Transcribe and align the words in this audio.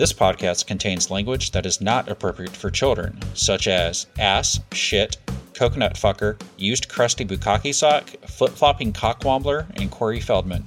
This 0.00 0.14
podcast 0.14 0.66
contains 0.66 1.10
language 1.10 1.50
that 1.50 1.66
is 1.66 1.82
not 1.82 2.08
appropriate 2.08 2.56
for 2.56 2.70
children, 2.70 3.18
such 3.34 3.68
as 3.68 4.06
ass, 4.18 4.58
shit, 4.72 5.18
coconut 5.52 5.92
fucker, 5.92 6.40
used 6.56 6.88
crusty 6.88 7.22
bukkake 7.22 7.74
sock, 7.74 8.08
flip 8.26 8.52
flopping 8.52 8.94
cockwobbler, 8.94 9.66
and 9.76 9.90
Corey 9.90 10.18
Feldman. 10.18 10.66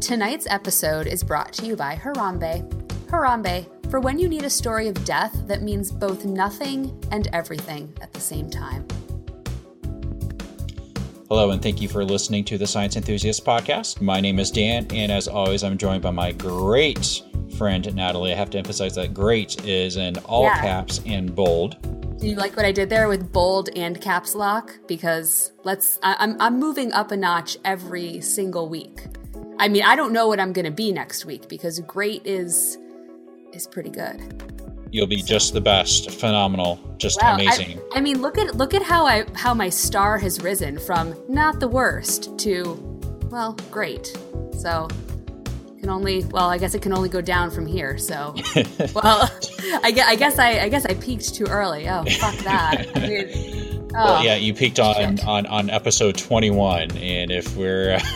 Tonight's 0.00 0.46
episode 0.48 1.06
is 1.06 1.22
brought 1.22 1.52
to 1.52 1.66
you 1.66 1.76
by 1.76 1.94
Harambe. 1.94 2.66
Harambe, 3.08 3.66
for 3.90 4.00
when 4.00 4.18
you 4.18 4.28
need 4.28 4.44
a 4.44 4.50
story 4.50 4.88
of 4.88 5.04
death 5.04 5.46
that 5.46 5.60
means 5.60 5.92
both 5.92 6.24
nothing 6.24 6.98
and 7.10 7.28
everything 7.34 7.92
at 8.00 8.14
the 8.14 8.20
same 8.20 8.48
time. 8.48 8.88
Hello, 11.28 11.50
and 11.50 11.62
thank 11.62 11.82
you 11.82 11.88
for 11.88 12.02
listening 12.02 12.46
to 12.46 12.56
the 12.56 12.66
Science 12.66 12.96
Enthusiast 12.96 13.44
Podcast. 13.44 14.00
My 14.00 14.22
name 14.22 14.38
is 14.38 14.50
Dan, 14.50 14.86
and 14.94 15.12
as 15.12 15.28
always, 15.28 15.62
I'm 15.62 15.76
joined 15.76 16.00
by 16.00 16.10
my 16.10 16.32
great 16.32 17.27
friend 17.58 17.92
Natalie. 17.94 18.32
I 18.32 18.36
have 18.36 18.50
to 18.50 18.58
emphasize 18.58 18.94
that 18.94 19.12
great 19.12 19.66
is 19.66 19.96
in 19.96 20.16
all 20.18 20.44
yeah. 20.44 20.60
caps 20.60 21.00
and 21.04 21.34
bold. 21.34 21.76
Do 22.18 22.26
you 22.28 22.36
like 22.36 22.56
what 22.56 22.64
I 22.64 22.72
did 22.72 22.88
there 22.88 23.08
with 23.08 23.32
bold 23.32 23.68
and 23.76 24.00
caps 24.00 24.34
lock? 24.34 24.72
Because 24.86 25.52
let's, 25.64 25.98
I, 26.02 26.16
I'm, 26.18 26.40
I'm 26.40 26.58
moving 26.58 26.92
up 26.92 27.10
a 27.10 27.16
notch 27.16 27.56
every 27.64 28.20
single 28.20 28.68
week. 28.68 29.06
I 29.58 29.68
mean, 29.68 29.82
I 29.82 29.96
don't 29.96 30.12
know 30.12 30.28
what 30.28 30.38
I'm 30.38 30.52
going 30.52 30.64
to 30.64 30.70
be 30.70 30.92
next 30.92 31.24
week 31.24 31.48
because 31.48 31.80
great 31.80 32.24
is 32.24 32.78
is 33.52 33.66
pretty 33.66 33.90
good. 33.90 34.42
You'll 34.90 35.06
be 35.06 35.22
just 35.22 35.52
the 35.52 35.60
best, 35.60 36.10
phenomenal, 36.12 36.78
just 36.98 37.20
wow, 37.22 37.34
amazing. 37.34 37.80
I, 37.92 37.98
I, 37.98 38.00
mean, 38.00 38.22
look 38.22 38.38
at 38.38 38.56
look 38.56 38.72
at 38.72 38.82
how 38.82 39.06
I 39.06 39.24
how 39.34 39.54
my 39.54 39.68
star 39.68 40.18
has 40.18 40.40
risen 40.40 40.78
from 40.78 41.14
not 41.28 41.60
the 41.60 41.68
worst 41.68 42.38
to 42.40 42.74
well, 43.30 43.54
great. 43.70 44.16
So 44.58 44.88
can 45.80 45.90
only 45.90 46.24
well 46.26 46.48
i 46.48 46.58
guess 46.58 46.74
it 46.74 46.82
can 46.82 46.92
only 46.92 47.08
go 47.08 47.20
down 47.20 47.50
from 47.50 47.66
here 47.66 47.98
so. 47.98 48.34
Well 48.94 49.30
I, 49.82 49.90
guess, 49.90 50.08
I 50.08 50.16
guess 50.16 50.38
i 50.38 50.58
i 50.60 50.68
guess 50.68 50.86
i 50.86 50.94
peaked 50.94 51.34
too 51.34 51.46
early. 51.46 51.88
Oh 51.88 52.04
fuck 52.04 52.34
that. 52.44 52.86
I 52.96 53.00
mean, 53.00 53.90
oh, 53.94 54.04
well 54.04 54.24
yeah 54.24 54.36
you 54.36 54.54
peaked 54.54 54.78
on, 54.80 55.20
on 55.20 55.46
on 55.46 55.70
episode 55.70 56.16
21 56.16 56.96
and 56.96 57.30
if 57.30 57.56
we're 57.56 57.98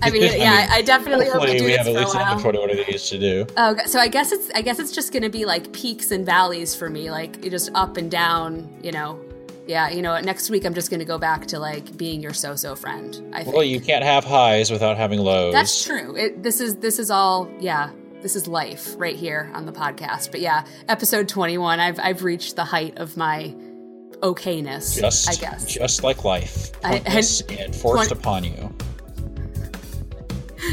I 0.00 0.10
mean, 0.10 0.22
yeah, 0.22 0.68
I, 0.70 0.76
I 0.76 0.82
definitely 0.82 1.28
hope 1.28 1.42
we, 1.42 1.58
do 1.58 1.64
we 1.64 1.72
have 1.72 1.86
at 1.86 1.94
least 1.94 2.14
another 2.14 2.40
twenty 2.40 2.58
one 2.58 2.70
of 2.70 2.78
these 2.86 3.08
to 3.10 3.18
do. 3.18 3.46
Oh, 3.56 3.76
so 3.84 3.98
I 3.98 4.08
guess 4.08 4.32
it's 4.32 4.50
I 4.54 4.62
guess 4.62 4.78
it's 4.78 4.92
just 4.92 5.12
going 5.12 5.22
to 5.22 5.28
be 5.28 5.44
like 5.44 5.72
peaks 5.72 6.12
and 6.12 6.24
valleys 6.24 6.74
for 6.74 6.88
me, 6.88 7.10
like 7.10 7.42
just 7.42 7.70
up 7.74 7.96
and 7.96 8.10
down, 8.10 8.72
you 8.82 8.92
know, 8.92 9.20
yeah, 9.66 9.90
you 9.90 10.02
know, 10.02 10.18
next 10.20 10.50
week 10.50 10.64
I'm 10.64 10.74
just 10.74 10.90
going 10.90 11.00
to 11.00 11.06
go 11.06 11.18
back 11.18 11.46
to 11.46 11.58
like 11.58 11.96
being 11.96 12.20
your 12.20 12.32
so-so 12.34 12.74
friend. 12.74 13.30
I 13.32 13.44
think. 13.44 13.54
Well, 13.54 13.64
you 13.64 13.80
can't 13.80 14.04
have 14.04 14.24
highs 14.24 14.70
without 14.70 14.96
having 14.96 15.20
lows. 15.20 15.52
That's 15.52 15.84
true. 15.84 16.16
It, 16.16 16.42
this 16.42 16.60
is 16.60 16.76
this 16.76 16.98
is 16.98 17.10
all 17.10 17.50
yeah. 17.60 17.90
This 18.22 18.36
is 18.36 18.46
life 18.46 18.94
right 18.98 19.16
here 19.16 19.50
on 19.52 19.66
the 19.66 19.72
podcast. 19.72 20.30
But 20.30 20.40
yeah, 20.40 20.64
episode 20.88 21.28
21, 21.28 21.80
I've 21.80 21.98
I've 21.98 22.22
reached 22.22 22.56
the 22.56 22.64
height 22.64 22.98
of 22.98 23.16
my 23.16 23.54
okayness. 24.20 25.00
Just 25.00 25.28
I 25.28 25.34
guess. 25.34 25.66
Just 25.66 26.02
like 26.02 26.24
life, 26.24 26.70
I, 26.84 26.96
and, 26.96 27.60
and 27.60 27.74
forced 27.74 28.10
20, 28.10 28.12
upon 28.12 28.44
you. 28.44 28.74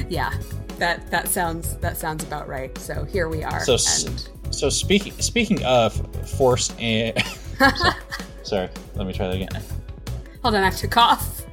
Yeah, 0.08 0.32
that 0.78 1.10
that 1.10 1.28
sounds 1.30 1.76
that 1.78 1.98
sounds 1.98 2.24
about 2.24 2.48
right. 2.48 2.76
So 2.78 3.06
here 3.06 3.28
we 3.28 3.44
are. 3.44 3.60
So 3.66 3.74
and... 3.74 4.30
so 4.52 4.70
speaking 4.70 5.14
speaking 5.14 5.64
of 5.66 5.94
forced 6.30 6.80
and. 6.80 7.18
Sorry, 8.50 8.68
let 8.96 9.06
me 9.06 9.14
try 9.14 9.28
that 9.28 9.36
again. 9.36 9.64
Hold 10.42 10.56
on, 10.56 10.62
I 10.62 10.66
have 10.66 10.78
to 10.78 10.88
cough. 10.88 11.46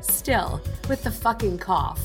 Still, 0.00 0.60
with 0.88 1.02
the 1.02 1.10
fucking 1.10 1.58
cough. 1.58 2.00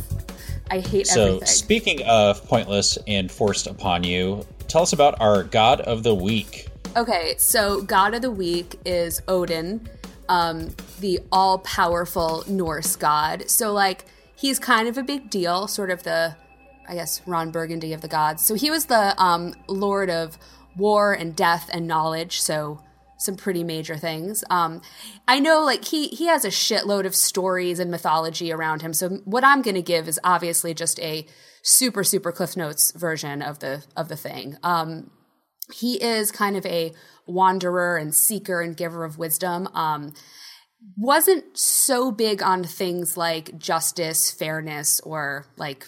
I 0.71 0.79
hate 0.79 1.05
so, 1.05 1.21
everything. 1.21 1.45
So, 1.45 1.53
speaking 1.53 2.01
of 2.07 2.43
pointless 2.47 2.97
and 3.05 3.31
forced 3.31 3.67
upon 3.67 4.03
you, 4.03 4.43
tell 4.67 4.81
us 4.81 4.93
about 4.93 5.21
our 5.21 5.43
God 5.43 5.81
of 5.81 6.01
the 6.01 6.15
Week. 6.15 6.67
Okay, 6.95 7.35
so 7.37 7.83
God 7.83 8.15
of 8.15 8.23
the 8.23 8.31
Week 8.31 8.79
is 8.83 9.21
Odin, 9.27 9.87
um, 10.29 10.69
the 10.99 11.19
all 11.31 11.59
powerful 11.59 12.43
Norse 12.47 12.95
god. 12.95 13.51
So, 13.51 13.71
like, 13.71 14.05
he's 14.35 14.57
kind 14.57 14.87
of 14.87 14.97
a 14.97 15.03
big 15.03 15.29
deal, 15.29 15.67
sort 15.67 15.91
of 15.91 16.01
the, 16.01 16.35
I 16.89 16.95
guess, 16.95 17.21
Ron 17.27 17.51
Burgundy 17.51 17.93
of 17.93 18.01
the 18.01 18.07
gods. 18.07 18.43
So, 18.43 18.55
he 18.55 18.71
was 18.71 18.87
the 18.87 19.13
um, 19.21 19.53
lord 19.67 20.09
of 20.09 20.39
war 20.77 21.13
and 21.13 21.35
death 21.35 21.69
and 21.73 21.87
knowledge. 21.87 22.39
So 22.39 22.81
some 23.17 23.35
pretty 23.35 23.63
major 23.63 23.97
things. 23.97 24.43
Um, 24.49 24.81
I 25.27 25.39
know 25.39 25.63
like 25.63 25.85
he 25.85 26.07
he 26.07 26.27
has 26.27 26.45
a 26.45 26.49
shitload 26.49 27.05
of 27.05 27.15
stories 27.15 27.79
and 27.79 27.89
mythology 27.89 28.51
around 28.51 28.81
him. 28.81 28.93
So 28.93 29.09
what 29.25 29.43
I'm 29.43 29.61
going 29.61 29.75
to 29.75 29.81
give 29.81 30.07
is 30.07 30.19
obviously 30.23 30.73
just 30.73 30.99
a 30.99 31.25
super 31.63 32.03
super 32.03 32.31
cliff 32.31 32.55
notes 32.55 32.91
version 32.91 33.41
of 33.41 33.59
the 33.59 33.83
of 33.95 34.07
the 34.07 34.15
thing. 34.15 34.57
Um, 34.63 35.09
he 35.73 36.01
is 36.01 36.31
kind 36.31 36.55
of 36.55 36.65
a 36.65 36.93
wanderer 37.25 37.97
and 37.97 38.13
seeker 38.15 38.61
and 38.61 38.77
giver 38.77 39.03
of 39.03 39.17
wisdom. 39.17 39.67
Um, 39.73 40.13
wasn't 40.95 41.57
so 41.57 42.11
big 42.11 42.41
on 42.41 42.63
things 42.63 43.17
like 43.17 43.57
justice, 43.57 44.31
fairness, 44.31 44.99
or 45.01 45.45
like 45.57 45.87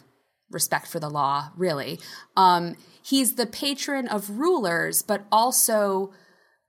respect 0.50 0.88
for 0.88 1.00
the 1.00 1.10
law, 1.10 1.52
really. 1.56 2.00
Um, 2.36 2.76
he's 3.10 3.36
the 3.36 3.46
patron 3.46 4.08
of 4.08 4.30
rulers, 4.30 5.02
but 5.02 5.26
also 5.32 6.12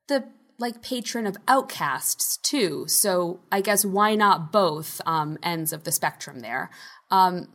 the 0.08 0.24
like 0.58 0.82
patron 0.82 1.26
of 1.26 1.36
outcasts 1.48 2.36
too. 2.38 2.84
So 2.86 3.40
I 3.50 3.60
guess 3.60 3.84
why 3.84 4.14
not 4.14 4.52
both 4.52 5.00
um, 5.06 5.38
ends 5.42 5.72
of 5.72 5.84
the 5.84 5.92
spectrum 5.92 6.40
there? 6.40 6.70
Um, 7.10 7.48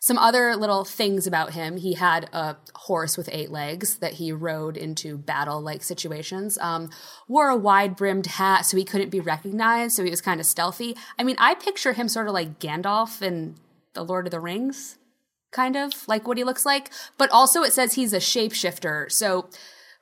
some 0.00 0.18
other 0.18 0.54
little 0.54 0.84
things 0.84 1.26
about 1.26 1.54
him 1.54 1.78
he 1.78 1.94
had 1.94 2.28
a 2.32 2.56
horse 2.74 3.16
with 3.16 3.28
eight 3.32 3.50
legs 3.50 3.96
that 3.96 4.14
he 4.14 4.30
rode 4.30 4.76
into 4.76 5.18
battle 5.18 5.60
like 5.60 5.82
situations 5.82 6.56
um, 6.58 6.90
wore 7.26 7.48
a 7.48 7.56
wide 7.56 7.96
brimmed 7.96 8.26
hat 8.26 8.64
so 8.64 8.76
he 8.76 8.84
couldn't 8.84 9.10
be 9.10 9.18
recognized 9.18 9.96
so 9.96 10.04
he 10.04 10.10
was 10.10 10.20
kind 10.20 10.38
of 10.38 10.46
stealthy 10.46 10.96
i 11.18 11.24
mean 11.24 11.34
i 11.40 11.54
picture 11.54 11.92
him 11.92 12.08
sort 12.08 12.28
of 12.28 12.34
like 12.34 12.60
gandalf 12.60 13.20
in 13.20 13.56
the 13.94 14.04
lord 14.04 14.28
of 14.28 14.30
the 14.30 14.38
rings 14.38 14.96
kind 15.56 15.74
of 15.74 16.06
like 16.06 16.28
what 16.28 16.36
he 16.36 16.44
looks 16.44 16.66
like. 16.66 16.90
But 17.18 17.30
also 17.32 17.62
it 17.62 17.72
says 17.72 17.94
he's 17.94 18.12
a 18.12 18.18
shapeshifter. 18.18 19.10
So 19.10 19.48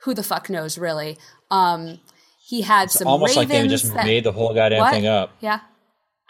who 0.01 0.13
the 0.13 0.23
fuck 0.23 0.49
knows 0.49 0.77
really? 0.77 1.17
Um, 1.49 1.99
he 2.47 2.61
had 2.61 2.85
it's 2.85 2.99
some 2.99 3.07
almost 3.07 3.35
like 3.35 3.47
they 3.47 3.67
just 3.67 3.93
that, 3.93 4.05
made 4.05 4.23
the 4.23 4.31
whole 4.31 4.53
goddamn 4.53 4.81
what? 4.81 4.93
thing 4.93 5.07
up. 5.07 5.31
Yeah, 5.39 5.61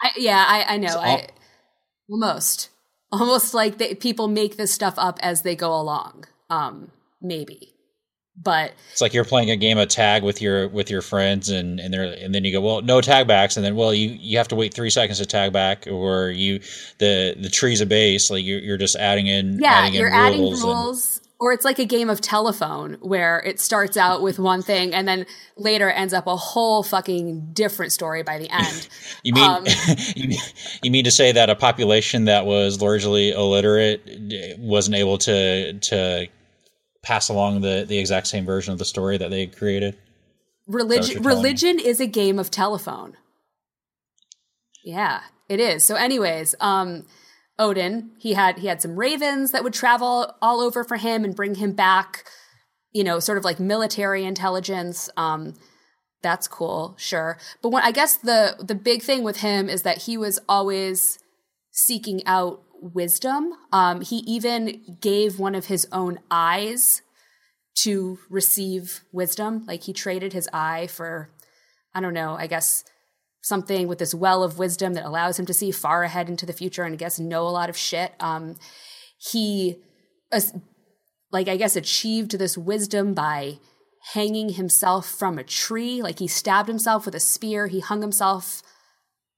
I, 0.00 0.10
yeah, 0.16 0.44
I, 0.46 0.74
I 0.74 0.76
know. 0.78 0.96
All- 0.96 1.04
I 1.04 1.28
almost, 2.08 2.70
almost 3.12 3.52
like 3.52 3.78
they, 3.78 3.94
people 3.94 4.28
make 4.28 4.56
this 4.56 4.72
stuff 4.72 4.94
up 4.96 5.18
as 5.20 5.42
they 5.42 5.56
go 5.56 5.74
along. 5.74 6.24
Um, 6.48 6.92
maybe 7.20 7.75
but 8.42 8.72
it's 8.92 9.00
like 9.00 9.14
you're 9.14 9.24
playing 9.24 9.50
a 9.50 9.56
game 9.56 9.78
of 9.78 9.88
tag 9.88 10.22
with 10.22 10.42
your 10.42 10.68
with 10.68 10.90
your 10.90 11.02
friends 11.02 11.48
and 11.48 11.80
and, 11.80 11.92
they 11.92 12.22
and 12.22 12.34
then 12.34 12.44
you 12.44 12.52
go 12.52 12.60
well 12.60 12.82
no 12.82 13.00
tag 13.00 13.26
backs 13.26 13.56
and 13.56 13.64
then 13.64 13.74
well 13.76 13.94
you 13.94 14.10
you 14.20 14.36
have 14.38 14.48
to 14.48 14.54
wait 14.54 14.74
three 14.74 14.90
seconds 14.90 15.18
to 15.18 15.26
tag 15.26 15.52
back 15.52 15.86
or 15.86 16.28
you 16.30 16.58
the 16.98 17.34
the 17.40 17.48
tree's 17.48 17.80
a 17.80 17.86
base 17.86 18.30
like 18.30 18.44
you're, 18.44 18.60
you're 18.60 18.76
just 18.76 18.96
adding 18.96 19.26
in 19.26 19.58
yeah 19.58 19.72
adding 19.72 19.94
you're 19.94 20.08
in 20.08 20.14
adding 20.14 20.40
rules, 20.40 20.62
rules 20.62 21.18
and, 21.18 21.26
or 21.38 21.52
it's 21.52 21.64
like 21.64 21.78
a 21.78 21.84
game 21.84 22.08
of 22.08 22.20
telephone 22.20 22.94
where 23.00 23.40
it 23.40 23.60
starts 23.60 23.96
out 23.96 24.22
with 24.22 24.38
one 24.38 24.62
thing 24.62 24.94
and 24.94 25.06
then 25.06 25.26
later 25.56 25.90
ends 25.90 26.14
up 26.14 26.26
a 26.26 26.36
whole 26.36 26.82
fucking 26.82 27.52
different 27.52 27.92
story 27.92 28.22
by 28.22 28.38
the 28.38 28.48
end. 28.50 28.88
you 29.22 29.34
mean 29.34 29.44
um, 29.44 29.64
you, 30.16 30.28
mean 30.28 30.38
you 30.82 30.90
mean 30.90 31.04
to 31.04 31.10
say 31.10 31.32
that 31.32 31.50
a 31.50 31.54
population 31.54 32.24
that 32.24 32.46
was 32.46 32.80
largely 32.80 33.32
illiterate 33.32 34.58
wasn't 34.58 34.96
able 34.96 35.18
to 35.18 35.74
to 35.74 36.26
pass 37.06 37.28
along 37.28 37.60
the 37.60 37.84
the 37.86 37.98
exact 37.98 38.26
same 38.26 38.44
version 38.44 38.72
of 38.72 38.80
the 38.80 38.84
story 38.84 39.16
that 39.16 39.30
they 39.30 39.46
created. 39.46 39.96
Religion 40.66 41.22
religion 41.22 41.78
is 41.78 42.00
a 42.00 42.06
game 42.06 42.40
of 42.40 42.50
telephone. 42.50 43.16
Yeah, 44.84 45.20
it 45.48 45.60
is. 45.60 45.84
So 45.84 45.94
anyways, 45.94 46.56
um 46.60 47.06
Odin, 47.60 48.10
he 48.18 48.34
had 48.34 48.58
he 48.58 48.66
had 48.66 48.82
some 48.82 48.96
ravens 48.96 49.52
that 49.52 49.62
would 49.62 49.72
travel 49.72 50.34
all 50.42 50.60
over 50.60 50.82
for 50.82 50.96
him 50.96 51.24
and 51.24 51.36
bring 51.36 51.54
him 51.54 51.72
back, 51.72 52.24
you 52.92 53.04
know, 53.04 53.20
sort 53.20 53.38
of 53.38 53.44
like 53.44 53.60
military 53.60 54.24
intelligence. 54.24 55.08
Um 55.16 55.54
that's 56.22 56.48
cool, 56.48 56.96
sure. 56.98 57.38
But 57.62 57.68
when 57.68 57.84
I 57.84 57.92
guess 57.92 58.16
the 58.16 58.56
the 58.58 58.74
big 58.74 59.02
thing 59.02 59.22
with 59.22 59.38
him 59.38 59.68
is 59.68 59.82
that 59.82 59.98
he 60.02 60.18
was 60.18 60.40
always 60.48 61.20
seeking 61.70 62.26
out 62.26 62.62
wisdom. 62.94 63.52
Um, 63.72 64.00
he 64.00 64.18
even 64.18 64.98
gave 65.00 65.38
one 65.38 65.54
of 65.54 65.66
his 65.66 65.86
own 65.92 66.18
eyes 66.30 67.02
to 67.82 68.18
receive 68.30 69.02
wisdom. 69.12 69.64
Like 69.66 69.82
he 69.82 69.92
traded 69.92 70.32
his 70.32 70.48
eye 70.52 70.86
for, 70.86 71.30
I 71.94 72.00
don't 72.00 72.14
know, 72.14 72.34
I 72.34 72.46
guess 72.46 72.84
something 73.42 73.86
with 73.86 73.98
this 73.98 74.14
well 74.14 74.42
of 74.42 74.58
wisdom 74.58 74.94
that 74.94 75.04
allows 75.04 75.38
him 75.38 75.46
to 75.46 75.54
see 75.54 75.70
far 75.70 76.02
ahead 76.02 76.28
into 76.28 76.46
the 76.46 76.52
future 76.52 76.82
and 76.82 76.94
I 76.94 76.96
guess 76.96 77.18
know 77.18 77.46
a 77.46 77.50
lot 77.50 77.70
of 77.70 77.76
shit. 77.76 78.12
Um, 78.18 78.56
he, 79.18 79.76
like, 81.30 81.48
I 81.48 81.56
guess 81.56 81.76
achieved 81.76 82.38
this 82.38 82.58
wisdom 82.58 83.14
by 83.14 83.58
hanging 84.12 84.50
himself 84.50 85.08
from 85.08 85.38
a 85.38 85.44
tree. 85.44 86.00
Like 86.00 86.18
he 86.18 86.28
stabbed 86.28 86.68
himself 86.68 87.06
with 87.06 87.14
a 87.14 87.20
spear. 87.20 87.66
He 87.66 87.80
hung 87.80 88.02
himself 88.02 88.62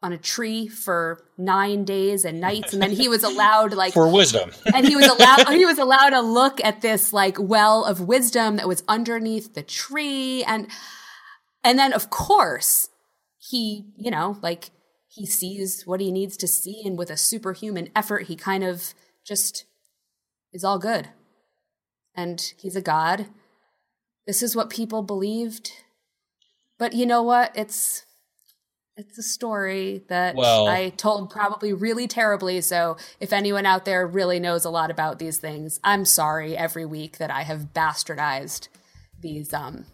on 0.03 0.13
a 0.13 0.19
tree 0.19 0.69
for 0.69 1.25
nine 1.37 1.85
days 1.85 2.25
and 2.25 2.41
nights, 2.41 2.73
and 2.73 2.81
then 2.81 2.93
he 2.93 3.09
was 3.09 3.25
allowed 3.25 3.75
like 3.75 3.93
for 3.95 4.11
wisdom, 4.11 4.51
and 4.73 4.87
he 4.87 4.95
was 4.95 5.07
allowed 5.07 5.49
he 5.49 5.67
was 5.67 5.79
allowed 5.79 6.11
to 6.11 6.21
look 6.21 6.63
at 6.65 6.81
this 6.81 7.13
like 7.13 7.37
well 7.39 7.85
of 7.85 8.01
wisdom 8.01 8.57
that 8.57 8.69
was 8.69 8.85
underneath 8.87 9.55
the 9.55 9.63
tree, 9.63 10.45
and 10.45 10.69
and 11.65 11.79
then 11.79 11.93
of 11.93 12.11
course 12.11 12.89
he 13.39 13.87
you 13.97 14.11
know 14.11 14.39
like 14.43 14.71
he 15.09 15.27
sees 15.27 15.83
what 15.85 16.01
he 16.01 16.13
needs 16.13 16.37
to 16.37 16.47
see, 16.47 16.83
and 16.85 16.97
with 16.97 17.11
a 17.11 17.17
superhuman 17.17 17.89
effort, 17.97 18.25
he 18.25 18.37
kind 18.37 18.63
of 18.63 18.95
just 19.27 19.65
is 20.53 20.63
all 20.63 20.79
good, 20.79 21.09
and 22.15 22.53
he's 22.57 22.77
a 22.77 22.83
god. 22.83 23.27
This 24.27 24.43
is 24.43 24.55
what 24.55 24.71
people 24.71 25.03
believed, 25.03 25.73
but 26.79 26.93
you 26.93 27.07
know 27.07 27.23
what? 27.23 27.51
It's 27.57 28.05
it's 28.99 29.17
a 29.17 29.23
story 29.23 30.03
that 30.09 30.35
well, 30.35 30.67
I 30.67 30.91
told 30.91 31.31
probably 31.31 31.73
really 31.73 32.09
terribly. 32.09 32.61
So 32.61 32.97
if 33.21 33.33
anyone 33.33 33.65
out 33.65 33.85
there 33.85 34.07
really 34.07 34.41
knows 34.41 34.65
a 34.65 34.71
lot 34.71 34.91
about 34.91 35.21
these 35.21 35.39
things, 35.39 35.79
I'm 35.85 36.05
sorry 36.05 36.57
every 36.57 36.85
week 36.85 37.19
that 37.19 37.31
I 37.31 37.43
have 37.43 37.73
bastardized 37.73 38.69
these 39.21 39.55
um 39.55 39.87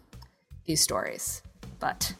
these 0.65 0.81
stories. 0.81 1.43
But 1.79 2.15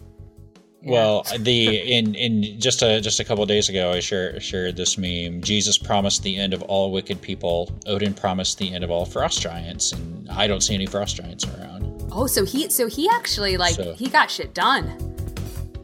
well, 0.84 1.26
the 1.40 1.92
in 1.92 2.14
in 2.14 2.60
just 2.60 2.84
a 2.84 3.02
just 3.02 3.20
a 3.20 3.24
couple 3.24 3.44
days 3.48 3.68
ago, 3.68 3.92
I 3.92 4.00
shared 4.00 4.44
shared 4.44 4.78
this 4.78 4.96
meme. 4.96 5.42
Jesus 5.42 5.80
promised 5.80 6.22
the 6.22 6.38
end 6.38 6.54
of 6.54 6.62
all 6.64 6.92
wicked 6.92 7.20
people. 7.20 7.72
Odin 7.88 8.14
promised 8.14 8.60
the 8.60 8.72
end 8.72 8.84
of 8.84 8.92
all 8.92 9.06
frost 9.06 9.42
giants, 9.42 9.92
and 9.92 10.30
I 10.30 10.46
don't 10.46 10.62
see 10.62 10.76
any 10.76 10.86
frost 10.86 11.16
giants 11.16 11.46
around. 11.46 12.10
Oh, 12.12 12.28
so 12.28 12.46
he 12.46 12.70
so 12.70 12.88
he 12.88 13.10
actually 13.10 13.58
like 13.58 13.74
so, 13.74 13.96
he 13.96 14.08
got 14.08 14.30
shit 14.30 14.54
done. 14.54 15.15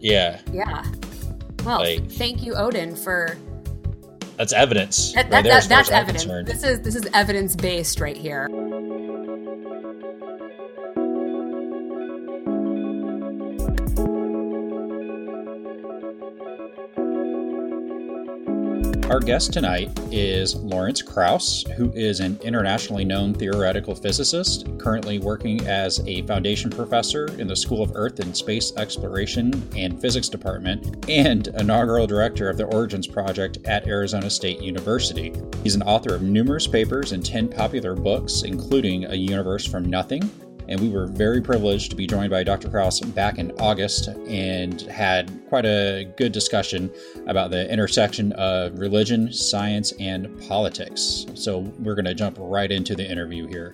Yeah. 0.02 0.40
Yeah. 0.52 0.86
Well, 1.64 1.80
like, 1.80 2.10
thank 2.12 2.44
you, 2.44 2.56
Odin, 2.56 2.96
for. 2.96 3.38
That's 4.38 4.54
evidence. 4.54 5.14
That, 5.14 5.30
that, 5.30 5.44
right 5.44 5.44
that, 5.46 5.70
that's 5.70 5.92
evidence. 5.92 6.26
This 6.50 6.64
is 6.64 6.82
this 6.82 6.96
is 6.96 7.08
evidence 7.14 7.56
based 7.56 8.00
right 8.00 8.18
here. 8.18 8.48
Our 19.12 19.20
guest 19.20 19.52
tonight 19.52 19.92
is 20.10 20.56
Lawrence 20.56 21.02
Krauss, 21.02 21.66
who 21.76 21.92
is 21.92 22.22
an 22.22 22.40
internationally 22.44 23.04
known 23.04 23.34
theoretical 23.34 23.94
physicist, 23.94 24.70
currently 24.78 25.20
working 25.20 25.68
as 25.68 26.00
a 26.08 26.22
foundation 26.22 26.70
professor 26.70 27.26
in 27.38 27.46
the 27.46 27.56
School 27.58 27.84
of 27.84 27.92
Earth 27.94 28.22
and 28.22 28.36
Space 28.36 28.72
Exploration 28.78 29.52
and 29.76 30.00
Physics 30.00 30.30
Department, 30.30 31.10
and 31.10 31.50
inaugural 31.60 32.08
director 32.08 32.50
of 32.50 32.56
the 32.56 32.64
Origins 32.68 33.06
Project 33.06 33.58
at 33.66 33.86
Arizona 33.86 34.30
State 34.30 34.62
University. 34.62 35.34
He's 35.62 35.76
an 35.76 35.84
author 35.84 36.16
of 36.16 36.22
numerous 36.22 36.66
papers 36.66 37.12
and 37.12 37.26
10 37.26 37.50
popular 37.50 37.96
books, 37.96 38.44
including 38.44 39.04
A 39.04 39.16
Universe 39.16 39.66
from 39.66 39.84
Nothing, 39.84 40.22
and 40.72 40.80
we 40.80 40.88
were 40.88 41.06
very 41.06 41.42
privileged 41.42 41.90
to 41.90 41.98
be 41.98 42.08
joined 42.08 42.30
by 42.30 42.44
Dr. 42.44 42.70
Krauss 42.70 43.02
back 43.02 43.38
in 43.38 43.52
August 43.60 44.08
and 44.08 44.82
had 44.84 45.30
quite 45.50 45.66
a 45.66 46.06
good 46.18 46.32
discussion 46.32 46.90
about 47.28 47.52
the 47.52 47.70
intersection 47.70 48.32
of 48.34 48.80
religion, 48.80 49.34
science, 49.34 49.92
and 50.00 50.42
politics. 50.48 51.26
So 51.34 51.60
we're 51.80 51.96
going 51.96 52.06
to 52.06 52.14
jump 52.14 52.38
right 52.40 52.72
into 52.72 52.96
the 52.96 53.06
interview 53.06 53.48
here. 53.48 53.74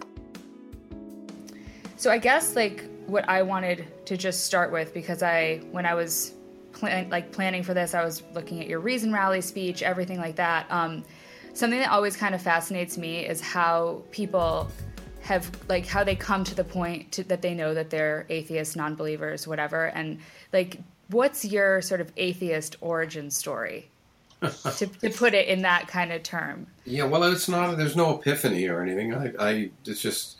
So 1.97 2.09
I 2.09 2.17
guess 2.17 2.55
like 2.55 2.83
what 3.05 3.29
I 3.29 3.43
wanted 3.43 3.85
to 4.07 4.17
just 4.17 4.45
start 4.45 4.71
with 4.71 4.91
because 4.91 5.21
I 5.21 5.61
when 5.71 5.85
I 5.85 5.93
was 5.93 6.33
plan- 6.73 7.11
like 7.11 7.31
planning 7.31 7.61
for 7.61 7.75
this, 7.75 7.93
I 7.93 8.03
was 8.03 8.23
looking 8.33 8.59
at 8.59 8.67
your 8.67 8.79
reason 8.79 9.13
rally 9.13 9.41
speech, 9.41 9.83
everything 9.83 10.17
like 10.17 10.35
that. 10.37 10.65
Um, 10.71 11.03
something 11.53 11.79
that 11.79 11.91
always 11.91 12.17
kind 12.17 12.33
of 12.33 12.41
fascinates 12.41 12.97
me 12.97 13.23
is 13.23 13.39
how 13.39 14.01
people 14.09 14.67
have 15.27 15.51
like 15.67 15.85
how 15.85 16.05
they 16.05 16.15
come 16.15 16.45
to 16.45 16.55
the 16.55 16.63
point 16.63 17.11
to, 17.11 17.23
that 17.25 17.41
they 17.41 17.53
know 17.53 17.73
that 17.73 17.89
they're 17.89 18.25
atheists, 18.29 18.77
non-believers, 18.77 19.45
whatever. 19.45 19.87
And 19.87 20.19
like, 20.53 20.79
what's 21.09 21.43
your 21.43 21.81
sort 21.81 21.99
of 21.99 22.13
atheist 22.15 22.77
origin 22.79 23.29
story? 23.29 23.89
to, 24.41 24.87
to 25.01 25.09
put 25.09 25.33
it 25.33 25.49
in 25.49 25.63
that 25.63 25.89
kind 25.89 26.13
of 26.13 26.23
term. 26.23 26.67
Yeah, 26.85 27.03
well, 27.03 27.23
it's 27.23 27.49
not. 27.49 27.75
There's 27.75 27.97
no 27.97 28.17
epiphany 28.17 28.67
or 28.67 28.81
anything. 28.81 29.13
I, 29.13 29.33
I 29.37 29.69
it's 29.85 30.01
just 30.01 30.37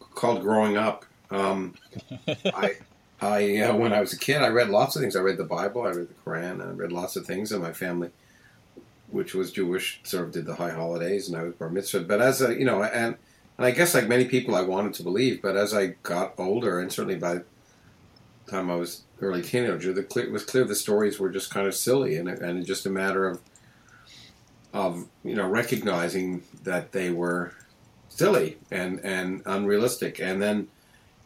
called 0.00 0.42
growing 0.42 0.76
up. 0.76 1.04
Um, 1.30 1.74
I, 2.28 2.72
I 3.20 3.58
uh, 3.58 3.76
when 3.76 3.92
I 3.92 4.00
was 4.00 4.12
a 4.12 4.18
kid, 4.18 4.42
I 4.42 4.48
read 4.48 4.68
lots 4.68 4.96
of 4.96 5.02
things. 5.02 5.14
I 5.14 5.20
read 5.20 5.36
the 5.36 5.44
Bible, 5.44 5.82
I 5.82 5.90
read 5.90 6.08
the 6.08 6.14
Quran, 6.28 6.60
I 6.60 6.70
read 6.72 6.90
lots 6.90 7.14
of 7.14 7.24
things. 7.24 7.52
And 7.52 7.62
my 7.62 7.72
family, 7.72 8.10
which 9.12 9.32
was 9.32 9.52
Jewish, 9.52 10.00
sort 10.02 10.24
of 10.24 10.32
did 10.32 10.44
the 10.44 10.56
high 10.56 10.72
holidays, 10.72 11.28
and 11.28 11.36
I 11.36 11.44
was 11.44 11.54
bar 11.54 11.70
mitzvah. 11.70 12.00
But 12.00 12.20
as 12.20 12.42
a 12.42 12.52
you 12.52 12.64
know, 12.64 12.82
and 12.82 13.14
and 13.56 13.66
I 13.66 13.70
guess 13.70 13.94
like 13.94 14.08
many 14.08 14.24
people, 14.24 14.54
I 14.54 14.62
wanted 14.62 14.94
to 14.94 15.02
believe, 15.02 15.40
but 15.40 15.56
as 15.56 15.72
I 15.72 15.94
got 16.02 16.34
older, 16.38 16.80
and 16.80 16.92
certainly 16.92 17.16
by 17.16 17.34
the 17.34 17.44
time 18.50 18.70
I 18.70 18.76
was 18.76 19.02
early 19.20 19.42
teenager, 19.42 19.92
the 19.92 20.02
clear, 20.02 20.26
it 20.26 20.32
was 20.32 20.44
clear 20.44 20.64
the 20.64 20.74
stories 20.74 21.20
were 21.20 21.30
just 21.30 21.50
kind 21.50 21.66
of 21.66 21.74
silly, 21.74 22.16
and 22.16 22.28
and 22.28 22.66
just 22.66 22.86
a 22.86 22.90
matter 22.90 23.26
of 23.26 23.40
of 24.72 25.06
you 25.22 25.36
know 25.36 25.48
recognizing 25.48 26.42
that 26.64 26.90
they 26.92 27.10
were 27.10 27.52
silly 28.08 28.58
and 28.70 29.00
and 29.04 29.42
unrealistic, 29.46 30.18
and 30.18 30.42
then 30.42 30.68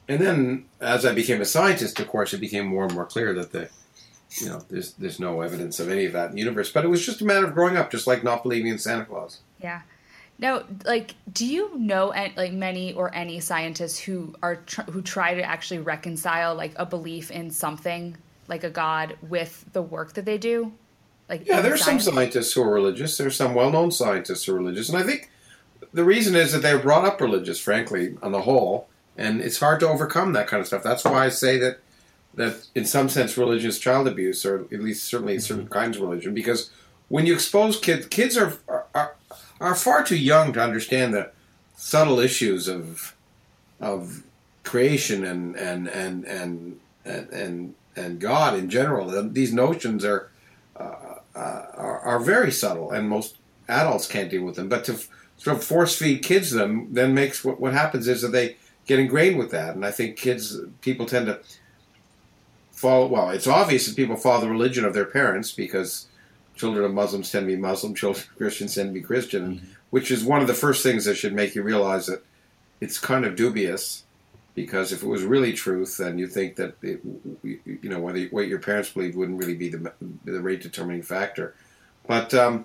and 0.07 0.21
then 0.21 0.67
as 0.81 1.07
I 1.07 1.15
became 1.15 1.41
a 1.41 1.47
scientist, 1.47 1.99
of 1.99 2.09
course, 2.09 2.35
it 2.35 2.41
became 2.41 2.67
more 2.67 2.85
and 2.85 2.95
more 2.95 3.07
clear 3.07 3.33
that 3.35 3.53
the 3.53 3.71
you 4.41 4.49
know 4.51 4.63
there's 4.69 4.93
there's 4.95 5.19
no 5.19 5.41
evidence 5.41 5.81
of 5.81 5.89
any 5.89 6.05
of 6.05 6.13
that 6.13 6.29
in 6.29 6.33
the 6.33 6.41
universe, 6.41 6.71
but 6.71 6.85
it 6.85 6.89
was 6.89 7.05
just 7.05 7.23
a 7.23 7.25
matter 7.25 7.47
of 7.47 7.55
growing 7.55 7.79
up, 7.79 7.91
just 7.91 8.07
like 8.07 8.23
not 8.23 8.43
believing 8.43 8.71
in 8.71 8.79
Santa 8.79 9.07
Claus. 9.07 9.41
Yeah. 9.63 9.81
Now, 10.39 10.63
like, 10.85 11.15
do 11.33 11.45
you 11.45 11.77
know 11.77 12.09
like 12.37 12.53
many 12.53 12.93
or 12.93 13.13
any 13.15 13.41
scientists 13.41 13.99
who 13.99 14.35
are 14.43 14.57
tr- 14.57 14.83
who 14.83 15.03
try 15.03 15.35
to 15.35 15.43
actually 15.43 15.81
reconcile 15.81 16.55
like 16.55 16.73
a 16.77 16.87
belief 16.87 17.31
in 17.31 17.51
something 17.51 18.17
like 18.47 18.63
a 18.63 18.71
god 18.71 19.17
with 19.23 19.65
the 19.73 19.83
work 19.83 20.15
that 20.15 20.25
they 20.25 20.39
do? 20.39 20.73
Like, 21.29 21.47
yeah, 21.47 21.61
there's 21.61 21.85
science? 21.85 22.05
some 22.05 22.15
scientists 22.15 22.53
who 22.53 22.63
are 22.63 22.73
religious. 22.73 23.19
There's 23.19 23.37
some 23.37 23.55
well-known 23.55 23.91
scientists 23.91 24.45
who 24.45 24.55
are 24.55 24.59
religious, 24.59 24.89
and 24.89 24.97
I 24.97 25.03
think 25.03 25.29
the 25.93 26.05
reason 26.05 26.35
is 26.35 26.53
that 26.53 26.63
they 26.63 26.73
were 26.75 26.81
brought 26.81 27.05
up 27.05 27.21
religious, 27.21 27.61
frankly, 27.61 28.17
on 28.23 28.33
the 28.33 28.43
whole, 28.43 28.89
and 29.17 29.41
it's 29.41 29.59
hard 29.59 29.81
to 29.81 29.89
overcome 29.89 30.33
that 30.35 30.47
kind 30.47 30.61
of 30.61 30.67
stuff. 30.67 30.83
That's 30.83 31.05
why 31.05 31.27
I 31.27 31.29
say 31.31 31.59
that 31.59 31.81
that 32.35 32.69
in 32.77 32.85
some 32.85 33.09
sense 33.09 33.37
religious 33.37 33.79
child 33.81 34.07
abuse, 34.07 34.47
or 34.47 34.61
at 34.73 34.81
least 34.81 35.05
certainly 35.05 35.35
mm-hmm. 35.35 35.41
certain 35.41 35.69
kinds 35.69 35.97
of 35.97 36.03
religion, 36.03 36.33
because 36.33 36.71
when 37.09 37.27
you 37.27 37.35
expose 37.35 37.79
kids, 37.79 38.07
kids 38.07 38.37
are, 38.37 38.55
are 38.69 38.87
are 38.95 39.17
far 39.75 40.05
too 40.05 40.17
young 40.17 40.53
to 40.53 40.61
understand 40.61 41.15
the 41.15 41.31
subtle 41.77 42.21
issues 42.21 42.69
of 42.69 43.15
of 43.81 44.23
creation 44.65 45.25
and 45.25 45.57
and 45.57 45.89
and 45.89 46.25
and 46.25 46.81
and 47.05 47.31
and, 47.31 47.75
and 47.97 48.21
God 48.21 48.59
in 48.59 48.69
general. 48.69 49.31
These 49.31 49.53
notions 49.53 50.05
are, 50.05 50.31
uh, 50.77 50.95
uh, 51.35 51.63
are 51.75 52.01
are 52.01 52.21
very 52.21 52.53
subtle, 52.53 52.91
and 52.91 53.09
most 53.09 53.37
adults 53.69 54.07
can't 54.07 54.31
deal 54.31 54.43
with 54.43 54.57
them. 54.57 54.69
But 54.69 54.85
to 54.85 54.95
f- 54.95 55.09
sort 55.39 55.57
of 55.57 55.65
force 55.65 55.97
feed 55.97 56.23
kids 56.23 56.51
them 56.51 56.89
then 56.93 57.15
makes 57.15 57.45
what 57.45 57.61
what 57.61 57.73
happens 57.73 58.09
is 58.09 58.23
that 58.23 58.33
they 58.33 58.57
get 58.87 58.99
ingrained 58.99 59.39
with 59.39 59.51
that, 59.53 59.75
and 59.75 59.87
I 59.87 59.91
think 59.91 60.17
kids 60.17 60.59
people 60.81 61.07
tend 61.07 61.27
to 61.27 61.41
follow. 62.73 63.07
Well, 63.07 63.31
it's 63.31 63.47
obvious 63.47 63.87
that 63.87 63.97
people 63.97 64.17
follow 64.17 64.43
the 64.43 64.51
religion 64.51 64.85
of 64.85 64.95
their 64.95 65.07
parents 65.07 65.53
because 65.53 66.08
children 66.59 66.85
of 66.85 66.93
Muslims 66.93 67.31
tend 67.31 67.47
to 67.47 67.55
be 67.55 67.61
Muslim, 67.61 67.95
children 67.95 68.25
of 68.25 68.37
Christians 68.37 68.75
tend 68.75 68.91
to 68.91 68.93
be 68.93 69.01
Christian, 69.01 69.57
mm-hmm. 69.57 69.67
which 69.91 70.11
is 70.11 70.25
one 70.25 70.41
of 70.41 70.47
the 70.47 70.55
first 70.55 70.83
things 70.83 71.05
that 71.05 71.17
should 71.17 71.33
make 71.33 71.55
you 71.55 71.63
realize 71.63 72.07
that 72.07 72.25
it's 72.81 72.99
kind 72.99 73.25
of 73.25 73.37
dubious. 73.37 74.05
Because 74.55 74.91
if 74.91 75.05
it 75.05 75.07
was 75.07 75.23
really 75.23 75.53
truth, 75.53 75.99
then 75.99 76.19
you 76.19 76.27
think 76.27 76.57
that 76.57 76.75
it, 76.83 77.01
you 77.45 77.89
know 77.89 78.01
whether 78.01 78.25
what 78.27 78.49
your 78.49 78.59
parents 78.59 78.91
believed 78.91 79.17
wouldn't 79.17 79.39
really 79.39 79.55
be 79.55 79.69
the 79.69 79.93
the 80.25 80.41
rate 80.41 80.63
determining 80.63 81.03
factor. 81.03 81.55
But 82.09 82.35
um, 82.35 82.65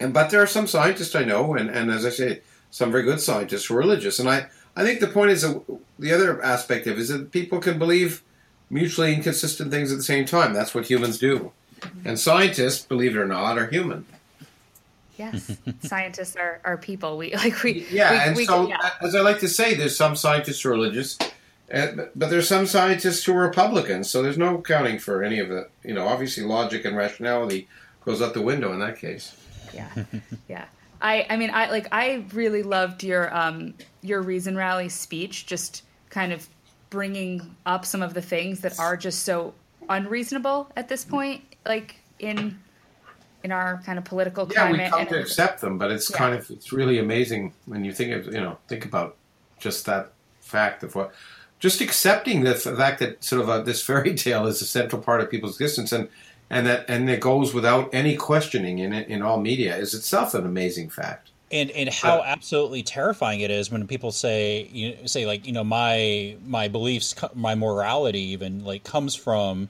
and 0.00 0.12
but 0.12 0.30
there 0.30 0.42
are 0.42 0.48
some 0.48 0.66
scientists 0.66 1.14
I 1.14 1.22
know, 1.22 1.54
and, 1.54 1.70
and 1.70 1.92
as 1.92 2.04
I 2.04 2.10
say, 2.10 2.40
some 2.70 2.90
very 2.90 3.04
good 3.04 3.20
scientists 3.20 3.66
who 3.66 3.74
are 3.76 3.78
religious. 3.78 4.18
And 4.18 4.28
I, 4.28 4.48
I 4.74 4.84
think 4.84 5.00
the 5.00 5.06
point 5.06 5.30
is 5.30 5.42
that 5.42 5.62
the 5.98 6.12
other 6.12 6.42
aspect 6.42 6.86
of 6.86 6.94
it 6.94 7.00
is 7.00 7.08
that 7.08 7.30
people 7.30 7.60
can 7.60 7.78
believe 7.78 8.22
mutually 8.68 9.14
inconsistent 9.14 9.70
things 9.70 9.92
at 9.92 9.98
the 9.98 10.04
same 10.04 10.24
time. 10.24 10.52
That's 10.52 10.74
what 10.74 10.90
humans 10.90 11.18
do. 11.18 11.52
And 12.04 12.18
scientists, 12.18 12.84
believe 12.84 13.16
it 13.16 13.18
or 13.18 13.26
not, 13.26 13.58
are 13.58 13.66
human. 13.66 14.06
Yes, 15.16 15.56
scientists 15.80 16.36
are, 16.36 16.60
are 16.64 16.76
people. 16.76 17.16
We 17.16 17.34
like 17.36 17.62
we. 17.62 17.86
Yeah, 17.90 18.12
we, 18.12 18.18
and 18.18 18.36
we, 18.36 18.44
so 18.44 18.68
yeah. 18.68 18.90
as 19.00 19.14
I 19.14 19.20
like 19.20 19.40
to 19.40 19.48
say, 19.48 19.74
there's 19.74 19.96
some 19.96 20.16
scientists 20.16 20.60
who 20.60 20.70
are 20.70 20.72
religious, 20.72 21.18
and, 21.68 22.08
but 22.14 22.30
there's 22.30 22.48
some 22.48 22.66
scientists 22.66 23.24
who 23.24 23.34
are 23.34 23.42
Republicans. 23.42 24.10
So 24.10 24.22
there's 24.22 24.38
no 24.38 24.58
accounting 24.58 24.98
for 24.98 25.22
any 25.22 25.38
of 25.38 25.50
it. 25.50 25.70
You 25.84 25.94
know, 25.94 26.06
obviously 26.06 26.44
logic 26.44 26.84
and 26.84 26.96
rationality 26.96 27.68
goes 28.04 28.22
out 28.22 28.34
the 28.34 28.42
window 28.42 28.72
in 28.72 28.80
that 28.80 28.98
case. 28.98 29.36
Yeah, 29.74 29.90
yeah. 30.48 30.64
I 31.00 31.26
I 31.28 31.36
mean 31.36 31.50
I 31.52 31.70
like 31.70 31.88
I 31.92 32.24
really 32.32 32.62
loved 32.62 33.02
your 33.02 33.34
um 33.34 33.74
your 34.02 34.22
reason 34.22 34.56
rally 34.56 34.88
speech. 34.88 35.46
Just 35.46 35.82
kind 36.10 36.32
of 36.32 36.48
bringing 36.90 37.56
up 37.66 37.84
some 37.84 38.02
of 38.02 38.14
the 38.14 38.22
things 38.22 38.60
that 38.60 38.78
are 38.78 38.96
just 38.96 39.24
so 39.24 39.54
unreasonable 39.88 40.70
at 40.76 40.88
this 40.88 41.04
point 41.04 41.42
like 41.66 41.96
in 42.18 42.58
in 43.42 43.52
our 43.52 43.82
kind 43.84 43.98
of 43.98 44.04
political 44.04 44.50
yeah, 44.52 44.68
climate. 44.68 44.80
we 44.80 44.88
come 44.88 45.06
to 45.06 45.20
accept 45.20 45.60
them, 45.60 45.78
but 45.78 45.90
it's 45.90 46.10
Yeah. 46.10 46.18
kind 46.18 46.34
of 46.34 46.50
it's 46.50 46.72
really 46.72 46.98
amazing 46.98 47.54
when 47.66 47.84
you 47.84 47.92
think 47.92 48.12
of 48.12 48.26
you 48.32 48.40
know 48.40 48.58
think 48.68 48.84
about 48.84 49.16
just 49.58 49.86
that 49.86 50.12
fact 50.40 50.82
of 50.82 50.94
what 50.94 51.12
just 51.58 51.80
accepting 51.80 52.44
the 52.44 52.54
fact 52.54 52.98
that 53.00 53.24
sort 53.24 53.40
of 53.42 53.48
a, 53.48 53.62
this 53.62 53.82
fairy 53.82 54.14
tale 54.24 54.46
is 54.46 54.62
a 54.62 54.66
central 54.66 55.00
part 55.02 55.20
of 55.20 55.30
people's 55.30 55.54
existence 55.56 55.92
and 55.92 56.08
and 56.50 56.66
that 56.66 56.84
and 56.88 57.08
it 57.10 57.20
goes 57.20 57.52
without 57.54 57.88
any 57.92 58.16
questioning 58.16 58.78
in 58.78 58.92
it 58.92 59.08
in 59.08 59.22
all 59.22 59.40
media 59.40 59.76
is 59.76 59.94
itself 59.94 60.34
an 60.34 60.46
amazing 60.46 60.88
fact. 60.90 61.30
and 61.50 61.70
and 61.72 61.88
how 61.90 62.22
absolutely 62.24 62.82
terrifying 62.82 63.40
it 63.40 63.50
is 63.50 63.70
when 63.70 63.86
people 63.86 64.10
say 64.12 64.68
you 64.72 64.90
know, 64.96 65.06
say 65.06 65.26
like 65.26 65.46
you 65.46 65.52
know 65.52 65.64
my 65.64 66.36
my 66.44 66.68
beliefs 66.68 67.14
my 67.34 67.54
morality 67.54 68.20
even 68.20 68.64
like 68.64 68.84
comes 68.84 69.14
from 69.14 69.68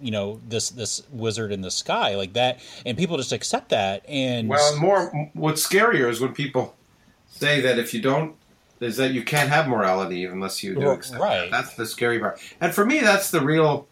you 0.00 0.10
know 0.10 0.40
this 0.48 0.70
this 0.70 1.02
wizard 1.10 1.52
in 1.52 1.60
the 1.60 1.70
sky 1.70 2.14
like 2.16 2.32
that 2.32 2.60
and 2.86 2.96
people 2.96 3.16
just 3.16 3.32
accept 3.32 3.70
that 3.70 4.04
and 4.08 4.48
Well, 4.48 4.76
more 4.78 5.30
what's 5.34 5.66
scarier 5.66 6.08
is 6.08 6.20
when 6.20 6.32
people 6.32 6.76
say 7.28 7.60
that 7.60 7.78
if 7.78 7.94
you 7.94 8.00
don't 8.00 8.36
is 8.80 8.96
that 8.96 9.12
you 9.12 9.22
can't 9.22 9.50
have 9.50 9.68
morality 9.68 10.24
unless 10.24 10.62
you 10.62 10.74
do 10.74 10.88
accept 10.88 11.20
right. 11.20 11.40
that. 11.42 11.50
That's 11.50 11.74
the 11.74 11.86
scary 11.86 12.18
part. 12.18 12.40
And 12.60 12.74
for 12.74 12.84
me, 12.84 13.00
that's 13.00 13.30
the 13.30 13.40
real. 13.40 13.86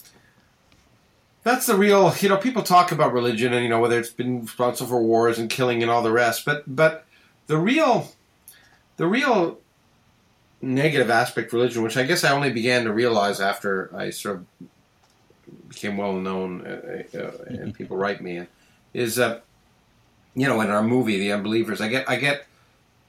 That's 1.44 1.66
the 1.66 1.76
real. 1.76 2.14
You 2.20 2.30
know, 2.30 2.38
people 2.38 2.62
talk 2.62 2.90
about 2.90 3.12
religion 3.12 3.52
and 3.52 3.62
you 3.62 3.68
know 3.68 3.80
whether 3.80 3.98
it's 3.98 4.10
been 4.10 4.42
responsible 4.42 4.88
for 4.88 5.02
wars 5.02 5.38
and 5.38 5.50
killing 5.50 5.82
and 5.82 5.90
all 5.90 6.02
the 6.02 6.12
rest, 6.12 6.44
but 6.44 6.64
but 6.66 7.06
the 7.46 7.58
real, 7.58 8.12
the 8.96 9.06
real 9.06 9.58
negative 10.60 11.10
aspect 11.10 11.48
of 11.48 11.52
religion, 11.54 11.82
which 11.82 11.96
I 11.96 12.02
guess 12.02 12.24
I 12.24 12.32
only 12.32 12.50
began 12.50 12.84
to 12.84 12.92
realize 12.92 13.40
after 13.40 13.94
I 13.94 14.10
sort 14.10 14.36
of 14.36 14.46
became 15.68 15.96
well 15.96 16.14
known 16.14 16.66
uh, 16.66 17.02
uh, 17.16 17.30
and 17.46 17.74
people 17.74 17.96
write 17.96 18.20
me, 18.20 18.46
is 18.94 19.16
that 19.16 19.44
you 20.34 20.46
know 20.46 20.60
in 20.60 20.70
our 20.70 20.82
movie 20.82 21.18
The 21.18 21.32
Unbelievers, 21.32 21.80
I 21.80 21.88
get 21.88 22.08
I 22.08 22.16
get 22.16 22.46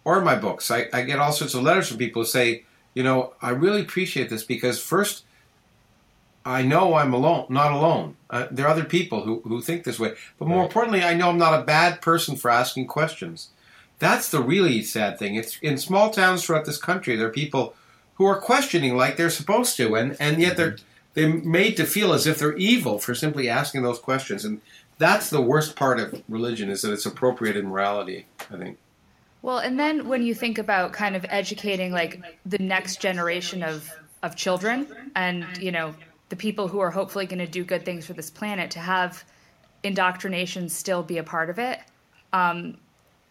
or 0.06 0.18
in 0.18 0.24
my 0.24 0.36
books, 0.36 0.72
I, 0.72 0.88
I 0.94 1.02
get 1.04 1.20
all 1.20 1.32
sorts 1.32 1.54
of 1.54 1.62
letters 1.64 1.88
from 1.90 1.98
people 1.98 2.22
who 2.24 2.28
say, 2.28 2.64
you 2.94 3.04
know, 3.04 3.34
I 3.42 3.50
really 3.52 3.82
appreciate 3.82 4.30
this 4.30 4.44
because 4.44 4.80
first, 4.82 5.24
I 6.46 6.64
know 6.64 6.96
I'm 6.96 7.14
alone, 7.14 7.46
not 7.50 7.72
alone. 7.74 8.16
Uh, 8.30 8.48
there 8.50 8.66
are 8.66 8.70
other 8.72 8.86
people 8.86 9.24
who, 9.24 9.42
who 9.42 9.62
think 9.62 9.84
this 9.84 10.00
way, 10.00 10.14
but 10.40 10.48
more 10.48 10.60
Right. 10.60 10.66
importantly, 10.68 11.04
I 11.04 11.14
know 11.14 11.30
I'm 11.30 11.38
not 11.38 11.60
a 11.60 11.64
bad 11.64 12.02
person 12.02 12.38
for 12.38 12.50
asking 12.50 12.88
questions. 12.88 13.50
That's 14.00 14.30
the 14.32 14.42
really 14.42 14.82
sad 14.82 15.20
thing. 15.20 15.36
It's 15.36 15.60
in 15.60 15.78
small 15.78 16.10
towns 16.10 16.44
throughout 16.46 16.66
this 16.66 16.78
country. 16.78 17.16
There 17.18 17.28
are 17.28 17.32
people 17.32 17.76
who 18.16 18.26
are 18.26 18.40
questioning 18.40 18.96
like 18.96 19.18
they're 19.18 19.30
supposed 19.30 19.76
to, 19.78 19.96
and, 19.96 20.16
and 20.20 20.42
yet 20.42 20.56
they're 20.56 20.78
they're 21.14 21.34
made 21.34 21.78
to 21.78 21.86
feel 21.86 22.14
as 22.14 22.28
if 22.28 22.40
they're 22.40 22.58
evil 22.58 23.00
for 23.00 23.16
simply 23.16 23.50
asking 23.50 23.84
those 23.84 24.00
questions. 24.00 24.46
And 24.46 24.62
that's 24.98 25.30
the 25.30 25.42
worst 25.42 25.76
part 25.76 26.00
of 26.00 26.22
religion 26.30 26.70
is 26.70 26.82
that 26.82 26.92
it's 26.92 27.06
appropriated 27.06 27.66
morality. 27.66 28.26
I 28.52 28.58
think. 28.58 28.78
Well, 29.42 29.60
and 29.60 29.80
then 29.80 30.08
when 30.08 30.24
you 30.24 30.36
think 30.36 30.58
about 30.58 30.92
kind 30.92 31.16
of 31.16 31.26
educating 31.30 31.92
like 31.92 32.22
the 32.46 32.60
next 32.60 33.02
generation 33.02 33.64
of 33.64 33.90
of 34.22 34.36
children 34.36 35.12
and, 35.16 35.46
you 35.60 35.72
know, 35.72 35.96
the 36.28 36.36
people 36.36 36.68
who 36.68 36.80
are 36.80 36.92
hopefully 36.92 37.26
going 37.26 37.40
to 37.40 37.48
do 37.48 37.64
good 37.64 37.86
things 37.86 38.06
for 38.06 38.14
this 38.14 38.30
planet 38.30 38.72
to 38.72 38.80
have 38.80 39.24
indoctrination 39.84 40.68
still 40.68 41.02
be 41.02 41.18
a 41.18 41.24
part 41.24 41.50
of 41.50 41.58
it. 41.58 41.80
Um, 42.34 42.78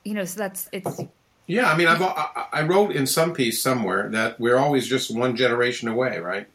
you 0.04 0.14
know, 0.14 0.24
so 0.24 0.38
that's 0.38 0.68
it's 0.72 1.00
Yeah, 1.46 1.70
I 1.70 1.76
mean, 1.76 1.88
I've, 1.88 2.02
I, 2.02 2.46
I 2.52 2.62
wrote 2.62 2.92
in 2.92 3.06
some 3.06 3.32
piece 3.32 3.60
somewhere 3.60 4.08
that 4.10 4.40
we're 4.40 4.56
always 4.56 4.86
just 4.86 5.14
one 5.14 5.36
generation 5.36 5.88
away, 5.88 6.18
right? 6.18 6.46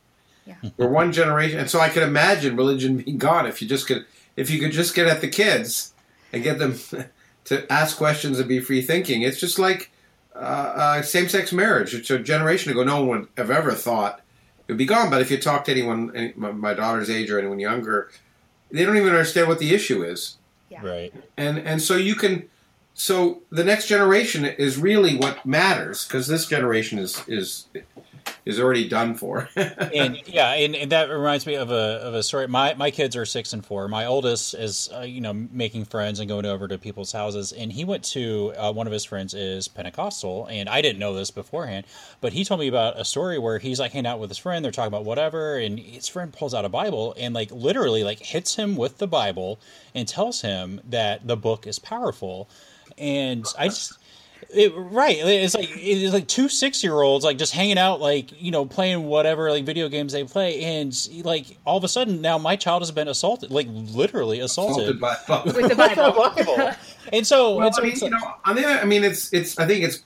Yeah. 0.45 0.55
We're 0.77 0.89
one 0.89 1.11
generation, 1.11 1.59
and 1.59 1.69
so 1.69 1.79
I 1.79 1.89
could 1.89 2.03
imagine 2.03 2.55
religion 2.55 2.97
being 2.97 3.17
gone 3.17 3.45
if 3.45 3.61
you 3.61 3.67
just 3.67 3.87
could, 3.87 4.05
if 4.35 4.49
you 4.49 4.59
could 4.59 4.71
just 4.71 4.95
get 4.95 5.07
at 5.07 5.21
the 5.21 5.27
kids 5.27 5.93
and 6.31 6.43
get 6.43 6.59
them 6.59 6.79
to 7.45 7.71
ask 7.71 7.97
questions 7.97 8.39
and 8.39 8.47
be 8.47 8.59
free 8.59 8.81
thinking. 8.81 9.21
It's 9.21 9.39
just 9.39 9.59
like 9.59 9.91
uh, 10.35 10.39
uh, 10.39 11.01
same-sex 11.01 11.53
marriage. 11.53 11.93
It's 11.93 12.09
a 12.09 12.19
generation 12.19 12.71
ago, 12.71 12.83
no 12.83 13.03
one 13.03 13.07
would 13.07 13.27
have 13.37 13.51
ever 13.51 13.71
thought 13.71 14.21
it 14.67 14.71
would 14.71 14.77
be 14.77 14.85
gone. 14.85 15.09
But 15.09 15.21
if 15.21 15.29
you 15.29 15.37
talk 15.37 15.65
to 15.65 15.71
anyone, 15.71 16.15
any, 16.15 16.33
my, 16.35 16.51
my 16.51 16.73
daughter's 16.73 17.09
age 17.09 17.29
or 17.29 17.39
anyone 17.39 17.59
younger, 17.59 18.09
they 18.71 18.83
don't 18.83 18.97
even 18.97 19.09
understand 19.09 19.47
what 19.47 19.59
the 19.59 19.73
issue 19.73 20.03
is 20.03 20.37
right 20.81 21.13
and 21.37 21.59
and 21.59 21.81
so 21.81 21.95
you 21.95 22.15
can 22.15 22.43
so 22.95 23.41
the 23.49 23.63
next 23.63 23.87
generation 23.87 24.45
is 24.45 24.77
really 24.77 25.15
what 25.15 25.45
matters 25.45 26.05
because 26.05 26.27
this 26.27 26.45
generation 26.47 26.99
is 26.99 27.23
is 27.27 27.67
is 28.45 28.59
already 28.59 28.87
done 28.87 29.15
for 29.15 29.49
and 29.55 30.21
yeah, 30.25 30.53
and, 30.53 30.75
and 30.75 30.91
that 30.91 31.09
reminds 31.09 31.45
me 31.45 31.55
of 31.55 31.71
a 31.71 32.01
of 32.03 32.13
a 32.13 32.23
story. 32.23 32.47
My 32.47 32.73
my 32.73 32.91
kids 32.91 33.15
are 33.15 33.25
six 33.25 33.53
and 33.53 33.65
four. 33.65 33.87
My 33.87 34.05
oldest 34.05 34.53
is 34.53 34.89
uh, 34.93 35.01
you 35.01 35.21
know 35.21 35.33
making 35.33 35.85
friends 35.85 36.19
and 36.19 36.27
going 36.27 36.45
over 36.45 36.67
to 36.67 36.77
people's 36.77 37.11
houses, 37.11 37.53
and 37.53 37.71
he 37.71 37.85
went 37.85 38.03
to 38.05 38.53
uh, 38.57 38.71
one 38.73 38.87
of 38.87 38.93
his 38.93 39.05
friends 39.05 39.33
is 39.33 39.67
Pentecostal, 39.67 40.47
and 40.47 40.67
I 40.67 40.81
didn't 40.81 40.99
know 40.99 41.13
this 41.13 41.31
beforehand, 41.31 41.85
but 42.21 42.33
he 42.33 42.43
told 42.43 42.59
me 42.59 42.67
about 42.67 42.99
a 42.99 43.05
story 43.05 43.37
where 43.37 43.59
he's 43.59 43.79
like 43.79 43.91
hanging 43.91 44.07
out 44.07 44.19
with 44.19 44.29
his 44.29 44.37
friend, 44.37 44.63
they're 44.63 44.71
talking 44.71 44.87
about 44.87 45.05
whatever, 45.05 45.57
and 45.57 45.79
his 45.79 46.07
friend 46.07 46.33
pulls 46.33 46.53
out 46.53 46.65
a 46.65 46.69
Bible 46.69 47.15
and 47.17 47.33
like 47.33 47.51
literally 47.51 48.03
like 48.03 48.19
hits 48.19 48.55
him 48.55 48.75
with 48.75 48.97
the 48.97 49.07
Bible 49.07 49.59
and 49.95 50.07
tells 50.07 50.41
him 50.41 50.81
that 50.89 51.25
the 51.27 51.37
book 51.37 51.65
is 51.67 51.79
powerful, 51.79 52.49
and 52.97 53.45
I 53.57 53.67
just. 53.67 53.99
It, 54.55 54.71
right, 54.75 55.17
it's 55.19 55.55
like 55.55 55.69
it's 55.73 56.13
like 56.13 56.27
two 56.27 56.47
six 56.47 56.83
year 56.83 57.01
olds 57.01 57.25
like 57.25 57.37
just 57.37 57.53
hanging 57.53 57.77
out, 57.77 57.99
like 57.99 58.39
you 58.41 58.51
know, 58.51 58.65
playing 58.65 59.05
whatever 59.05 59.49
like 59.49 59.65
video 59.65 59.89
games 59.89 60.13
they 60.13 60.23
play, 60.23 60.63
and 60.63 60.95
like 61.23 61.57
all 61.65 61.77
of 61.77 61.83
a 61.83 61.87
sudden 61.87 62.21
now 62.21 62.37
my 62.37 62.55
child 62.55 62.81
has 62.81 62.91
been 62.91 63.07
assaulted, 63.07 63.49
like 63.51 63.67
literally 63.69 64.39
assaulted, 64.39 64.99
Assaulted 64.99 64.99
by 64.99 65.41
with 65.45 65.69
the 65.69 65.75
Bible. 65.75 66.11
Bible. 66.35 66.71
And 67.11 67.25
so, 67.25 67.55
well, 67.57 67.65
and 67.67 67.75
so 67.75 67.81
I 67.81 67.85
mean, 67.85 67.93
it's 67.93 68.01
you 68.01 68.09
like- 68.11 68.21
know, 68.21 68.33
on 68.45 68.55
the 68.55 68.65
other, 68.65 68.79
I 68.79 68.85
mean, 68.85 69.03
it's 69.03 69.33
it's. 69.33 69.57
I 69.59 69.65
think 69.65 69.83
it's. 69.83 70.03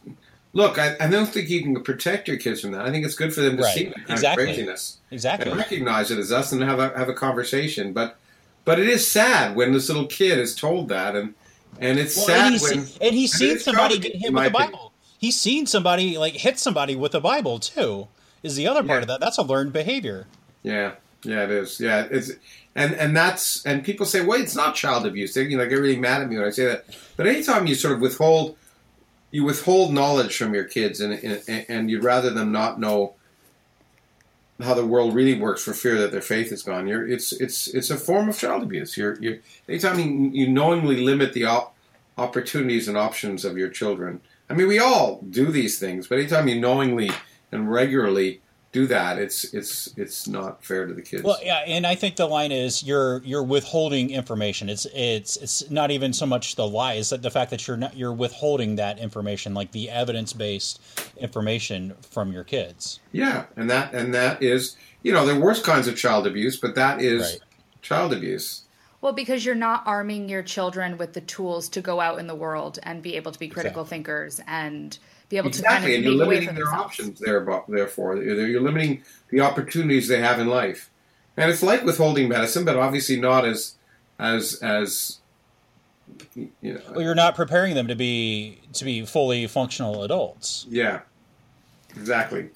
Look, 0.54 0.80
I, 0.80 0.96
I 1.00 1.08
don't 1.08 1.28
think 1.28 1.50
you 1.50 1.62
can 1.62 1.84
protect 1.84 2.28
your 2.28 2.38
kids 2.38 2.62
from 2.62 2.72
that. 2.72 2.82
I 2.82 2.90
think 2.90 3.06
it's 3.06 3.14
good 3.16 3.34
for 3.34 3.42
them 3.42 3.58
to 3.58 3.64
Right, 3.64 3.76
see 3.76 3.84
that 3.86 3.96
kind 3.96 4.10
exactly. 4.12 4.44
of 4.44 4.48
craziness 4.48 4.98
exactly. 5.12 5.52
and 5.52 5.60
recognize 5.60 6.10
it 6.10 6.18
as 6.18 6.32
us 6.32 6.52
and 6.52 6.64
have 6.64 6.80
a 6.80 6.90
have 6.98 7.10
a 7.10 7.14
conversation. 7.14 7.94
But 7.94 8.18
but 8.66 8.80
it 8.80 8.88
is 8.88 9.08
sad 9.08 9.56
when 9.56 9.74
this 9.74 9.88
little 9.90 10.08
kid 10.08 10.40
is 10.40 10.56
told 10.56 10.88
that, 10.90 11.16
and 11.16 11.36
and 11.80 12.00
it's 12.00 12.16
Well, 12.18 12.26
sad 12.28 12.46
and 12.46 12.54
he's, 12.54 12.64
when 12.64 12.88
and 13.02 13.16
he's 13.16 13.32
seen 13.34 13.60
somebody 13.60 14.00
get 14.00 14.14
hit 14.16 14.24
with 14.26 14.34
my 14.34 14.44
the 14.44 14.50
opinion. 14.56 14.72
Bible. 14.72 14.94
He's 15.20 15.40
seen 15.40 15.66
somebody 15.66 16.18
like 16.18 16.34
hit 16.34 16.60
somebody 16.60 16.96
with 16.96 17.16
a 17.16 17.20
Bible 17.22 17.60
too. 17.60 18.08
Is 18.44 18.56
the 18.56 18.68
other 18.68 18.82
part 18.84 18.98
Yeah. 19.00 19.02
of 19.02 19.08
that? 19.08 19.20
That's 19.20 19.38
a 19.38 19.44
learned 19.44 19.74
behavior. 19.74 20.28
Yeah, 20.64 20.94
yeah, 21.24 21.44
it 21.46 21.52
is. 21.52 21.80
Yeah, 21.80 22.08
it's 22.10 22.32
and 22.76 22.94
and 22.94 23.16
that's 23.18 23.66
and 23.66 23.84
people 23.84 24.06
say, 24.06 24.22
well, 24.24 24.40
it's 24.40 24.56
not 24.56 24.76
child 24.76 25.06
abuse. 25.08 25.34
They 25.34 25.44
you 25.44 25.58
know 25.58 25.68
get 25.68 25.76
really 25.76 25.98
mad 26.00 26.22
at 26.22 26.30
me 26.30 26.38
when 26.38 26.46
I 26.48 26.52
say 26.52 26.66
that. 26.66 26.86
But 27.16 27.26
anytime 27.28 27.66
you 27.68 27.74
sort 27.76 27.94
of 27.96 28.02
withhold, 28.02 28.56
you 29.32 29.44
withhold 29.44 29.94
knowledge 29.94 30.38
from 30.38 30.54
your 30.54 30.66
kids, 30.66 31.00
and 31.02 31.14
and, 31.14 31.66
and 31.68 31.90
you'd 31.90 32.04
rather 32.04 32.30
them 32.30 32.52
not 32.52 32.80
know 32.80 33.16
how 34.62 34.74
the 34.74 34.86
world 34.86 35.14
really 35.14 35.40
works 35.40 35.64
for 35.64 35.74
fear 35.74 35.98
that 36.00 36.12
their 36.12 36.22
faith 36.22 36.52
is 36.52 36.64
gone. 36.64 36.88
You're 36.88 37.08
it's 37.08 37.32
it's 37.34 37.68
it's 37.68 37.90
a 37.90 37.98
form 37.98 38.30
of 38.30 38.38
child 38.38 38.64
abuse. 38.64 38.98
You're 38.98 39.22
you're 39.22 39.38
anytime 39.70 40.00
you, 40.00 40.30
you 40.34 40.48
knowingly 40.48 40.98
limit 40.98 41.34
the 41.34 41.46
op- 41.46 41.76
opportunities 42.18 42.88
and 42.88 42.98
options 42.98 43.46
of 43.46 43.58
your 43.58 43.70
children. 43.70 44.22
I 44.50 44.54
mean, 44.54 44.68
we 44.68 44.80
all 44.80 45.22
do 45.30 45.48
these 45.48 45.78
things, 45.78 46.08
but 46.08 46.18
anytime 46.18 46.48
you 46.48 46.60
knowingly 46.60 47.12
and 47.52 47.72
regularly 47.72 48.42
do 48.78 48.88
that, 48.88 49.18
it's 49.18 49.44
it's 49.54 49.90
it's 49.98 50.28
not 50.28 50.64
fair 50.64 50.86
to 50.86 50.94
the 50.94 51.02
kids. 51.02 51.24
Well, 51.24 51.40
yeah, 51.42 51.64
and 51.66 51.86
I 51.88 51.96
think 51.96 52.16
the 52.16 52.28
line 52.28 52.52
is 52.52 52.84
you're 52.84 53.22
you're 53.24 53.44
withholding 53.44 54.12
information. 54.12 54.70
It's 54.70 54.86
it's 54.94 55.38
it's 55.38 55.70
not 55.72 55.90
even 55.92 56.14
so 56.14 56.26
much 56.26 56.56
the 56.56 56.68
lie; 56.68 56.94
it's 56.94 57.10
that 57.10 57.22
the 57.24 57.32
fact 57.32 57.50
that 57.52 57.68
you're 57.68 57.78
not 57.78 57.98
you're 57.98 58.14
withholding 58.14 58.76
that 58.76 59.00
information, 59.00 59.54
like 59.54 59.72
the 59.72 59.90
evidence 59.90 60.34
based 60.34 60.80
information 61.18 61.96
from 62.02 62.32
your 62.32 62.44
kids. 62.44 63.00
Yeah, 63.12 63.46
and 63.56 63.70
that 63.70 63.94
and 63.94 64.14
that 64.14 64.44
is 64.44 64.76
you 65.02 65.12
know 65.12 65.26
there 65.26 65.36
are 65.36 65.40
worse 65.40 65.62
kinds 65.62 65.88
of 65.88 65.98
child 65.98 66.28
abuse, 66.28 66.58
but 66.58 66.76
that 66.76 67.02
is 67.02 67.22
Right. 67.22 67.40
child 67.82 68.14
abuse. 68.14 68.64
Well, 69.02 69.14
because 69.14 69.46
you're 69.46 69.56
not 69.56 69.84
arming 69.86 70.28
your 70.28 70.42
children 70.44 70.98
with 70.98 71.14
the 71.14 71.22
tools 71.22 71.70
to 71.70 71.82
go 71.82 72.00
out 72.00 72.20
in 72.20 72.28
the 72.28 72.36
world 72.36 72.80
and 72.84 73.02
be 73.02 73.16
able 73.16 73.32
to 73.32 73.40
be 73.40 73.48
critical 73.48 73.84
Exactly. 73.84 73.98
thinkers 73.98 74.42
and 74.48 74.98
be 75.30 75.38
able 75.38 75.48
Exactly, 75.48 75.92
to 75.92 75.96
and 75.98 76.04
kind 76.06 76.06
you're 76.06 76.14
of 76.14 76.18
make 76.20 76.26
a 76.28 76.30
way 76.30 76.36
limiting 76.36 76.56
their 76.56 76.66
themselves. 76.66 76.86
options 76.86 77.20
there. 77.20 77.64
Therefore, 77.68 78.18
you're 78.18 78.48
you're 78.48 78.62
limiting 78.62 79.04
the 79.30 79.42
opportunities 79.42 80.08
they 80.08 80.20
have 80.22 80.40
in 80.40 80.48
life, 80.48 80.90
and 81.36 81.50
it's 81.52 81.64
like 81.64 81.84
withholding 81.84 82.30
medicine, 82.30 82.66
but 82.66 82.76
obviously 82.78 83.20
not 83.20 83.46
as 83.46 83.76
as 84.20 84.56
as 84.62 85.20
you 86.36 86.50
know. 86.62 86.82
Well, 86.92 87.02
you're 87.02 87.16
not 87.16 87.36
preparing 87.36 87.76
them 87.76 87.88
to 87.88 87.96
be 87.96 88.60
to 88.74 88.86
be 88.86 89.06
fully 89.06 89.48
functional 89.48 90.04
adults. 90.04 90.66
Yeah, 90.70 91.02
exactly. 91.96 92.50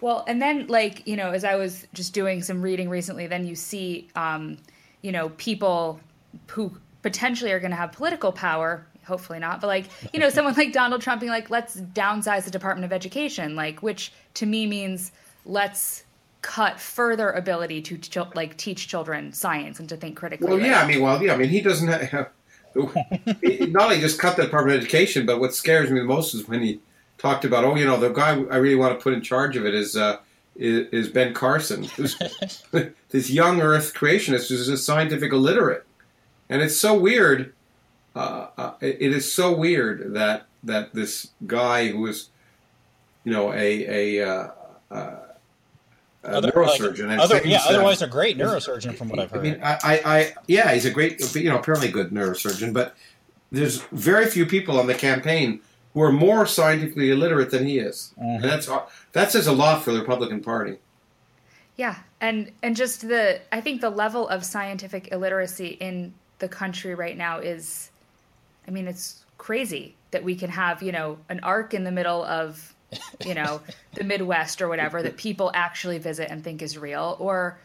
Well, 0.00 0.24
and 0.26 0.42
then 0.42 0.66
like 0.66 1.06
you 1.06 1.16
know, 1.16 1.30
as 1.30 1.44
I 1.44 1.54
was 1.56 1.86
just 1.94 2.12
doing 2.12 2.42
some 2.42 2.60
reading 2.62 2.88
recently, 2.88 3.26
then 3.26 3.46
you 3.46 3.54
see, 3.54 4.08
um, 4.14 4.58
you 5.02 5.12
know, 5.12 5.30
people 5.30 6.00
who 6.48 6.76
potentially 7.02 7.52
are 7.52 7.60
going 7.60 7.70
to 7.70 7.76
have 7.76 7.92
political 7.92 8.32
power. 8.32 8.86
Hopefully 9.06 9.38
not, 9.38 9.60
but 9.60 9.68
like 9.68 9.86
you 10.12 10.18
know, 10.18 10.28
someone 10.30 10.54
like 10.54 10.72
Donald 10.72 11.00
Trump 11.00 11.20
being 11.20 11.30
like, 11.30 11.48
"Let's 11.48 11.76
downsize 11.76 12.44
the 12.44 12.50
Department 12.50 12.84
of 12.84 12.92
Education," 12.92 13.54
like 13.54 13.82
which 13.82 14.12
to 14.34 14.46
me 14.46 14.66
means 14.66 15.12
let's 15.44 16.04
cut 16.42 16.78
further 16.78 17.30
ability 17.30 17.82
to 17.82 17.98
ch- 17.98 18.34
like 18.34 18.56
teach 18.56 18.88
children 18.88 19.32
science 19.32 19.80
and 19.80 19.88
to 19.88 19.96
think 19.96 20.16
critically. 20.16 20.48
Well, 20.48 20.60
yeah, 20.60 20.80
I 20.80 20.86
mean, 20.86 21.02
well, 21.02 21.22
yeah, 21.22 21.34
I 21.34 21.36
mean, 21.36 21.48
he 21.48 21.60
doesn't 21.60 21.88
have. 21.88 22.30
not 22.76 23.84
only 23.84 24.00
just 24.00 24.18
cut 24.18 24.36
the 24.36 24.42
Department 24.42 24.76
of 24.76 24.82
Education, 24.82 25.24
but 25.24 25.40
what 25.40 25.54
scares 25.54 25.90
me 25.90 25.98
the 25.98 26.04
most 26.04 26.34
is 26.34 26.46
when 26.46 26.60
he 26.60 26.78
talked 27.18 27.44
about, 27.44 27.64
oh, 27.64 27.74
you 27.74 27.86
know, 27.86 27.96
the 27.96 28.10
guy 28.10 28.32
I 28.32 28.56
really 28.56 28.76
want 28.76 28.98
to 28.98 29.02
put 29.02 29.14
in 29.14 29.22
charge 29.22 29.56
of 29.56 29.64
it 29.64 29.74
is 29.74 29.96
uh, 29.96 30.18
is, 30.54 30.88
is, 30.92 31.08
Ben 31.08 31.34
Carson, 31.34 31.88
this 33.10 33.30
young 33.30 33.60
Earth 33.60 33.94
creationist 33.94 34.48
who's 34.48 34.68
a 34.68 34.76
scientific 34.76 35.32
illiterate, 35.32 35.84
and 36.48 36.62
it's 36.62 36.76
so 36.76 36.98
weird. 36.98 37.52
Uh, 38.16 38.48
uh, 38.56 38.72
it, 38.80 38.96
it 39.00 39.12
is 39.12 39.30
so 39.30 39.54
weird 39.54 40.14
that 40.14 40.46
that 40.64 40.94
this 40.94 41.28
guy 41.46 41.88
who 41.88 42.06
is, 42.06 42.30
you 43.24 43.32
know, 43.32 43.52
a 43.52 44.18
a, 44.18 44.26
uh, 44.26 44.50
uh, 44.90 45.16
a 46.24 46.28
other, 46.28 46.50
neurosurgeon. 46.50 47.08
Like, 47.08 47.18
other, 47.18 47.42
yeah, 47.44 47.60
otherwise 47.68 48.00
a 48.00 48.06
great 48.06 48.38
neurosurgeon 48.38 48.96
from 48.96 49.10
what 49.10 49.18
I've 49.18 49.30
heard. 49.30 49.40
I 49.40 49.42
mean, 49.42 49.60
I, 49.62 50.00
I, 50.04 50.34
yeah, 50.48 50.72
he's 50.72 50.86
a 50.86 50.90
great, 50.90 51.20
you 51.36 51.50
know, 51.50 51.58
apparently 51.58 51.88
good 51.88 52.10
neurosurgeon, 52.10 52.72
but 52.72 52.96
there's 53.52 53.82
very 53.92 54.26
few 54.26 54.46
people 54.46 54.80
on 54.80 54.86
the 54.86 54.94
campaign 54.94 55.60
who 55.92 56.00
are 56.00 56.12
more 56.12 56.46
scientifically 56.46 57.10
illiterate 57.10 57.50
than 57.50 57.66
he 57.66 57.78
is, 57.78 58.14
mm-hmm. 58.18 58.42
and 58.42 58.44
that's 58.44 58.68
that 59.12 59.30
says 59.30 59.46
a 59.46 59.52
lot 59.52 59.82
for 59.82 59.92
the 59.92 60.00
Republican 60.00 60.40
Party. 60.40 60.78
Yeah, 61.76 61.96
and 62.22 62.50
and 62.62 62.74
just 62.74 63.08
the 63.08 63.40
I 63.52 63.60
think 63.60 63.82
the 63.82 63.90
level 63.90 64.26
of 64.28 64.42
scientific 64.42 65.12
illiteracy 65.12 65.76
in 65.80 66.14
the 66.38 66.48
country 66.48 66.94
right 66.94 67.16
now 67.16 67.38
is, 67.38 67.90
I 68.66 68.70
mean, 68.70 68.88
it's 68.88 69.24
crazy 69.38 69.94
that 70.10 70.24
we 70.24 70.34
can 70.34 70.50
have 70.50 70.82
you 70.82 70.92
know 70.92 71.18
an 71.28 71.40
arc 71.42 71.74
in 71.74 71.84
the 71.84 71.92
middle 71.92 72.24
of 72.24 72.74
you 73.24 73.34
know 73.34 73.60
the 73.94 74.04
midwest 74.04 74.62
or 74.62 74.68
whatever 74.68 75.02
that 75.02 75.16
people 75.16 75.50
actually 75.54 75.98
visit 75.98 76.30
and 76.30 76.42
think 76.42 76.62
is 76.62 76.78
real 76.78 77.16
or 77.20 77.58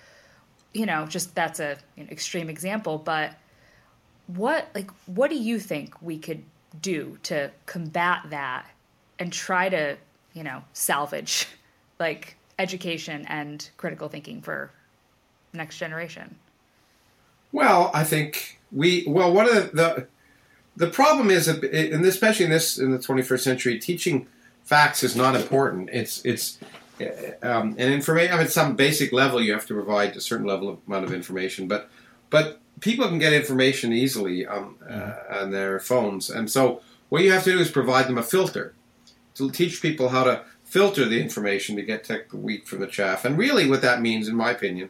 you 0.74 0.86
know 0.86 1.05
just 1.05 1.34
that's 1.36 1.60
a 1.60 1.77
an 1.98 2.08
extreme 2.10 2.50
example 2.50 2.98
but 2.98 3.34
what 4.27 4.67
like 4.75 4.91
what 5.05 5.29
do 5.29 5.38
you 5.38 5.60
think 5.60 6.01
we 6.01 6.17
could 6.17 6.43
do 6.81 7.17
to 7.24 7.51
combat 7.65 8.25
that 8.29 8.65
and 9.20 9.31
try 9.31 9.70
to 9.70 9.98
you 10.34 10.43
know 10.43 10.63
salvage 10.74 11.48
like 12.00 12.36
education 12.60 13.25
and 13.27 13.70
critical 13.77 14.08
thinking 14.08 14.41
for 14.41 14.72
next 15.53 15.77
generation? 15.77 16.36
Well 17.51 17.91
i 17.93 18.03
think 18.03 18.60
we 18.72 19.05
well 19.08 19.34
one 19.34 19.48
of 19.48 19.55
the 19.55 19.62
the, 19.74 20.08
the 20.75 20.87
problem 20.87 21.29
is 21.29 21.47
and 21.47 22.05
especially 22.05 22.45
in 22.45 22.51
this 22.51 22.77
in 22.77 22.91
the 22.91 22.97
21st 22.97 23.39
century 23.39 23.79
teaching 23.79 24.27
facts 24.63 25.03
is 25.03 25.15
not 25.15 25.35
important. 25.35 25.89
It's 25.91 26.23
it's 26.25 26.57
um, 27.41 27.75
and 27.77 27.93
information. 27.93 28.33
I 28.33 28.37
mean, 28.37 28.45
at 28.45 28.51
some 28.51 28.75
basic 28.75 29.11
level, 29.11 29.41
you 29.41 29.53
have 29.53 29.65
to 29.67 29.73
provide 29.73 30.15
a 30.15 30.21
certain 30.21 30.45
level 30.45 30.69
of 30.69 30.79
amount 30.87 31.05
of 31.05 31.13
information, 31.13 31.67
but 31.67 31.89
but 32.29 32.59
people 32.79 33.07
can 33.07 33.19
get 33.19 33.33
information 33.33 33.91
easily 33.91 34.45
um, 34.45 34.77
uh, 34.89 35.13
on 35.29 35.51
their 35.51 35.79
phones, 35.79 36.29
and 36.29 36.49
so 36.49 36.81
what 37.09 37.23
you 37.23 37.31
have 37.31 37.43
to 37.43 37.51
do 37.51 37.59
is 37.59 37.71
provide 37.71 38.07
them 38.07 38.17
a 38.17 38.23
filter 38.23 38.73
to 39.35 39.49
teach 39.51 39.81
people 39.81 40.09
how 40.09 40.23
to 40.23 40.43
filter 40.63 41.05
the 41.05 41.19
information 41.19 41.75
to 41.75 41.81
get 41.81 42.05
the 42.05 42.23
wheat 42.31 42.65
from 42.67 42.79
the 42.79 42.87
chaff. 42.87 43.25
And 43.25 43.37
really, 43.37 43.69
what 43.69 43.81
that 43.81 44.01
means, 44.01 44.29
in 44.29 44.35
my 44.35 44.51
opinion, 44.51 44.89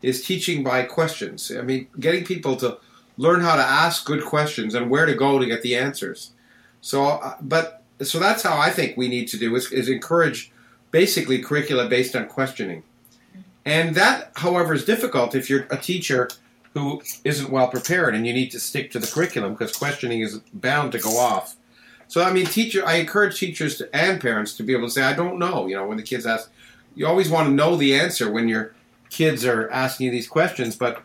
is 0.00 0.24
teaching 0.24 0.64
by 0.64 0.82
questions. 0.82 1.52
I 1.56 1.62
mean, 1.62 1.86
getting 2.00 2.24
people 2.24 2.56
to 2.56 2.78
learn 3.16 3.40
how 3.40 3.56
to 3.56 3.62
ask 3.62 4.04
good 4.04 4.24
questions 4.24 4.74
and 4.74 4.90
where 4.90 5.06
to 5.06 5.14
go 5.14 5.38
to 5.38 5.46
get 5.46 5.62
the 5.62 5.76
answers. 5.76 6.32
So, 6.80 7.04
uh, 7.04 7.36
but 7.40 7.82
so 8.00 8.18
that's 8.18 8.42
how 8.42 8.58
I 8.58 8.70
think 8.70 8.96
we 8.96 9.08
need 9.08 9.28
to 9.28 9.38
do 9.38 9.54
is, 9.54 9.70
is 9.70 9.88
encourage 9.88 10.50
basically 10.90 11.40
curricula 11.40 11.88
based 11.88 12.16
on 12.16 12.26
questioning. 12.26 12.82
And 13.64 13.94
that, 13.94 14.32
however, 14.36 14.74
is 14.74 14.84
difficult 14.84 15.34
if 15.34 15.48
you're 15.48 15.66
a 15.70 15.76
teacher 15.76 16.28
who 16.74 17.02
isn't 17.24 17.50
well 17.50 17.68
prepared 17.68 18.14
and 18.14 18.26
you 18.26 18.32
need 18.32 18.50
to 18.50 18.60
stick 18.60 18.90
to 18.90 18.98
the 18.98 19.06
curriculum 19.06 19.52
because 19.52 19.76
questioning 19.76 20.20
is 20.20 20.38
bound 20.54 20.92
to 20.92 20.98
go 20.98 21.18
off. 21.18 21.56
So 22.08 22.22
I 22.22 22.32
mean, 22.32 22.46
teacher, 22.46 22.84
I 22.84 22.96
encourage 22.96 23.38
teachers 23.38 23.78
to, 23.78 23.88
and 23.96 24.20
parents 24.20 24.54
to 24.56 24.62
be 24.62 24.74
able 24.74 24.88
to 24.88 24.92
say, 24.92 25.02
"I 25.02 25.14
don't 25.14 25.38
know." 25.38 25.66
You 25.66 25.76
know, 25.76 25.86
when 25.86 25.96
the 25.96 26.02
kids 26.02 26.26
ask, 26.26 26.50
you 26.94 27.06
always 27.06 27.30
want 27.30 27.48
to 27.48 27.54
know 27.54 27.76
the 27.76 27.94
answer 27.94 28.30
when 28.30 28.48
your 28.48 28.74
kids 29.08 29.46
are 29.46 29.70
asking 29.70 30.06
you 30.06 30.12
these 30.12 30.28
questions. 30.28 30.76
But 30.76 31.02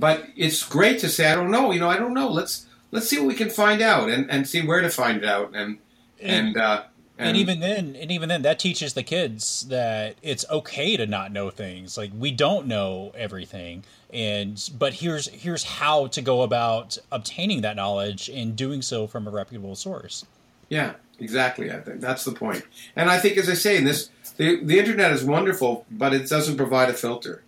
but 0.00 0.26
it's 0.36 0.64
great 0.64 0.98
to 1.00 1.08
say, 1.08 1.30
"I 1.30 1.34
don't 1.34 1.50
know." 1.50 1.70
You 1.70 1.80
know, 1.80 1.88
I 1.88 1.96
don't 1.96 2.14
know. 2.14 2.28
Let's 2.28 2.66
let's 2.90 3.08
see 3.08 3.18
what 3.18 3.28
we 3.28 3.34
can 3.34 3.50
find 3.50 3.80
out 3.82 4.08
and, 4.08 4.30
and 4.30 4.48
see 4.48 4.66
where 4.66 4.80
to 4.80 4.90
find 4.90 5.18
it 5.18 5.24
out. 5.24 5.54
And 5.54 5.78
and, 6.20 6.48
and 6.48 6.56
uh, 6.56 6.82
and, 7.18 7.28
and, 7.28 7.36
even 7.36 7.60
then 7.60 7.96
and 7.96 8.10
even 8.10 8.28
then 8.28 8.42
that 8.42 8.58
teaches 8.58 8.94
the 8.94 9.02
kids 9.02 9.66
that 9.68 10.16
it's 10.22 10.44
okay 10.50 10.96
to 10.96 11.06
not 11.06 11.32
know 11.32 11.50
things. 11.50 11.98
Like 11.98 12.10
we 12.16 12.30
don't 12.30 12.66
know 12.66 13.12
everything. 13.14 13.84
And 14.12 14.70
but 14.78 14.94
here's 14.94 15.28
here's 15.28 15.64
how 15.64 16.06
to 16.08 16.22
go 16.22 16.42
about 16.42 16.98
obtaining 17.12 17.60
that 17.60 17.76
knowledge 17.76 18.28
and 18.28 18.56
doing 18.56 18.82
so 18.82 19.06
from 19.06 19.28
a 19.28 19.30
reputable 19.30 19.76
source. 19.76 20.24
Yeah 20.68 20.94
exactly. 21.18 21.70
I 21.70 21.80
think 21.80 22.00
that's 22.00 22.24
the 22.24 22.32
point. 22.32 22.64
And 22.96 23.10
i 23.10 23.18
think 23.18 23.36
as 23.36 23.48
i 23.48 23.54
say 23.54 23.76
in 23.76 23.84
this 23.84 24.08
the, 24.38 24.64
the 24.64 24.78
internet 24.78 25.12
is 25.12 25.22
wonderful 25.22 25.84
but 25.90 26.14
it 26.14 26.28
doesn't 26.28 26.56
provide 26.56 26.88
a 26.88 26.94
filter 26.94 27.42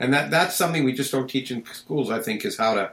and 0.00 0.12
that 0.12 0.30
that's 0.30 0.56
something 0.56 0.84
we 0.84 0.92
just 0.92 1.12
don't 1.12 1.28
teach 1.28 1.50
in 1.50 1.64
schools 1.66 2.10
i 2.10 2.20
think 2.20 2.44
is 2.44 2.56
how 2.56 2.74
to 2.74 2.90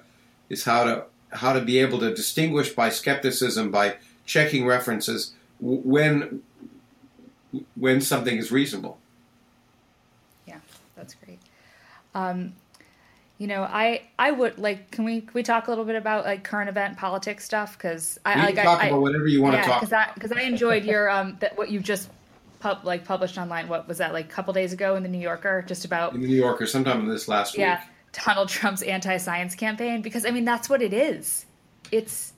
is 0.49 0.63
how 0.63 0.83
to 0.83 1.03
how 1.33 1.53
to 1.53 1.61
be 1.61 1.79
able 1.79 1.99
to 1.99 2.13
distinguish 2.13 2.71
by 2.71 2.89
skepticism 2.89 3.71
by 3.71 3.95
checking 4.25 4.65
references 4.65 5.33
when 5.59 6.41
when 7.75 8.01
something 8.01 8.37
is 8.37 8.51
reasonable. 8.51 8.97
Yeah, 10.45 10.59
that's 10.95 11.15
great. 11.15 11.39
Um, 12.15 12.53
you 13.37 13.47
know, 13.47 13.63
I 13.63 14.03
I 14.19 14.31
would 14.31 14.57
like. 14.57 14.91
Can 14.91 15.05
we 15.05 15.21
can 15.21 15.33
we 15.33 15.43
talk 15.43 15.67
a 15.67 15.71
little 15.71 15.85
bit 15.85 15.95
about 15.95 16.25
like 16.25 16.43
current 16.43 16.69
event 16.69 16.97
politics 16.97 17.43
stuff? 17.43 17.77
Because 17.77 18.19
I 18.25 18.45
like 18.45 18.55
talk 18.55 18.81
I, 18.83 18.87
about 18.87 18.97
I, 18.97 18.99
whatever 18.99 19.27
you 19.27 19.41
want 19.41 19.55
yeah, 19.55 19.63
to 19.63 19.67
talk. 19.67 19.81
Because 19.81 19.93
I 19.93 20.11
because 20.13 20.31
I 20.31 20.41
enjoyed 20.41 20.83
your 20.83 21.09
um 21.09 21.37
that 21.39 21.57
what 21.57 21.69
you 21.69 21.79
just 21.79 22.09
pub 22.61 22.79
like 22.83 23.03
published 23.03 23.37
online. 23.37 23.67
What 23.67 23.87
was 23.87 23.97
that 23.97 24.13
like 24.13 24.25
a 24.25 24.29
couple 24.29 24.53
days 24.53 24.71
ago 24.71 24.95
in 24.95 25.03
the 25.03 25.09
New 25.09 25.19
Yorker? 25.19 25.63
Just 25.67 25.83
about 25.85 26.13
in 26.13 26.21
the 26.21 26.27
New 26.27 26.35
Yorker, 26.35 26.65
sometime 26.65 27.01
in 27.01 27.07
this 27.07 27.27
last 27.27 27.57
yeah, 27.57 27.79
week. 27.79 28.23
Donald 28.25 28.49
Trump's 28.49 28.81
anti-science 28.81 29.55
campaign. 29.55 30.01
Because 30.01 30.25
I 30.25 30.31
mean, 30.31 30.45
that's 30.45 30.69
what 30.69 30.81
it 30.81 30.93
is 30.93 31.45
it's 31.91 32.33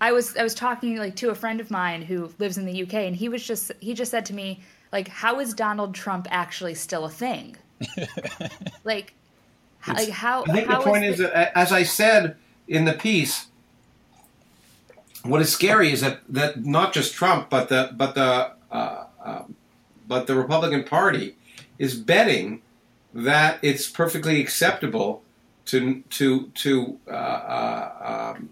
I 0.00 0.12
was 0.12 0.36
I 0.36 0.42
was 0.42 0.54
talking 0.54 0.96
like 0.96 1.16
to 1.16 1.30
a 1.30 1.34
friend 1.34 1.60
of 1.60 1.70
mine 1.70 2.02
who 2.02 2.30
lives 2.38 2.58
in 2.58 2.66
the 2.66 2.82
UK 2.82 2.94
and 2.94 3.16
he 3.16 3.28
was 3.28 3.44
just 3.46 3.72
he 3.80 3.94
just 3.94 4.10
said 4.10 4.26
to 4.26 4.34
me 4.34 4.60
like 4.92 5.08
how 5.08 5.40
is 5.40 5.54
Donald 5.54 5.94
Trump 5.94 6.28
actually 6.30 6.74
still 6.74 7.04
a 7.04 7.10
thing? 7.10 7.56
like 8.84 9.14
it's, 9.86 10.00
like 10.00 10.08
how 10.10 10.44
I 10.44 10.52
think 10.52 10.68
how 10.68 10.78
the 10.78 10.84
point 10.84 11.04
is, 11.04 11.14
is 11.14 11.18
the, 11.18 11.28
that 11.28 11.52
as 11.56 11.72
I 11.72 11.82
said 11.82 12.36
in 12.68 12.84
the 12.84 12.92
piece 12.92 13.46
what 15.22 15.40
is 15.40 15.50
scary 15.50 15.90
is 15.90 16.02
that, 16.02 16.20
that 16.28 16.64
not 16.64 16.92
just 16.92 17.14
Trump 17.14 17.48
but 17.50 17.68
the 17.68 17.90
but 17.94 18.14
the 18.14 18.52
uh, 18.70 19.06
uh, 19.24 19.42
but 20.06 20.26
the 20.26 20.34
Republican 20.34 20.84
Party 20.84 21.36
is 21.78 21.96
betting 21.96 22.62
that 23.12 23.58
it's 23.62 23.88
perfectly 23.88 24.40
acceptable 24.40 25.22
to 25.66 26.02
to 26.10 26.48
to 26.48 26.98
uh, 27.08 27.10
uh 27.10 28.34
um, 28.36 28.50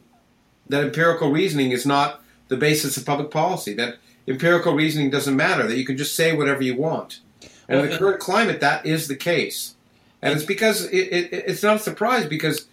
that 0.69 0.85
empirical 0.85 1.31
reasoning 1.31 1.71
is 1.71 1.85
not 1.85 2.23
the 2.49 2.57
basis 2.57 2.97
of 2.97 3.07
public 3.07 3.31
policy, 3.31 3.75
that 3.75 3.97
empirical 4.27 4.75
reasoning 4.75 5.11
doesn't 5.11 5.37
matter, 5.37 5.67
that 5.67 5.77
you 5.77 5.85
can 5.85 5.97
just 5.97 6.15
say 6.15 6.35
whatever 6.35 6.63
you 6.63 6.77
want. 6.77 7.21
And 7.69 7.79
well, 7.79 7.85
in 7.85 7.91
the 7.91 7.99
current 7.99 8.21
climate, 8.21 8.61
that 8.61 8.87
is 8.87 9.09
the 9.09 9.17
case. 9.17 9.75
And 10.21 10.35
it's 10.35 10.45
because 10.45 10.85
it, 10.87 11.13
it, 11.13 11.33
it's 11.33 11.63
not 11.63 11.77
a 11.77 11.81
surprise 11.81 12.27
because 12.27 12.67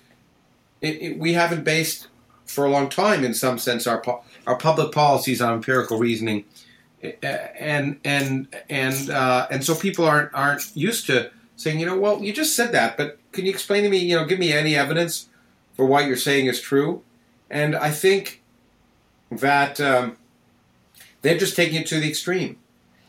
it, 0.81 1.17
we 1.17 1.33
haven't 1.33 1.63
based 1.63 2.07
for 2.45 2.65
a 2.65 2.69
long 2.69 2.89
time, 2.89 3.23
in 3.23 3.33
some 3.33 3.57
sense, 3.57 3.85
our 3.87 4.01
our 4.47 4.57
public 4.57 4.91
policies 4.91 5.41
on 5.41 5.53
empirical 5.53 5.99
reasoning, 5.99 6.45
and 7.01 7.99
and 8.03 8.47
and 8.69 9.09
uh, 9.09 9.47
and 9.49 9.63
so 9.63 9.75
people 9.75 10.05
aren't 10.05 10.33
aren't 10.33 10.75
used 10.75 11.07
to 11.07 11.31
saying, 11.59 11.79
you 11.79 11.85
know, 11.85 11.97
well, 11.97 12.23
you 12.23 12.31
just 12.31 12.55
said 12.55 12.71
that, 12.71 12.95
but 12.95 13.19
can 13.33 13.45
you 13.45 13.51
explain 13.51 13.83
to 13.83 13.89
me, 13.89 13.97
you 13.97 14.15
know, 14.15 14.25
give 14.25 14.39
me 14.39 14.53
any 14.53 14.75
evidence 14.75 15.27
for 15.75 15.85
what 15.85 16.05
you're 16.05 16.15
saying 16.15 16.45
is 16.45 16.61
true? 16.61 17.03
And 17.49 17.75
I 17.75 17.91
think 17.91 18.41
that 19.29 19.79
um, 19.81 20.17
they're 21.21 21.37
just 21.37 21.55
taking 21.55 21.81
it 21.81 21.87
to 21.87 21.99
the 21.99 22.07
extreme. 22.07 22.57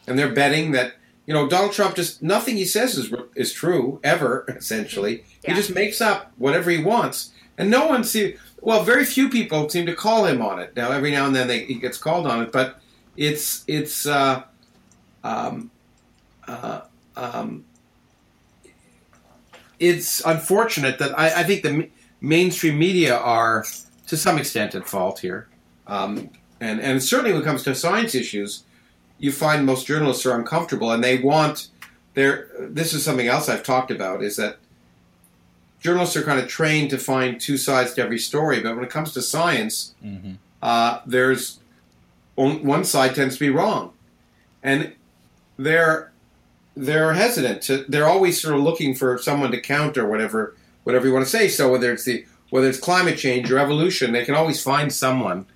And 0.07 0.19
they're 0.19 0.33
betting 0.33 0.73
that, 0.73 0.95
you 1.27 1.35
know, 1.35 1.49
Donald 1.49 1.73
Trump 1.73 1.95
just, 1.95 2.23
nothing 2.23 2.57
he 2.57 2.65
says 2.65 2.99
is, 2.99 3.15
is 3.37 3.53
true, 3.53 4.01
ever, 4.03 4.45
essentially. 4.57 5.25
Yeah. 5.43 5.51
He 5.51 5.57
just 5.57 5.73
makes 5.73 6.01
up 6.01 6.33
whatever 6.37 6.71
he 6.71 6.83
wants. 6.83 7.31
And 7.57 7.71
no 7.71 7.87
one 7.87 8.03
see. 8.03 8.37
well, 8.61 8.83
very 8.83 9.05
few 9.05 9.29
people 9.29 9.69
seem 9.69 9.87
to 9.87 9.95
call 9.95 10.25
him 10.25 10.43
on 10.43 10.59
it. 10.59 10.75
Now, 10.75 10.91
every 10.91 11.13
now 11.13 11.27
and 11.27 11.37
then 11.37 11.47
they, 11.47 11.67
he 11.67 11.75
gets 11.75 11.99
called 11.99 12.27
on 12.27 12.43
it, 12.43 12.51
but 12.51 12.81
it's, 13.17 13.65
it's, 13.67 14.07
uh, 14.07 14.43
um, 15.25 15.71
uh, 16.47 16.83
um, 17.17 17.65
it's 19.79 20.25
unfortunate 20.25 20.99
that 20.99 21.19
I, 21.19 21.41
I 21.41 21.43
think 21.45 21.63
the 21.63 21.89
mainstream 22.21 22.79
media 22.79 23.17
are 23.17 23.65
to 24.07 24.17
some 24.17 24.39
extent 24.39 24.75
at 24.75 24.87
fault 24.87 25.21
here. 25.21 25.49
Um, 25.87 26.31
and, 26.61 26.81
and 26.81 27.03
certainly 27.03 27.33
when 27.33 27.43
it 27.43 27.45
comes 27.45 27.63
to 27.65 27.75
science 27.75 28.15
issues, 28.15 28.65
you 29.19 29.33
find 29.33 29.65
most 29.65 29.87
journalists 29.87 30.27
are 30.27 30.37
uncomfortable 30.37 30.91
and 30.93 31.03
they 31.03 31.19
want 31.19 31.69
there. 32.15 32.49
This 32.59 32.93
is 32.93 33.05
something 33.05 33.29
else 33.29 33.49
I've 33.49 33.63
talked 33.63 33.91
about 33.91 34.23
is 34.23 34.37
that 34.37 34.59
journalists 35.81 36.17
are 36.17 36.23
kind 36.23 36.39
of 36.39 36.49
trained 36.49 36.91
to 36.91 36.99
find 36.99 37.41
two 37.41 37.57
sides 37.57 37.95
to 37.95 38.03
every 38.03 38.19
story, 38.19 38.61
but 38.61 38.75
when 38.75 38.85
it 38.85 38.91
comes 38.91 39.13
to 39.13 39.23
science, 39.23 39.95
mm-hmm. 40.05 40.33
uh, 40.63 41.01
there's 41.07 41.61
one 42.49 42.85
side 42.85 43.15
tends 43.15 43.35
to 43.35 43.41
be 43.41 43.51
wrong, 43.51 43.93
and 44.63 44.93
they're 45.59 46.13
they're 46.77 47.15
hesitant 47.15 47.63
to. 47.63 47.85
They're 47.89 48.09
always 48.09 48.41
sort 48.41 48.55
of 48.55 48.63
looking 48.63 48.95
for 48.95 49.19
someone 49.19 49.51
to 49.51 49.61
counter 49.61 50.09
whatever 50.09 50.57
whatever 50.85 51.07
you 51.07 51.13
want 51.13 51.25
to 51.25 51.31
say. 51.31 51.49
So 51.49 51.71
whether 51.71 51.93
it's 51.93 52.05
the 52.05 52.25
whether 52.51 52.69
it's 52.69 52.79
climate 52.79 53.19
change 53.19 53.51
or 53.51 53.59
evolution, 53.59 54.13
they 54.13 54.25
can 54.25 54.35
always 54.35 54.63
find 54.63 54.93
someone 54.93 55.47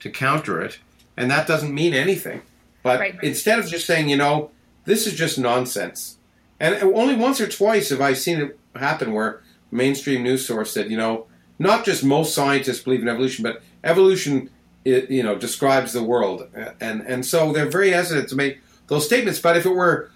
to 0.00 0.10
counter 0.10 0.60
it, 0.60 0.78
and 1.16 1.30
that 1.30 1.46
doesn't 1.46 1.74
mean 1.74 1.94
anything. 1.94 2.42
But 2.82 3.00
right. 3.00 3.18
instead 3.22 3.58
of 3.58 3.66
just 3.66 3.86
saying, 3.86 4.08
you 4.08 4.16
know, 4.16 4.50
this 4.84 5.06
is 5.06 5.14
just 5.14 5.38
nonsense, 5.38 6.18
and 6.60 6.82
only 6.82 7.16
once 7.16 7.40
or 7.40 7.48
twice 7.48 7.88
have 7.90 8.00
I 8.00 8.12
seen 8.12 8.40
it 8.40 8.58
happen 8.76 9.12
where 9.12 9.42
mainstream 9.70 10.22
news 10.22 10.46
source 10.46 10.72
said, 10.72 10.90
you 10.90 10.96
know, 10.96 11.26
not 11.58 11.84
just 11.84 12.04
most 12.04 12.34
scientists 12.34 12.82
believe 12.82 13.02
in 13.02 13.08
evolution, 13.08 13.42
but 13.42 13.62
evolution, 13.82 14.50
it, 14.84 15.10
you 15.10 15.22
know, 15.22 15.34
describes 15.34 15.92
the 15.92 16.02
world, 16.02 16.48
and 16.80 17.02
and 17.02 17.24
so 17.24 17.52
they're 17.52 17.68
very 17.68 17.90
hesitant 17.90 18.28
to 18.28 18.36
make 18.36 18.60
those 18.88 19.06
statements. 19.06 19.40
But 19.40 19.56
if 19.56 19.66
it 19.66 19.74
were, 19.74 20.10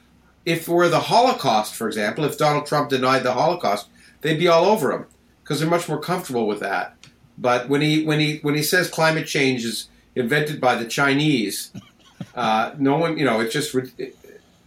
if 0.45 0.69
it 0.69 0.73
were 0.73 0.89
the 0.89 1.01
Holocaust, 1.01 1.75
for 1.75 1.87
example, 1.87 2.25
if 2.25 2.39
Donald 2.39 2.67
Trump 2.67 2.91
denied 2.91 3.23
the 3.23 3.33
Holocaust, 3.33 3.89
they'd 4.21 4.39
be 4.39 4.49
all 4.49 4.67
over 4.67 4.93
him 4.93 5.07
because 5.43 5.61
they're 5.61 5.71
much 5.71 5.89
more 5.89 6.01
comfortable 6.01 6.47
with 6.47 6.61
that. 6.61 6.97
But 7.39 7.69
when 7.69 7.81
he 7.81 8.05
when 8.05 8.21
he 8.21 8.39
when 8.39 8.55
he 8.55 8.63
says 8.63 8.91
climate 8.91 9.27
change 9.27 9.65
is 9.65 9.89
invented 10.15 10.61
by 10.61 10.75
the 10.75 10.87
Chinese, 10.87 11.73
uh, 12.35 12.73
no 12.79 12.99
one 12.99 13.17
you 13.17 13.25
know 13.25 13.41
it's 13.41 13.53
just 13.53 13.75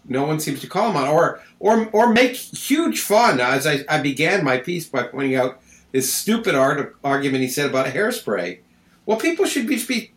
no 0.06 0.26
one 0.26 0.40
seems 0.40 0.62
to 0.62 0.68
call 0.68 0.90
him 0.90 0.98
on 0.98 1.08
or 1.08 1.42
or 1.60 1.90
or 1.92 2.12
make 2.12 2.36
huge 2.36 3.02
fun. 3.02 3.40
As 3.40 3.68
I, 3.68 3.84
I 3.90 4.02
began 4.02 4.44
my 4.44 4.58
piece 4.58 4.88
by 4.88 5.04
pointing 5.04 5.36
out 5.36 5.62
this 5.92 6.14
stupid 6.14 6.56
art, 6.56 6.96
argument 7.04 7.44
he 7.44 7.50
said 7.50 7.70
about 7.70 7.88
hairspray. 7.88 8.60
Well, 9.06 9.18
people 9.18 9.46
should 9.46 9.68
be, 9.68 9.84
be 9.84 10.12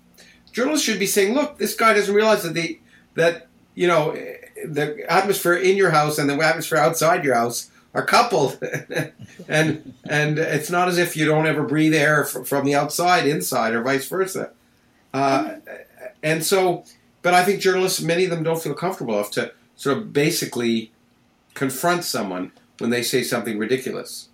journalists 0.52 0.86
should 0.86 0.98
be 0.98 1.06
saying, 1.06 1.34
look, 1.34 1.58
this 1.58 1.74
guy 1.74 1.94
doesn't 1.94 2.14
realize 2.14 2.42
that 2.42 2.54
the 2.54 2.78
that 3.14 3.48
you 3.74 3.86
know 3.86 4.12
the 4.64 5.04
atmosphere 5.08 5.54
in 5.54 5.76
your 5.76 5.90
house 5.90 6.18
and 6.18 6.28
the 6.28 6.34
atmosphere 6.34 6.78
outside 6.78 7.24
your 7.24 7.34
house 7.34 7.70
are 7.94 8.04
coupled, 8.04 8.58
and 9.48 9.94
and 10.08 10.38
it's 10.38 10.70
not 10.70 10.88
as 10.88 10.98
if 10.98 11.16
you 11.16 11.24
don't 11.24 11.46
ever 11.46 11.62
breathe 11.62 11.94
air 11.94 12.24
from 12.24 12.64
the 12.64 12.74
outside 12.74 13.26
inside 13.26 13.74
or 13.74 13.82
vice 13.82 14.08
versa. 14.08 14.50
Uh, 15.12 15.56
and 16.22 16.44
so, 16.44 16.84
but 17.22 17.34
I 17.34 17.44
think 17.44 17.60
journalists, 17.60 18.00
many 18.00 18.24
of 18.24 18.30
them, 18.30 18.42
don't 18.42 18.60
feel 18.60 18.74
comfortable 18.74 19.14
enough 19.14 19.30
to 19.32 19.52
sort 19.76 19.98
of 19.98 20.12
basically 20.12 20.90
confront 21.54 22.02
someone 22.02 22.50
when 22.78 22.90
they 22.90 23.02
say 23.02 23.22
something 23.22 23.58
ridiculous. 23.58 24.28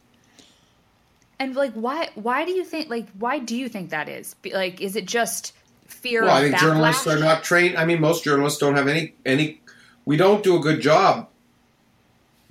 And 1.41 1.57
like, 1.57 1.73
why? 1.73 2.11
Why 2.15 2.45
do 2.45 2.53
you 2.53 2.65
think? 2.65 2.91
Like, 2.91 3.09
why 3.19 3.39
do 3.39 3.57
you 3.57 3.69
think 3.71 3.91
that 3.91 4.09
is? 4.11 4.37
Like, 4.53 4.81
is 4.83 4.95
it 4.95 5.07
just 5.07 5.55
fear? 5.89 6.23
Well, 6.23 6.37
I 6.37 6.43
think 6.43 6.55
backlash? 6.55 6.61
journalists 6.61 7.07
are 7.07 7.19
not 7.19 7.43
trained. 7.43 7.79
I 7.79 7.87
mean, 7.87 8.01
most 8.01 8.23
journalists 8.23 8.61
don't 8.61 8.77
have 8.77 8.87
any 8.87 9.15
any. 9.25 9.63
We 10.05 10.19
don't 10.19 10.45
do 10.45 10.55
a 10.57 10.61
good 10.61 10.83
job 10.83 11.29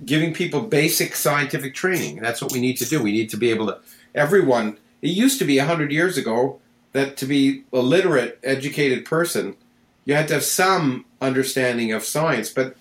giving 0.04 0.32
people 0.34 0.62
basic 0.62 1.14
scientific 1.14 1.74
training. 1.74 2.16
That's 2.16 2.42
what 2.42 2.52
we 2.52 2.60
need 2.60 2.78
to 2.78 2.84
do. 2.84 3.02
We 3.02 3.12
need 3.12 3.30
to 3.30 3.36
be 3.36 3.50
able 3.50 3.68
to. 3.68 3.78
Everyone. 4.14 4.76
It 5.02 5.10
used 5.10 5.38
to 5.38 5.44
be 5.46 5.56
hundred 5.58 5.92
years 5.92 6.18
ago 6.18 6.60
that 6.92 7.16
to 7.18 7.26
be 7.26 7.64
a 7.72 7.78
literate, 7.78 8.38
educated 8.42 9.04
person, 9.04 9.56
you 10.04 10.14
had 10.14 10.28
to 10.28 10.34
have 10.34 10.44
some 10.44 11.04
understanding 11.20 11.92
of 11.92 12.04
science. 12.04 12.50
But 12.50 12.76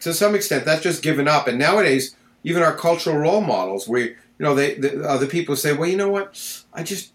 to 0.00 0.12
some 0.12 0.34
extent, 0.34 0.66
that's 0.66 0.82
just 0.82 1.02
given 1.02 1.26
up. 1.26 1.48
And 1.48 1.58
nowadays, 1.58 2.14
even 2.44 2.62
our 2.62 2.76
cultural 2.76 3.16
role 3.16 3.40
models, 3.40 3.88
we, 3.88 4.16
you 4.44 4.50
know, 4.50 4.54
they, 4.54 4.74
the 4.74 5.08
other 5.08 5.26
people 5.26 5.56
say, 5.56 5.72
well, 5.72 5.88
you 5.88 5.96
know 5.96 6.10
what, 6.10 6.62
I 6.70 6.82
just 6.82 7.14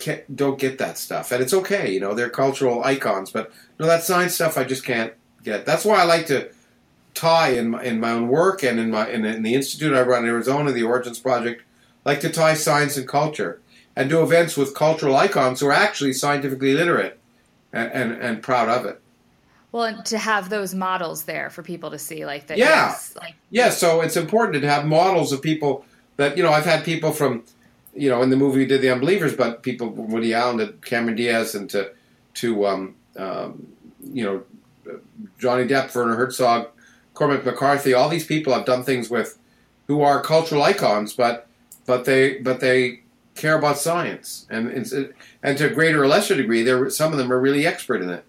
can't, 0.00 0.34
don't 0.34 0.58
get 0.58 0.78
that 0.78 0.98
stuff, 0.98 1.30
and 1.30 1.40
it's 1.40 1.54
okay, 1.54 1.92
you 1.92 2.00
know, 2.00 2.14
they're 2.14 2.28
cultural 2.28 2.82
icons. 2.82 3.30
But 3.30 3.52
no, 3.78 3.86
that 3.86 4.02
science 4.02 4.34
stuff, 4.34 4.58
I 4.58 4.64
just 4.64 4.84
can't 4.84 5.12
get. 5.44 5.64
That's 5.64 5.84
why 5.84 6.00
I 6.00 6.02
like 6.02 6.26
to 6.26 6.50
tie 7.14 7.50
in 7.50 7.70
my, 7.70 7.84
in 7.84 8.00
my 8.00 8.10
own 8.10 8.26
work 8.26 8.64
and 8.64 8.80
in 8.80 8.90
my 8.90 9.08
in, 9.08 9.24
in 9.24 9.44
the 9.44 9.54
institute 9.54 9.94
I 9.94 10.02
run 10.02 10.24
in 10.24 10.30
Arizona, 10.30 10.72
the 10.72 10.82
Origins 10.82 11.20
Project, 11.20 11.62
like 12.04 12.18
to 12.22 12.28
tie 12.28 12.54
science 12.54 12.96
and 12.96 13.06
culture 13.06 13.60
and 13.94 14.10
do 14.10 14.20
events 14.20 14.56
with 14.56 14.74
cultural 14.74 15.14
icons 15.14 15.60
who 15.60 15.68
are 15.68 15.72
actually 15.72 16.12
scientifically 16.12 16.74
literate 16.74 17.20
and, 17.72 17.92
and, 17.92 18.12
and 18.20 18.42
proud 18.42 18.68
of 18.68 18.84
it. 18.84 19.00
Well, 19.70 19.84
and 19.84 20.04
to 20.06 20.18
have 20.18 20.50
those 20.50 20.74
models 20.74 21.22
there 21.22 21.50
for 21.50 21.62
people 21.62 21.92
to 21.92 22.00
see, 22.00 22.26
like 22.26 22.48
that. 22.48 22.58
Yeah, 22.58 22.96
like 23.14 23.36
yeah. 23.50 23.70
So 23.70 24.00
it's 24.00 24.16
important 24.16 24.60
to 24.60 24.68
have 24.68 24.86
models 24.86 25.30
of 25.30 25.40
people 25.40 25.84
that 26.18 26.36
you 26.36 26.42
know. 26.42 26.52
I've 26.52 26.66
had 26.66 26.84
people 26.84 27.12
from, 27.12 27.44
you 27.94 28.10
know, 28.10 28.22
in 28.22 28.28
the 28.28 28.36
movie 28.36 28.58
we 28.58 28.66
did 28.66 28.82
the 28.82 28.90
Unbelievers, 28.90 29.34
but 29.34 29.62
people 29.62 29.90
from 29.90 30.08
Woody 30.08 30.34
Allen 30.34 30.58
to 30.58 30.72
Cameron 30.84 31.16
Diaz 31.16 31.54
and 31.54 31.70
to 31.70 31.90
to 32.34 32.66
um, 32.66 32.94
um, 33.16 33.66
you 34.12 34.24
know 34.24 34.42
Johnny 35.38 35.64
Depp, 35.64 35.94
Werner 35.94 36.16
Herzog, 36.16 36.68
Cormac 37.14 37.44
McCarthy. 37.44 37.94
All 37.94 38.10
these 38.10 38.26
people 38.26 38.52
I've 38.52 38.66
done 38.66 38.84
things 38.84 39.08
with, 39.08 39.38
who 39.86 40.02
are 40.02 40.20
cultural 40.22 40.62
icons, 40.62 41.14
but 41.14 41.46
but 41.86 42.04
they 42.04 42.38
but 42.38 42.60
they 42.60 43.00
care 43.34 43.56
about 43.56 43.78
science, 43.78 44.46
and 44.50 44.68
and 45.42 45.58
to 45.58 45.66
a 45.66 45.70
greater 45.70 46.02
or 46.02 46.08
lesser 46.08 46.34
degree, 46.34 46.62
there 46.62 46.90
some 46.90 47.12
of 47.12 47.18
them 47.18 47.32
are 47.32 47.40
really 47.40 47.66
expert 47.66 48.02
in 48.02 48.10
it. 48.10 48.24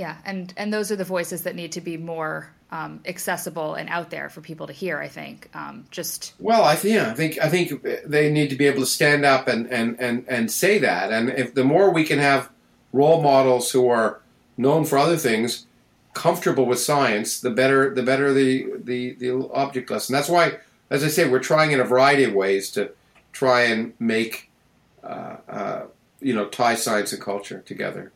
Yeah, 0.00 0.16
and 0.24 0.54
and 0.56 0.72
those 0.72 0.90
are 0.90 0.96
the 0.96 1.04
voices 1.04 1.42
that 1.42 1.54
need 1.54 1.72
to 1.72 1.82
be 1.82 1.98
more 1.98 2.50
um, 2.70 3.02
accessible 3.04 3.74
and 3.74 3.86
out 3.90 4.08
there 4.08 4.30
for 4.30 4.40
people 4.40 4.66
to 4.66 4.72
hear. 4.72 4.98
I 4.98 5.08
think 5.08 5.50
um, 5.54 5.84
just 5.90 6.32
well, 6.38 6.64
I 6.64 6.78
yeah, 6.82 7.10
I 7.10 7.14
think 7.14 7.38
I 7.38 7.50
think 7.50 7.86
they 8.06 8.32
need 8.32 8.48
to 8.48 8.56
be 8.56 8.66
able 8.66 8.80
to 8.80 8.86
stand 8.86 9.26
up 9.26 9.46
and 9.46 9.70
and 9.70 10.00
and 10.00 10.24
and 10.26 10.50
say 10.50 10.78
that. 10.78 11.12
And 11.12 11.28
if 11.28 11.52
the 11.52 11.64
more 11.64 11.90
we 11.90 12.04
can 12.04 12.18
have 12.18 12.48
role 12.94 13.20
models 13.20 13.72
who 13.72 13.90
are 13.90 14.22
known 14.56 14.86
for 14.86 14.96
other 14.96 15.18
things, 15.18 15.66
comfortable 16.14 16.64
with 16.64 16.80
science, 16.80 17.38
the 17.38 17.50
better 17.50 17.94
the 17.94 18.02
better 18.02 18.32
the 18.32 18.72
the 18.82 19.12
the 19.16 19.50
object 19.52 19.90
lesson. 19.90 20.14
That's 20.14 20.30
why, 20.30 20.60
as 20.88 21.04
I 21.04 21.08
say, 21.08 21.28
we're 21.28 21.40
trying 21.40 21.72
in 21.72 21.80
a 21.80 21.84
variety 21.84 22.24
of 22.24 22.32
ways 22.32 22.70
to 22.70 22.92
try 23.32 23.64
and 23.64 23.92
make 23.98 24.50
uh, 25.04 25.36
uh, 25.46 25.82
you 26.22 26.34
know 26.34 26.46
tie 26.46 26.74
science 26.74 27.12
and 27.12 27.20
culture 27.20 27.60
together. 27.66 28.12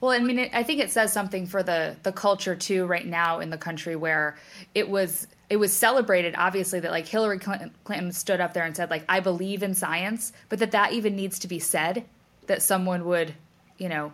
Well, 0.00 0.10
I 0.10 0.18
mean, 0.18 0.38
it, 0.38 0.50
I 0.52 0.62
think 0.62 0.80
it 0.80 0.90
says 0.90 1.12
something 1.12 1.46
for 1.46 1.62
the 1.62 1.96
the 2.02 2.12
culture 2.12 2.54
too 2.54 2.86
right 2.86 3.06
now 3.06 3.40
in 3.40 3.50
the 3.50 3.58
country 3.58 3.96
where 3.96 4.36
it 4.74 4.88
was 4.88 5.26
it 5.50 5.56
was 5.56 5.72
celebrated 5.72 6.34
obviously 6.36 6.80
that 6.80 6.90
like 6.90 7.06
Hillary 7.06 7.38
Clinton, 7.38 8.12
stood 8.12 8.40
up 8.40 8.54
there 8.54 8.64
and 8.64 8.76
said 8.76 8.90
like 8.90 9.04
I 9.08 9.20
believe 9.20 9.62
in 9.62 9.74
science, 9.74 10.32
but 10.48 10.58
that 10.58 10.72
that 10.72 10.92
even 10.92 11.16
needs 11.16 11.38
to 11.40 11.48
be 11.48 11.58
said 11.58 12.04
that 12.46 12.62
someone 12.62 13.04
would, 13.06 13.34
you 13.78 13.88
know, 13.88 14.12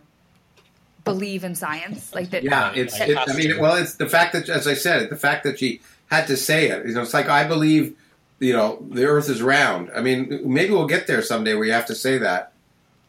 believe 1.04 1.44
in 1.44 1.54
science 1.54 2.14
like 2.14 2.30
that. 2.30 2.42
Yeah, 2.42 2.72
it's. 2.74 2.98
It, 3.00 3.16
I 3.16 3.32
mean, 3.34 3.58
well, 3.58 3.76
it's 3.76 3.94
the 3.94 4.08
fact 4.08 4.32
that, 4.32 4.48
as 4.48 4.66
I 4.66 4.74
said, 4.74 5.10
the 5.10 5.16
fact 5.16 5.44
that 5.44 5.58
she 5.58 5.80
had 6.10 6.26
to 6.26 6.36
say 6.36 6.68
it. 6.68 6.86
You 6.86 6.94
know, 6.94 7.02
it's 7.02 7.14
like 7.14 7.28
I 7.28 7.46
believe, 7.46 7.96
you 8.38 8.52
know, 8.52 8.84
the 8.90 9.06
Earth 9.06 9.28
is 9.28 9.42
round. 9.42 9.90
I 9.94 10.00
mean, 10.00 10.40
maybe 10.44 10.72
we'll 10.72 10.86
get 10.86 11.06
there 11.06 11.22
someday 11.22 11.54
where 11.54 11.64
you 11.64 11.72
have 11.72 11.86
to 11.86 11.94
say 11.94 12.18
that. 12.18 12.52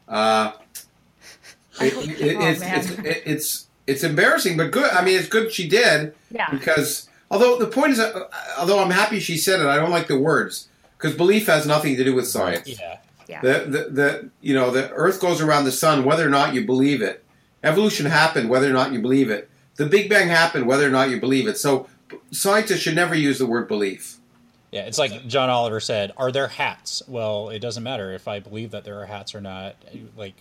Uh, 0.07 0.51
it, 1.83 2.21
it, 2.21 2.37
oh, 2.37 2.47
it's, 2.47 2.61
it's, 2.61 3.25
it's, 3.25 3.67
it's 3.87 4.03
embarrassing, 4.03 4.57
but 4.57 4.71
good. 4.71 4.91
I 4.91 5.03
mean, 5.03 5.17
it's 5.17 5.27
good 5.27 5.51
she 5.51 5.67
did. 5.67 6.13
Yeah. 6.29 6.49
Because 6.49 7.09
although 7.29 7.57
the 7.57 7.67
point 7.67 7.93
is, 7.93 7.99
uh, 7.99 8.27
although 8.57 8.79
I'm 8.79 8.91
happy 8.91 9.19
she 9.19 9.37
said 9.37 9.59
it, 9.59 9.67
I 9.67 9.77
don't 9.77 9.91
like 9.91 10.07
the 10.07 10.19
words 10.19 10.67
because 10.97 11.15
belief 11.15 11.47
has 11.47 11.65
nothing 11.65 11.95
to 11.97 12.03
do 12.03 12.13
with 12.15 12.27
science. 12.27 12.67
Yeah. 12.67 12.97
Yeah. 13.27 13.41
The, 13.41 13.59
the, 13.59 13.89
the 13.89 14.29
you 14.41 14.53
know 14.53 14.71
the 14.71 14.91
Earth 14.91 15.21
goes 15.21 15.41
around 15.41 15.63
the 15.63 15.71
sun 15.71 16.03
whether 16.03 16.25
or 16.25 16.29
not 16.29 16.53
you 16.53 16.65
believe 16.65 17.01
it. 17.01 17.23
Evolution 17.63 18.05
happened 18.05 18.49
whether 18.49 18.69
or 18.69 18.73
not 18.73 18.91
you 18.91 18.99
believe 18.99 19.29
it. 19.29 19.49
The 19.75 19.85
Big 19.85 20.09
Bang 20.09 20.27
happened 20.27 20.67
whether 20.67 20.85
or 20.85 20.89
not 20.89 21.09
you 21.09 21.19
believe 21.19 21.47
it. 21.47 21.57
So 21.57 21.87
scientists 22.31 22.79
should 22.79 22.95
never 22.95 23.15
use 23.15 23.39
the 23.39 23.45
word 23.45 23.67
belief. 23.67 24.17
Yeah, 24.71 24.81
it's 24.81 24.97
like 24.97 25.27
John 25.27 25.49
Oliver 25.49 25.79
said, 25.79 26.13
are 26.17 26.31
there 26.31 26.47
hats? 26.47 27.03
Well, 27.07 27.49
it 27.49 27.59
doesn't 27.59 27.83
matter 27.83 28.13
if 28.13 28.27
I 28.27 28.39
believe 28.39 28.71
that 28.71 28.83
there 28.83 29.01
are 29.01 29.05
hats 29.05 29.35
or 29.35 29.41
not. 29.41 29.75
Like 30.15 30.35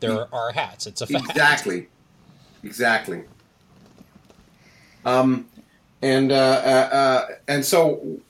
there 0.00 0.32
are 0.34 0.52
hats. 0.52 0.86
It's 0.86 1.00
a 1.00 1.06
fact. 1.06 1.30
Exactly. 1.30 1.88
Exactly. 2.62 3.24
Um, 5.04 5.48
and 6.02 6.32
uh, 6.32 6.34
uh, 6.34 6.94
uh, 6.94 7.26
and 7.48 7.64
so, 7.64 8.20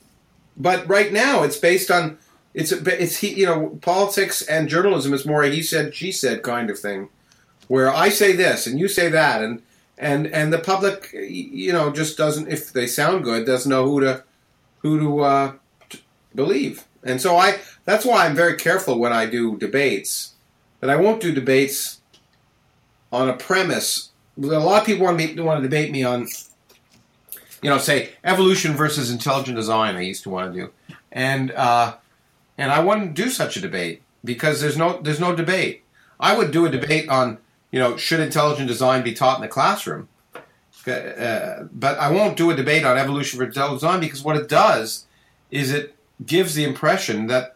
but 0.56 0.86
right 0.88 1.12
now 1.12 1.42
it's 1.42 1.56
based 1.56 1.90
on 1.90 2.18
it's 2.54 2.72
it's 2.72 3.18
he 3.18 3.34
you 3.34 3.46
know 3.46 3.78
politics 3.80 4.42
and 4.42 4.68
journalism 4.68 5.12
is 5.12 5.26
more 5.26 5.42
a 5.42 5.50
he 5.50 5.62
said 5.62 5.94
she 5.94 6.12
said 6.12 6.42
kind 6.42 6.70
of 6.70 6.78
thing, 6.78 7.08
where 7.68 7.92
I 7.92 8.08
say 8.10 8.32
this 8.32 8.66
and 8.66 8.78
you 8.78 8.88
say 8.88 9.08
that 9.08 9.42
and 9.42 9.62
and 9.98 10.26
and 10.28 10.52
the 10.52 10.58
public 10.58 11.10
you 11.12 11.72
know 11.72 11.90
just 11.90 12.16
doesn't 12.16 12.48
if 12.48 12.72
they 12.72 12.86
sound 12.86 13.24
good 13.24 13.46
doesn't 13.46 13.70
know 13.70 13.84
who 13.84 14.00
to 14.00 14.24
who 14.78 14.98
to 15.00 15.20
uh, 15.20 15.52
believe 16.34 16.84
and 17.02 17.20
so 17.20 17.36
I 17.36 17.58
that's 17.84 18.04
why 18.04 18.26
I'm 18.26 18.36
very 18.36 18.56
careful 18.56 18.98
when 18.98 19.12
I 19.12 19.26
do 19.26 19.56
debates 19.56 20.34
that 20.80 20.90
I 20.90 20.96
won't 20.96 21.20
do 21.20 21.32
debates 21.32 22.00
on 23.12 23.28
a 23.28 23.36
premise. 23.36 24.10
A 24.38 24.46
lot 24.46 24.82
of 24.82 24.86
people 24.86 25.04
want, 25.04 25.16
me, 25.16 25.34
want 25.40 25.62
to 25.62 25.68
debate 25.68 25.90
me 25.90 26.04
on 26.04 26.26
you 27.62 27.70
know, 27.70 27.78
say 27.78 28.10
evolution 28.24 28.74
versus 28.74 29.10
intelligent 29.10 29.56
design. 29.56 29.96
I 29.96 30.02
used 30.02 30.22
to 30.24 30.30
want 30.30 30.54
to 30.54 30.60
do, 30.60 30.96
and 31.10 31.50
uh, 31.52 31.96
and 32.58 32.70
I 32.70 32.80
wouldn't 32.80 33.14
do 33.14 33.30
such 33.30 33.56
a 33.56 33.60
debate 33.60 34.02
because 34.24 34.60
there's 34.60 34.76
no 34.76 35.00
there's 35.00 35.20
no 35.20 35.34
debate. 35.34 35.82
I 36.20 36.36
would 36.36 36.50
do 36.50 36.66
a 36.66 36.70
debate 36.70 37.08
on 37.08 37.38
you 37.70 37.80
know 37.80 37.96
should 37.96 38.20
intelligent 38.20 38.68
design 38.68 39.02
be 39.02 39.14
taught 39.14 39.38
in 39.38 39.42
the 39.42 39.48
classroom, 39.48 40.08
uh, 40.86 41.64
but 41.72 41.98
I 41.98 42.10
won't 42.10 42.36
do 42.36 42.50
a 42.50 42.54
debate 42.54 42.84
on 42.84 42.96
evolution 42.96 43.38
versus 43.38 43.56
intelligent 43.56 43.80
design 43.80 44.00
because 44.00 44.22
what 44.22 44.36
it 44.36 44.48
does 44.48 45.06
is 45.50 45.72
it 45.72 45.96
gives 46.24 46.54
the 46.54 46.64
impression 46.64 47.26
that 47.26 47.55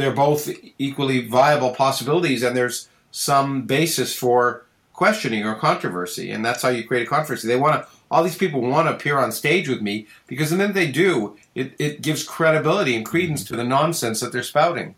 they're 0.00 0.12
both 0.12 0.48
equally 0.78 1.26
viable 1.26 1.70
possibilities 1.74 2.42
and 2.42 2.56
there's 2.56 2.88
some 3.10 3.62
basis 3.62 4.14
for 4.14 4.64
questioning 4.92 5.44
or 5.44 5.54
controversy, 5.54 6.30
and 6.30 6.44
that's 6.44 6.62
how 6.62 6.68
you 6.68 6.84
create 6.84 7.06
a 7.06 7.10
controversy. 7.10 7.48
They 7.48 7.56
want 7.56 7.82
to 7.82 7.88
all 8.10 8.22
these 8.24 8.36
people 8.36 8.60
want 8.60 8.88
to 8.88 8.94
appear 8.94 9.18
on 9.18 9.30
stage 9.30 9.68
with 9.68 9.80
me 9.80 10.06
because 10.26 10.50
and 10.52 10.60
then 10.60 10.72
they 10.72 10.90
do 10.90 11.36
it, 11.54 11.72
it 11.78 12.02
gives 12.02 12.24
credibility 12.24 12.96
and 12.96 13.06
credence 13.06 13.44
to 13.44 13.56
the 13.56 13.64
nonsense 13.64 14.20
that 14.20 14.32
they're 14.32 14.42
spouting 14.42 14.94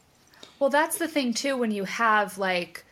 well 0.58 0.70
that's 0.70 0.98
the 0.98 1.08
thing 1.08 1.34
too 1.34 1.56
when 1.56 1.70
you 1.70 1.84
have 1.84 2.38
like 2.38 2.84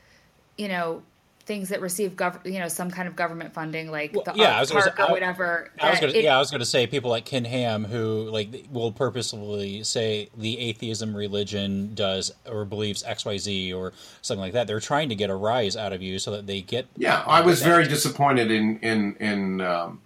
you 0.59 0.69
know 0.69 1.03
things 1.45 1.71
that 1.71 1.81
receive 1.81 2.13
gov- 2.13 2.45
you 2.45 2.59
know 2.59 2.69
some 2.69 2.91
kind 2.91 3.09
of 3.09 3.17
government 3.17 3.53
funding 3.53 3.91
like 3.91 4.13
well, 4.13 4.23
the 4.25 4.33
yeah, 4.37 4.59
art 4.59 4.71
park 4.71 4.97
say, 4.97 5.03
or 5.03 5.11
whatever 5.11 5.71
I 5.81 5.91
was 5.91 6.01
gonna, 6.01 6.13
it, 6.13 6.23
yeah 6.23 6.37
i 6.37 6.39
was 6.39 6.51
going 6.51 6.61
to 6.61 6.67
say 6.67 6.87
people 6.87 7.11
like 7.11 7.25
ken 7.25 7.45
ham 7.45 7.85
who 7.85 8.29
like 8.31 8.67
will 8.71 8.93
purposefully 8.93 9.83
say 9.83 10.29
the 10.37 10.59
atheism 10.59 11.17
religion 11.17 11.95
does 11.95 12.33
or 12.47 12.65
believes 12.65 13.03
xyz 13.03 13.75
or 13.75 13.93
something 14.23 14.41
like 14.41 14.53
that. 14.53 14.67
They're 14.67 14.81
trying 14.81 15.09
to 15.09 15.15
get 15.15 15.31
a 15.31 15.35
rise 15.35 15.77
out 15.77 15.93
of 15.93 16.03
you 16.03 16.19
so 16.19 16.31
that 16.33 16.47
they 16.47 16.61
get 16.61 16.87
yeah 16.97 17.25
i 17.27 17.41
was 17.41 17.63
very 17.63 17.87
disappointed 17.89 18.51
in 18.51 18.79
in 18.81 19.17
in 19.17 19.61
um, 19.61 20.01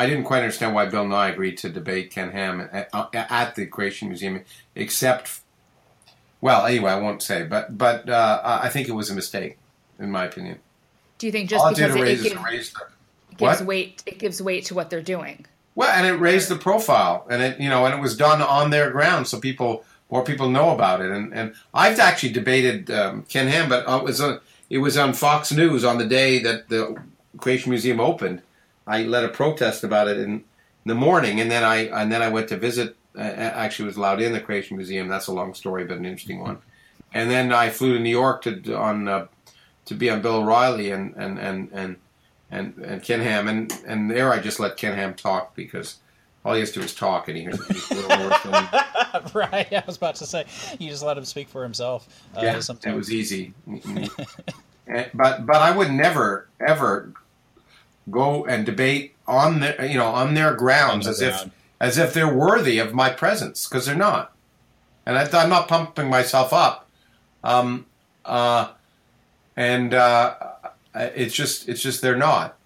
I 0.00 0.06
didn't 0.06 0.24
quite 0.24 0.38
understand 0.38 0.74
why 0.74 0.86
Bill 0.86 1.06
Nye 1.06 1.28
agreed 1.28 1.58
to 1.58 1.68
debate 1.68 2.10
Ken 2.10 2.30
Ham 2.30 2.70
at, 2.72 2.88
at 3.12 3.54
the 3.54 3.66
Creation 3.66 4.08
Museum, 4.08 4.42
except, 4.74 5.40
well, 6.40 6.64
anyway, 6.64 6.92
I 6.92 6.98
won't 6.98 7.22
say, 7.22 7.44
but 7.44 7.76
but 7.76 8.08
uh, 8.08 8.40
I 8.62 8.70
think 8.70 8.88
it 8.88 8.92
was 8.92 9.10
a 9.10 9.14
mistake, 9.14 9.58
in 10.00 10.10
my 10.10 10.24
opinion. 10.24 10.58
Do 11.18 11.26
you 11.26 11.32
think 11.32 11.50
just 11.50 11.64
All 11.64 11.70
because 11.70 11.94
it, 11.94 12.00
it, 12.00 12.22
gives, 12.22 12.72
the, 12.72 12.80
gives 13.36 13.62
weight, 13.62 14.02
it 14.06 14.18
gives 14.18 14.42
weight 14.42 14.64
to 14.66 14.74
what 14.74 14.90
they're 14.90 15.02
doing? 15.02 15.46
Well, 15.74 15.90
and 15.90 16.06
it 16.06 16.14
raised 16.14 16.48
the 16.48 16.56
profile, 16.56 17.26
and 17.30 17.42
it 17.42 17.60
you 17.60 17.68
know, 17.68 17.86
and 17.86 17.94
it 17.94 18.00
was 18.00 18.16
done 18.16 18.42
on 18.42 18.70
their 18.70 18.90
ground, 18.90 19.28
so 19.28 19.38
people 19.38 19.84
more 20.10 20.24
people 20.24 20.50
know 20.50 20.70
about 20.70 21.00
it. 21.00 21.10
And 21.10 21.32
and 21.32 21.54
I've 21.72 22.00
actually 22.00 22.32
debated 22.32 22.90
um, 22.90 23.22
Ken 23.28 23.46
Ham, 23.46 23.68
but 23.68 23.86
it 23.88 24.04
was 24.04 24.20
on, 24.20 24.40
it 24.68 24.78
was 24.78 24.96
on 24.96 25.12
Fox 25.12 25.52
News 25.52 25.84
on 25.84 25.98
the 25.98 26.06
day 26.06 26.40
that 26.40 26.68
the 26.68 27.00
Creation 27.38 27.70
Museum 27.70 28.00
opened 28.00 28.42
I 28.90 29.04
led 29.04 29.24
a 29.24 29.28
protest 29.28 29.84
about 29.84 30.08
it 30.08 30.18
in, 30.18 30.30
in 30.32 30.44
the 30.84 30.94
morning, 30.96 31.40
and 31.40 31.48
then 31.48 31.62
I 31.62 31.84
and 32.02 32.10
then 32.10 32.22
I 32.22 32.28
went 32.28 32.48
to 32.48 32.56
visit. 32.56 32.96
Uh, 33.16 33.22
actually, 33.22 33.86
was 33.86 33.96
allowed 33.96 34.20
in 34.20 34.32
the 34.32 34.40
Creation 34.40 34.76
Museum. 34.76 35.08
That's 35.08 35.26
a 35.26 35.32
long 35.32 35.54
story, 35.54 35.84
but 35.84 35.98
an 35.98 36.06
interesting 36.06 36.40
one. 36.40 36.58
And 37.12 37.30
then 37.30 37.52
I 37.52 37.70
flew 37.70 37.94
to 37.94 38.00
New 38.00 38.10
York 38.10 38.42
to 38.42 38.74
on 38.76 39.08
uh, 39.08 39.26
to 39.86 39.94
be 39.94 40.10
on 40.10 40.22
Bill 40.22 40.36
O'Reilly 40.36 40.90
and 40.90 41.14
and 41.16 41.38
and 41.38 41.68
and 41.72 41.96
and, 42.50 42.76
and 42.78 43.02
Ken 43.02 43.20
Ham, 43.20 43.48
and 43.48 43.72
and 43.86 44.10
there 44.10 44.32
I 44.32 44.38
just 44.38 44.60
let 44.60 44.76
Ken 44.76 44.96
Ham 44.96 45.14
talk 45.14 45.54
because 45.54 45.98
all 46.44 46.54
he 46.54 46.60
has 46.60 46.72
to 46.72 46.80
do 46.80 46.84
is 46.84 46.94
talk, 46.94 47.28
and 47.28 47.36
he 47.36 47.44
hears 47.44 47.60
a 47.60 47.94
little 47.94 48.18
more 48.18 48.38
than. 48.44 49.30
right, 49.34 49.72
I 49.72 49.82
was 49.86 49.96
about 49.96 50.16
to 50.16 50.26
say 50.26 50.46
you 50.78 50.88
just 50.88 51.04
let 51.04 51.16
him 51.16 51.24
speak 51.24 51.48
for 51.48 51.62
himself. 51.62 52.08
Uh, 52.36 52.40
yeah, 52.42 52.60
sometimes. 52.60 52.94
it 52.94 52.96
was 52.96 53.12
easy. 53.12 53.54
but 55.14 55.46
but 55.46 55.56
I 55.56 55.70
would 55.70 55.90
never 55.90 56.48
ever 56.60 57.12
go 58.10 58.44
and 58.46 58.66
debate 58.66 59.14
on 59.26 59.60
their 59.60 59.84
you 59.84 59.98
know 59.98 60.08
on 60.08 60.34
their 60.34 60.54
grounds 60.54 61.06
on 61.06 61.12
the 61.12 61.24
as 61.26 61.32
ground. 61.32 61.46
if 61.46 61.52
as 61.80 61.98
if 61.98 62.14
they're 62.14 62.32
worthy 62.32 62.78
of 62.78 62.94
my 62.94 63.10
presence 63.10 63.68
because 63.68 63.86
they're 63.86 63.94
not. 63.94 64.34
And 65.06 65.16
I, 65.16 65.42
am 65.42 65.48
not 65.48 65.66
pumping 65.66 66.08
myself 66.08 66.52
up. 66.52 66.88
Um, 67.42 67.86
uh, 68.24 68.72
and 69.56 69.94
uh, 69.94 70.34
it's 70.94 71.34
just 71.34 71.68
it's 71.68 71.82
just 71.82 72.02
they're 72.02 72.16
not. 72.16 72.56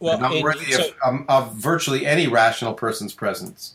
Well, 0.00 0.18
they're 0.18 0.30
not 0.30 0.42
worthy 0.42 0.72
so, 0.72 0.88
of, 0.88 0.94
um, 1.04 1.24
of 1.28 1.54
virtually 1.54 2.04
any 2.06 2.26
rational 2.26 2.74
person's 2.74 3.14
presence. 3.14 3.74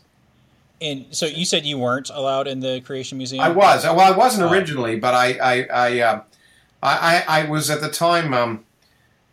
And 0.80 1.06
so 1.10 1.26
you 1.26 1.44
said 1.44 1.66
you 1.66 1.78
weren't 1.78 2.10
allowed 2.10 2.46
in 2.46 2.60
the 2.60 2.80
Creation 2.80 3.18
Museum. 3.18 3.42
I 3.42 3.50
was. 3.50 3.84
Well, 3.84 4.00
I 4.00 4.12
wasn't 4.12 4.50
originally, 4.50 4.98
but 4.98 5.14
I 5.14 5.32
I 5.32 5.66
I, 5.72 6.00
uh, 6.00 6.22
I, 6.82 7.24
I 7.28 7.44
was 7.44 7.70
at 7.70 7.80
the 7.80 7.90
time. 7.90 8.32
Um, 8.32 8.64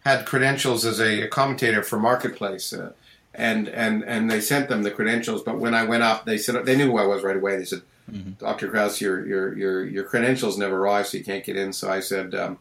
had 0.07 0.25
credentials 0.25 0.85
as 0.85 1.01
a 1.01 1.27
commentator 1.27 1.83
for 1.83 1.99
Marketplace, 1.99 2.71
uh, 2.71 2.93
and 3.33 3.67
and 3.67 4.03
and 4.03 4.31
they 4.31 4.39
sent 4.39 4.69
them 4.69 4.83
the 4.83 4.91
credentials. 4.91 5.43
But 5.43 5.59
when 5.59 5.73
I 5.73 5.83
went 5.83 6.03
up, 6.03 6.25
they 6.25 6.37
said 6.37 6.65
they 6.65 6.77
knew 6.77 6.91
who 6.91 6.97
I 6.97 7.05
was 7.05 7.23
right 7.23 7.35
away. 7.35 7.57
They 7.57 7.65
said, 7.65 7.81
mm-hmm. 8.09 8.31
"Dr. 8.39 8.69
Krauss, 8.69 9.01
your 9.01 9.25
your 9.25 9.57
your 9.57 9.85
your 9.85 10.03
credentials 10.05 10.57
never 10.57 10.77
arrived, 10.77 11.09
so 11.09 11.17
you 11.17 11.25
can't 11.25 11.43
get 11.43 11.57
in." 11.57 11.73
So 11.73 11.89
I 11.89 11.99
said, 11.99 12.33
um, 12.35 12.57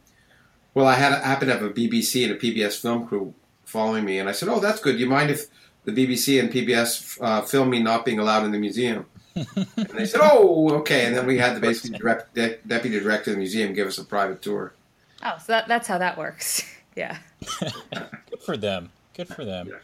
"Well, 0.77 0.87
I 0.87 0.93
had 0.93 1.15
I 1.15 1.27
happen 1.27 1.49
to 1.49 1.55
have 1.55 1.62
a 1.62 1.71
BBC 1.71 2.23
and 2.25 2.33
a 2.33 2.39
PBS 2.39 2.79
film 2.79 3.09
crew 3.09 3.33
following 3.65 4.05
me," 4.05 4.19
and 4.19 4.29
I 4.29 4.33
said, 4.33 4.51
"Oh, 4.51 4.61
that's 4.61 4.79
good. 4.79 4.93
Do 4.93 4.99
you 4.99 5.09
mind 5.09 5.31
if 5.31 5.47
the 5.87 5.93
BBC 5.93 6.39
and 6.39 6.53
PBS 6.53 7.17
uh, 7.23 7.41
film 7.41 7.71
me 7.71 7.83
not 7.83 8.05
being 8.05 8.19
allowed 8.19 8.45
in 8.45 8.53
the 8.53 8.59
museum?" 8.59 9.07
and 9.35 9.89
they 9.95 10.05
said, 10.05 10.21
"Oh, 10.23 10.69
okay." 10.81 11.07
And 11.07 11.17
then 11.17 11.27
we 11.27 11.39
had 11.39 11.57
the 11.57 11.61
basically 11.61 11.97
direct, 11.97 12.35
de- 12.35 12.59
deputy 12.67 13.01
director 13.01 13.31
of 13.31 13.37
the 13.37 13.39
museum 13.39 13.73
give 13.73 13.89
us 13.89 13.97
a 13.97 14.05
private 14.05 14.43
tour. 14.43 14.75
Oh, 15.25 15.39
so 15.39 15.55
that, 15.55 15.67
that's 15.67 15.89
how 15.89 15.97
that 15.97 16.19
works. 16.19 16.62
Yeah. 16.97 17.19
Good 17.61 18.41
for 18.47 18.57
them. 18.57 18.89
Good 19.12 19.29
for 19.29 19.45
them. 19.45 19.69
Yeah. 19.69 19.75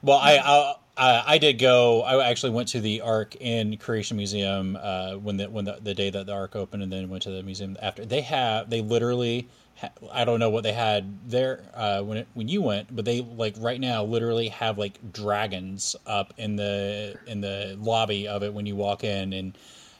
Well, 0.00 0.18
I, 0.22 0.76
I 0.96 1.24
I 1.26 1.38
did 1.38 1.58
go. 1.58 2.02
I 2.02 2.30
actually 2.30 2.52
went 2.52 2.68
to 2.68 2.80
the 2.80 3.00
Ark 3.00 3.34
in 3.40 3.76
Creation 3.78 4.16
Museum 4.16 4.78
uh, 4.80 5.14
when 5.14 5.38
the 5.38 5.50
when 5.50 5.64
the, 5.64 5.78
the, 5.82 5.92
day 5.92 6.10
that 6.10 6.26
the 6.26 6.32
Ark 6.32 6.54
opened, 6.54 6.84
and 6.84 6.92
then 6.92 7.08
went 7.08 7.24
to 7.24 7.30
the 7.30 7.42
museum 7.42 7.76
after. 7.82 8.04
They 8.04 8.20
have 8.20 8.70
they 8.70 8.80
literally. 8.80 9.48
Ha, 9.76 9.90
I 10.12 10.24
don't 10.24 10.38
know 10.38 10.50
what 10.50 10.62
they 10.62 10.72
had 10.72 11.28
there 11.28 11.62
uh, 11.74 12.02
when 12.02 12.18
it, 12.18 12.28
when 12.34 12.48
you 12.48 12.62
went, 12.62 12.94
but 12.94 13.04
they 13.04 13.22
like 13.22 13.54
right 13.58 13.80
now 13.80 14.04
literally 14.04 14.48
have 14.48 14.78
like 14.78 15.12
dragons 15.12 15.96
up 16.06 16.32
in 16.36 16.56
the 16.56 17.16
in 17.26 17.40
the 17.40 17.76
lobby 17.80 18.28
of 18.28 18.42
it 18.42 18.54
when 18.54 18.66
you 18.66 18.76
walk 18.76 19.04
in, 19.04 19.32
and 19.32 19.58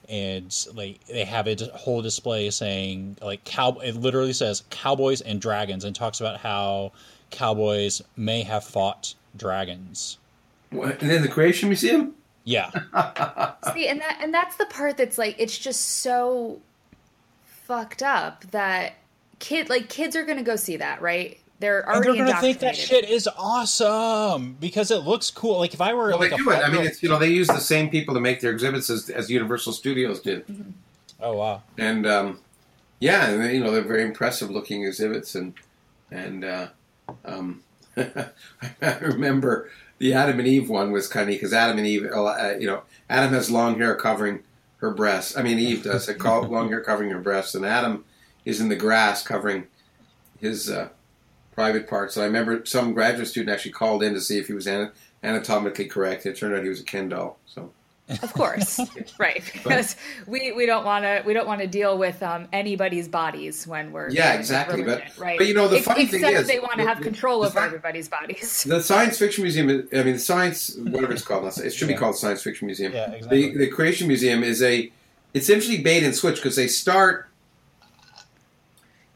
and 0.08 0.66
like 0.74 1.04
they 1.06 1.24
have 1.24 1.46
a 1.46 1.56
whole 1.74 2.02
display 2.02 2.50
saying 2.50 3.16
like 3.22 3.44
cow 3.44 3.72
it 3.82 3.96
literally 3.96 4.32
says 4.32 4.62
cowboys 4.70 5.20
and 5.20 5.40
dragons 5.40 5.84
and 5.84 5.96
talks 5.96 6.20
about 6.20 6.38
how 6.38 6.92
cowboys 7.30 8.02
may 8.16 8.42
have 8.42 8.64
fought 8.64 9.14
dragons. 9.36 10.18
What, 10.70 11.02
and 11.02 11.10
in 11.10 11.22
the 11.22 11.28
creation 11.28 11.68
museum? 11.68 12.14
Yeah. 12.44 12.70
See 13.72 13.88
and 13.88 14.00
that 14.00 14.18
and 14.20 14.32
that's 14.32 14.56
the 14.56 14.66
part 14.66 14.96
that's 14.96 15.18
like 15.18 15.36
it's 15.38 15.56
just 15.58 15.80
so 15.80 16.60
fucked 17.44 18.02
up 18.02 18.44
that 18.50 18.94
kid 19.44 19.68
like 19.68 19.90
kids 19.90 20.16
are 20.16 20.24
gonna 20.24 20.42
go 20.42 20.56
see 20.56 20.78
that 20.78 21.02
right 21.02 21.38
they're 21.60 21.86
already 21.86 22.18
and 22.18 22.20
they're 22.20 22.26
gonna 22.26 22.40
think 22.40 22.58
that 22.60 22.76
shit 22.76 23.08
is 23.08 23.28
awesome 23.38 24.56
because 24.60 24.90
it 24.90 24.98
looks 24.98 25.30
cool. 25.30 25.58
Like 25.58 25.72
if 25.72 25.80
I 25.80 25.94
were 25.94 26.08
well, 26.08 26.18
like 26.18 26.30
they 26.30 26.36
do 26.36 26.50
it. 26.50 26.56
I 26.56 26.68
mean, 26.68 26.84
it's 26.84 27.02
you 27.02 27.08
know 27.08 27.18
they 27.18 27.28
use 27.28 27.46
the 27.46 27.58
same 27.58 27.90
people 27.90 28.12
to 28.14 28.20
make 28.20 28.40
their 28.40 28.50
exhibits 28.50 28.90
as, 28.90 29.08
as 29.08 29.30
Universal 29.30 29.72
Studios 29.74 30.20
did. 30.20 30.46
Mm-hmm. 30.46 30.70
Oh 31.20 31.36
wow! 31.36 31.62
And 31.78 32.06
um, 32.06 32.40
yeah, 32.98 33.30
and, 33.30 33.54
you 33.54 33.62
know 33.62 33.70
they're 33.70 33.82
very 33.82 34.02
impressive 34.02 34.50
looking 34.50 34.84
exhibits, 34.84 35.36
and 35.36 35.54
and 36.10 36.44
uh, 36.44 36.68
um, 37.24 37.62
I 37.96 38.98
remember 39.00 39.70
the 39.98 40.12
Adam 40.12 40.40
and 40.40 40.48
Eve 40.48 40.68
one 40.68 40.90
was 40.90 41.06
kind 41.06 41.30
of 41.30 41.36
because 41.36 41.52
Adam 41.52 41.78
and 41.78 41.86
Eve, 41.86 42.10
uh, 42.12 42.54
you 42.58 42.66
know, 42.66 42.82
Adam 43.08 43.32
has 43.32 43.50
long 43.50 43.78
hair 43.78 43.94
covering 43.94 44.42
her 44.78 44.90
breasts. 44.90 45.36
I 45.36 45.42
mean, 45.42 45.58
Eve 45.58 45.84
does. 45.84 46.08
It 46.08 46.20
long 46.20 46.68
hair 46.68 46.80
covering 46.80 47.10
her 47.10 47.20
breasts, 47.20 47.54
and 47.54 47.64
Adam 47.64 48.04
is 48.44 48.60
in 48.60 48.68
the 48.68 48.76
grass 48.76 49.22
covering 49.22 49.66
his 50.38 50.70
uh, 50.70 50.88
private 51.52 51.88
parts. 51.88 52.16
And 52.16 52.24
I 52.24 52.26
remember 52.26 52.64
some 52.66 52.92
graduate 52.92 53.28
student 53.28 53.50
actually 53.50 53.72
called 53.72 54.02
in 54.02 54.14
to 54.14 54.20
see 54.20 54.38
if 54.38 54.46
he 54.46 54.52
was 54.52 54.68
anatomically 55.22 55.86
correct. 55.86 56.26
It 56.26 56.36
turned 56.36 56.54
out 56.54 56.62
he 56.62 56.68
was 56.68 56.80
a 56.80 56.84
Ken 56.84 57.08
doll. 57.08 57.38
So. 57.46 57.72
Of 58.06 58.34
course, 58.34 58.78
right? 59.18 59.42
Because 59.54 59.96
we, 60.26 60.52
we 60.52 60.66
don't 60.66 60.84
want 60.84 61.04
to 61.04 61.22
we 61.24 61.32
don't 61.32 61.46
want 61.46 61.62
to 61.62 61.66
deal 61.66 61.96
with 61.96 62.22
um, 62.22 62.48
anybody's 62.52 63.08
bodies 63.08 63.66
when 63.66 63.92
we're 63.92 64.10
yeah 64.10 64.34
exactly. 64.34 64.82
But 64.82 65.04
right, 65.16 65.38
but 65.38 65.46
you 65.46 65.54
know 65.54 65.68
the 65.68 65.80
funny 65.80 66.02
Except 66.02 66.22
thing 66.22 66.34
is 66.34 66.46
they 66.46 66.58
want 66.58 66.76
to 66.76 66.84
have 66.84 67.00
control 67.00 67.42
over 67.42 67.58
everybody's 67.58 68.10
bodies. 68.10 68.66
The 68.68 68.82
Science 68.82 69.18
Fiction 69.18 69.42
Museum, 69.42 69.88
I 69.90 70.02
mean 70.02 70.14
the 70.14 70.18
Science 70.18 70.76
whatever 70.76 71.14
it's 71.14 71.22
called, 71.22 71.46
it 71.46 71.72
should 71.72 71.88
yeah. 71.88 71.94
be 71.94 71.98
called 71.98 72.16
Science 72.16 72.42
Fiction 72.42 72.66
Museum. 72.66 72.92
Yeah, 72.92 73.10
exactly. 73.10 73.52
The, 73.52 73.58
the 73.58 73.66
Creation 73.68 74.06
Museum 74.06 74.44
is 74.44 74.62
a 74.62 74.92
it's 75.32 75.48
essentially 75.48 75.78
bait 75.78 76.04
and 76.04 76.14
switch 76.14 76.36
because 76.36 76.56
they 76.56 76.66
start 76.66 77.30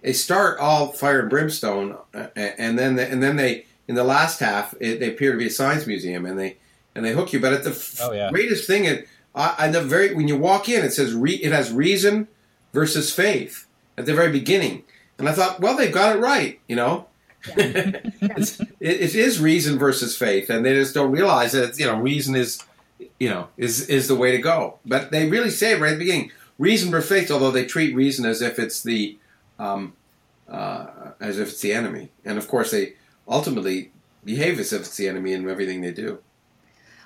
they 0.03 0.13
start 0.13 0.59
all 0.59 0.93
fire 0.93 1.21
and 1.21 1.31
brimstone, 1.31 1.97
uh, 2.15 2.29
and 2.37 2.79
then 2.79 2.97
they, 2.97 3.11
and 3.11 3.23
then 3.23 3.37
they 3.37 3.67
in 3.87 3.95
the 3.95 4.05
last 4.05 4.41
half 4.41 4.75
it, 4.81 5.01
they 5.01 5.09
appear 5.09 5.33
to 5.33 5.39
be 5.39 5.47
a 5.47 5.51
science 5.51 5.87
museum, 5.87 6.27
and 6.27 6.39
they 6.39 6.57
and 6.95 7.05
they 7.05 7.13
hook 7.13 7.33
you. 7.33 7.41
But 7.41 7.53
at 7.53 7.65
the 7.65 7.71
f- 7.71 7.99
oh, 8.03 8.13
yeah. 8.13 8.31
greatest 8.31 8.67
thing, 8.67 8.85
it 8.85 9.09
uh, 9.35 9.71
the 9.71 9.83
very 9.83 10.15
when 10.15 10.29
you 10.29 10.37
walk 10.37 10.69
in, 10.69 10.85
it 10.85 10.93
says 10.93 11.15
re, 11.15 11.35
it 11.35 11.53
has 11.53 11.73
reason 11.73 12.29
versus 12.73 13.13
faith 13.13 13.67
at 13.97 14.07
the 14.07 14.15
very 14.15 14.31
beginning, 14.31 14.85
and 15.19 15.29
I 15.29 15.33
thought, 15.33 15.61
well, 15.61 15.77
they've 15.77 15.93
got 15.93 16.17
it 16.17 16.21
right, 16.21 16.61
you 16.69 16.77
know. 16.77 17.07
it's, 17.57 18.61
it 18.81 19.15
is 19.15 19.41
reason 19.41 19.79
versus 19.79 20.17
faith, 20.17 20.51
and 20.51 20.65
they 20.65 20.75
just 20.75 20.93
don't 20.95 21.13
realize 21.13 21.53
that 21.53 21.79
you 21.79 21.87
know 21.87 21.99
reason 21.99 22.35
is 22.35 22.63
you 23.19 23.29
know 23.29 23.49
is 23.57 23.89
is 23.89 24.09
the 24.09 24.15
way 24.17 24.33
to 24.33 24.39
go. 24.39 24.79
But 24.85 25.13
they 25.13 25.29
really 25.29 25.51
say 25.51 25.75
right 25.75 25.93
at 25.93 25.99
the 25.99 26.05
beginning, 26.05 26.33
reason 26.59 26.91
versus 26.91 27.09
faith. 27.09 27.31
Although 27.31 27.53
they 27.53 27.65
treat 27.65 27.95
reason 27.95 28.27
as 28.27 28.43
if 28.43 28.59
it's 28.59 28.83
the 28.83 29.17
um, 29.59 29.95
uh, 30.49 31.13
as 31.21 31.39
if 31.39 31.49
it's 31.49 31.61
the 31.61 31.73
enemy, 31.73 32.11
and 32.25 32.39
of 32.39 32.49
course 32.49 32.71
they 32.71 32.95
ultimately 33.27 33.93
behave 34.25 34.59
as 34.59 34.73
if 34.73 34.83
it's 34.83 34.97
the 34.97 35.09
enemy 35.09 35.33
in 35.33 35.49
everything 35.49 35.81
they 35.81 35.93
do. 35.93 36.19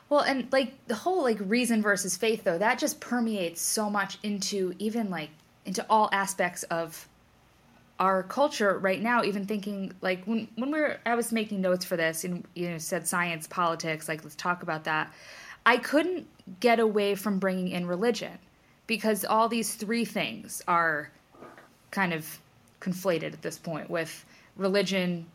Well, 0.09 0.21
and 0.21 0.53
like 0.53 0.75
the 0.87 0.95
whole 0.95 1.23
like 1.23 1.39
reason 1.41 1.83
versus 1.83 2.17
faith 2.17 2.45
though, 2.45 2.59
that 2.59 2.79
just 2.79 3.01
permeates 3.01 3.61
so 3.61 3.89
much 3.89 4.19
into 4.23 4.75
even 4.79 5.11
like 5.11 5.31
into 5.65 5.87
all 5.89 6.09
aspects 6.13 6.65
of 6.65 7.09
our 7.99 8.23
culture 8.25 8.79
right 8.79 9.01
now 9.01 9.23
even 9.23 9.47
thinking 9.47 9.93
like 10.01 10.25
when 10.25 10.49
when 10.57 10.73
we 10.73 10.81
were 10.81 10.99
I 11.07 11.15
was 11.15 11.31
making 11.31 11.61
notes 11.61 11.85
for 11.85 11.97
this 11.97 12.25
and 12.25 12.45
you 12.55 12.71
know 12.71 12.79
said 12.79 13.07
science 13.07 13.47
politics 13.47 14.09
like 14.09 14.25
let's 14.25 14.35
talk 14.35 14.63
about 14.65 14.85
that 14.85 15.13
I 15.65 15.77
couldn't 15.77 16.27
get 16.59 16.81
away 16.81 17.15
from 17.15 17.39
bringing 17.39 17.69
in 17.69 17.87
religion 17.87 18.37
because 18.87 19.25
all 19.25 19.49
these 19.49 19.75
three 19.77 20.05
things 20.05 20.63
are 20.67 21.13
kind 21.93 22.13
of 22.13 22.41
conflated 22.81 23.33
at 23.33 23.43
this 23.43 23.57
point 23.57 23.89
with 23.89 24.25
religion 24.57 25.27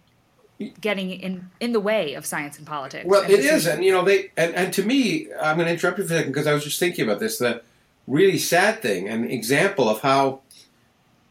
getting 0.82 1.12
in 1.12 1.50
in 1.60 1.72
the 1.72 1.80
way 1.80 2.16
of 2.16 2.26
science 2.26 2.58
and 2.58 2.68
politics. 2.68 3.06
Well, 3.06 3.24
and 3.24 3.32
it 3.32 3.40
is, 3.40 3.66
and 3.66 3.84
you 3.86 3.92
know 3.92 4.04
they 4.04 4.32
and, 4.36 4.54
and 4.56 4.74
to 4.74 4.84
me, 4.84 5.28
I'm 5.42 5.56
going 5.56 5.68
to 5.68 5.74
interrupt 5.74 5.98
you 5.98 6.06
for 6.06 6.14
a 6.14 6.18
second 6.18 6.34
because 6.34 6.48
I 6.48 6.54
was 6.54 6.64
just 6.64 6.80
thinking 6.80 7.06
about 7.06 7.20
this. 7.20 7.38
The 7.38 7.62
really 8.08 8.38
sad 8.38 8.82
thing, 8.82 9.08
an 9.08 9.30
example 9.30 9.88
of 9.88 10.02
how 10.02 10.42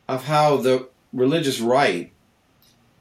of 0.08 0.24
how 0.24 0.56
the 0.56 0.88
religious 1.12 1.60
right 1.60 2.12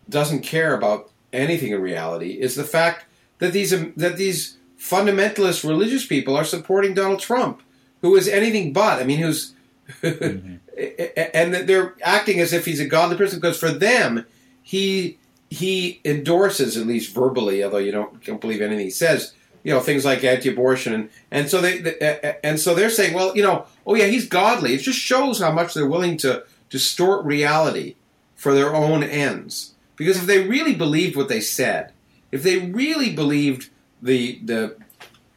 doesn't 0.09 0.41
care 0.41 0.75
about 0.75 1.11
anything 1.31 1.71
in 1.71 1.81
reality 1.81 2.31
is 2.31 2.55
the 2.55 2.63
fact 2.63 3.05
that 3.39 3.53
these 3.53 3.71
that 3.95 4.17
these 4.17 4.57
fundamentalist 4.79 5.67
religious 5.67 6.05
people 6.05 6.35
are 6.35 6.43
supporting 6.43 6.93
Donald 6.93 7.19
Trump, 7.19 7.61
who 8.01 8.15
is 8.15 8.27
anything 8.27 8.73
but. 8.73 9.01
I 9.01 9.03
mean, 9.03 9.19
who's 9.19 9.53
mm-hmm. 10.01 10.55
and 11.33 11.53
they're 11.53 11.95
acting 12.03 12.39
as 12.39 12.53
if 12.53 12.65
he's 12.65 12.79
a 12.79 12.85
godly 12.85 13.17
person 13.17 13.39
because 13.39 13.59
for 13.59 13.71
them 13.71 14.25
he 14.61 15.17
he 15.49 16.01
endorses 16.03 16.75
at 16.75 16.87
least 16.87 17.13
verbally, 17.13 17.63
although 17.63 17.77
you 17.77 17.91
don't 17.91 18.23
don't 18.23 18.41
believe 18.41 18.61
anything 18.61 18.85
he 18.85 18.91
says. 18.91 19.33
You 19.63 19.73
know 19.73 19.79
things 19.79 20.05
like 20.05 20.23
anti-abortion, 20.23 20.93
and, 20.93 21.09
and 21.31 21.49
so 21.49 21.59
they 21.59 22.35
and 22.43 22.59
so 22.59 22.75
they're 22.75 22.91
saying, 22.91 23.13
well, 23.13 23.35
you 23.35 23.41
know, 23.41 23.65
oh 23.87 23.95
yeah, 23.95 24.05
he's 24.05 24.27
godly. 24.27 24.75
It 24.75 24.79
just 24.79 24.99
shows 24.99 25.39
how 25.39 25.51
much 25.51 25.73
they're 25.73 25.87
willing 25.87 26.17
to 26.17 26.43
distort 26.69 27.25
reality 27.25 27.95
for 28.35 28.53
their 28.53 28.75
own 28.75 29.01
ends. 29.01 29.73
Because 29.95 30.17
if 30.17 30.25
they 30.25 30.47
really 30.47 30.75
believed 30.75 31.15
what 31.15 31.29
they 31.29 31.41
said, 31.41 31.93
if 32.31 32.43
they 32.43 32.59
really 32.59 33.15
believed 33.15 33.69
the 34.01 34.39
the 34.43 34.75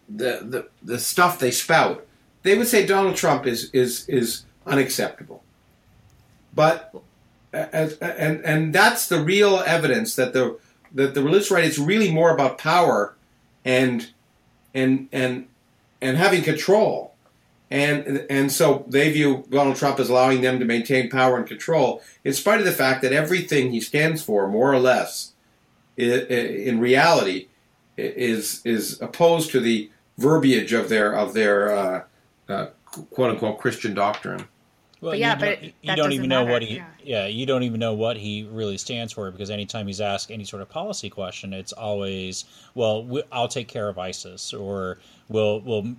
the 0.09 0.41
the, 0.43 0.69
the 0.83 0.99
stuff 0.99 1.39
they 1.39 1.51
spout, 1.51 2.07
they 2.43 2.57
would 2.57 2.69
say 2.69 2.87
Donald 2.87 3.17
Trump 3.17 3.47
is 3.47 3.71
is 3.71 4.09
is 4.09 4.45
unacceptable. 4.67 5.43
But 6.55 6.95
as, 7.53 7.95
and 7.99 8.45
and 8.45 8.75
that's 8.75 9.09
the 9.09 9.21
real 9.21 9.63
evidence 9.67 10.15
that 10.17 10.33
the 10.33 10.59
that 10.93 11.15
the 11.15 11.23
religious 11.23 11.51
right 11.51 11.65
is 11.65 11.79
really 11.79 12.11
more 12.11 12.33
about 12.33 12.59
power 12.59 13.15
and 13.65 14.11
and 14.75 15.09
and 15.13 15.47
and 16.01 16.17
having 16.17 16.43
control 16.43 17.15
and 17.71 18.27
and 18.31 18.51
so 18.51 18.85
they 18.89 19.13
view 19.13 19.45
Donald 19.51 19.77
Trump 19.77 20.01
as 20.01 20.09
allowing 20.09 20.41
them 20.41 20.59
to 20.59 20.65
maintain 20.65 21.11
power 21.11 21.37
and 21.37 21.47
control, 21.47 22.03
in 22.25 22.33
spite 22.33 22.61
of 22.61 22.65
the 22.65 22.73
fact 22.73 23.03
that 23.03 23.13
everything 23.13 23.73
he 23.73 23.81
stands 23.81 24.23
for, 24.23 24.49
more 24.49 24.73
or 24.73 24.79
less, 24.79 25.33
in 25.97 26.81
reality, 26.81 27.49
is 27.99 28.63
is 28.65 29.01
opposed 29.03 29.51
to 29.51 29.61
the 29.61 29.91
verbiage 30.17 30.73
of 30.73 30.89
their 30.89 31.15
of 31.15 31.35
their 31.35 31.77
uh, 31.77 32.03
uh, 32.49 32.67
quote 33.11 33.31
unquote 33.31 33.59
Christian 33.59 33.95
doctrine. 33.95 34.47
Well, 35.01 35.13
but 35.13 35.19
yeah, 35.19 35.35
you 35.35 35.41
but 35.41 35.61
don't, 35.61 35.75
you 35.83 35.97
don't 35.97 36.13
even 36.13 36.29
know 36.29 36.45
what 36.45 36.63
he 36.63 36.77
yeah. 36.77 36.87
yeah. 37.05 37.27
you 37.27 37.47
don't 37.47 37.63
even 37.63 37.79
know 37.79 37.95
what 37.95 38.17
he 38.17 38.49
really 38.51 38.79
stands 38.79 39.13
for 39.13 39.31
because 39.31 39.49
anytime 39.49 39.87
he's 39.87 40.01
asked 40.01 40.31
any 40.31 40.45
sort 40.45 40.61
of 40.61 40.69
policy 40.69 41.09
question, 41.09 41.53
it's 41.53 41.73
always 41.73 42.45
well, 42.75 43.23
I'll 43.31 43.49
take 43.49 43.69
care 43.69 43.89
of 43.89 43.99
ISIS 43.99 44.53
or 44.53 44.99
we'll 45.29 45.61
we'll 45.61 45.95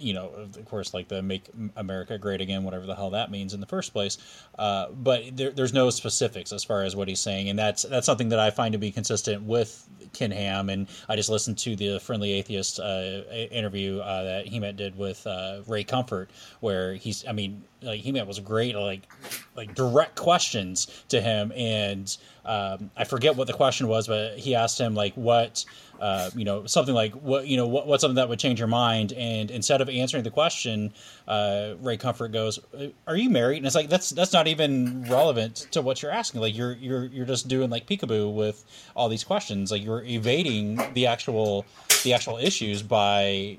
you 0.00 0.14
know, 0.14 0.28
of 0.28 0.64
course, 0.64 0.94
like 0.94 1.08
the 1.08 1.22
"Make 1.22 1.44
America 1.76 2.18
Great 2.18 2.40
Again," 2.40 2.64
whatever 2.64 2.86
the 2.86 2.94
hell 2.94 3.10
that 3.10 3.30
means 3.30 3.54
in 3.54 3.60
the 3.60 3.66
first 3.66 3.92
place. 3.92 4.18
Uh, 4.58 4.90
but 4.90 5.36
there, 5.36 5.50
there's 5.50 5.72
no 5.72 5.90
specifics 5.90 6.52
as 6.52 6.64
far 6.64 6.82
as 6.82 6.96
what 6.96 7.08
he's 7.08 7.20
saying, 7.20 7.48
and 7.48 7.58
that's 7.58 7.82
that's 7.82 8.06
something 8.06 8.30
that 8.30 8.38
I 8.38 8.50
find 8.50 8.72
to 8.72 8.78
be 8.78 8.90
consistent 8.90 9.42
with 9.42 9.86
Ken 10.12 10.30
Ham. 10.30 10.70
And 10.70 10.88
I 11.08 11.16
just 11.16 11.30
listened 11.30 11.58
to 11.58 11.76
the 11.76 12.00
Friendly 12.00 12.32
Atheist 12.32 12.80
uh, 12.80 13.22
interview 13.50 14.00
uh, 14.00 14.24
that 14.24 14.46
Hemant 14.46 14.76
did 14.76 14.96
with 14.96 15.26
uh, 15.26 15.60
Ray 15.66 15.84
Comfort, 15.84 16.30
where 16.60 16.94
he's, 16.94 17.26
I 17.26 17.32
mean, 17.32 17.62
like 17.82 18.02
Hemant 18.02 18.26
was 18.26 18.40
great, 18.40 18.74
like 18.74 19.08
like 19.56 19.74
direct 19.74 20.16
questions 20.16 21.04
to 21.08 21.20
him, 21.20 21.52
and 21.54 22.16
um, 22.44 22.90
I 22.96 23.04
forget 23.04 23.36
what 23.36 23.46
the 23.46 23.52
question 23.52 23.88
was, 23.88 24.06
but 24.06 24.38
he 24.38 24.54
asked 24.54 24.80
him 24.80 24.94
like 24.94 25.14
what 25.14 25.64
uh, 26.00 26.30
you 26.34 26.44
know, 26.44 26.64
something 26.66 26.94
like 26.94 27.12
what 27.12 27.46
you 27.46 27.56
know, 27.56 27.66
what, 27.66 27.86
what's 27.86 28.00
something 28.00 28.16
that 28.16 28.28
would 28.28 28.38
change 28.38 28.58
your 28.58 28.68
mind? 28.68 29.12
And 29.12 29.50
instead 29.50 29.80
of 29.80 29.88
answering 29.88 30.24
the 30.24 30.30
question, 30.30 30.92
uh, 31.28 31.74
Ray 31.80 31.98
Comfort 31.98 32.32
goes, 32.32 32.58
"Are 33.06 33.16
you 33.16 33.28
married?" 33.28 33.58
And 33.58 33.66
it's 33.66 33.74
like 33.74 33.90
that's 33.90 34.10
that's 34.10 34.32
not 34.32 34.46
even 34.46 35.04
relevant 35.04 35.68
to 35.72 35.82
what 35.82 36.02
you're 36.02 36.10
asking. 36.10 36.40
Like 36.40 36.56
you're 36.56 36.72
you're 36.72 37.04
you're 37.04 37.26
just 37.26 37.48
doing 37.48 37.68
like 37.68 37.86
peekaboo 37.86 38.34
with 38.34 38.64
all 38.96 39.08
these 39.08 39.24
questions. 39.24 39.70
Like 39.70 39.84
you're 39.84 40.02
evading 40.04 40.80
the 40.94 41.06
actual 41.06 41.66
the 42.02 42.14
actual 42.14 42.38
issues 42.38 42.82
by 42.82 43.58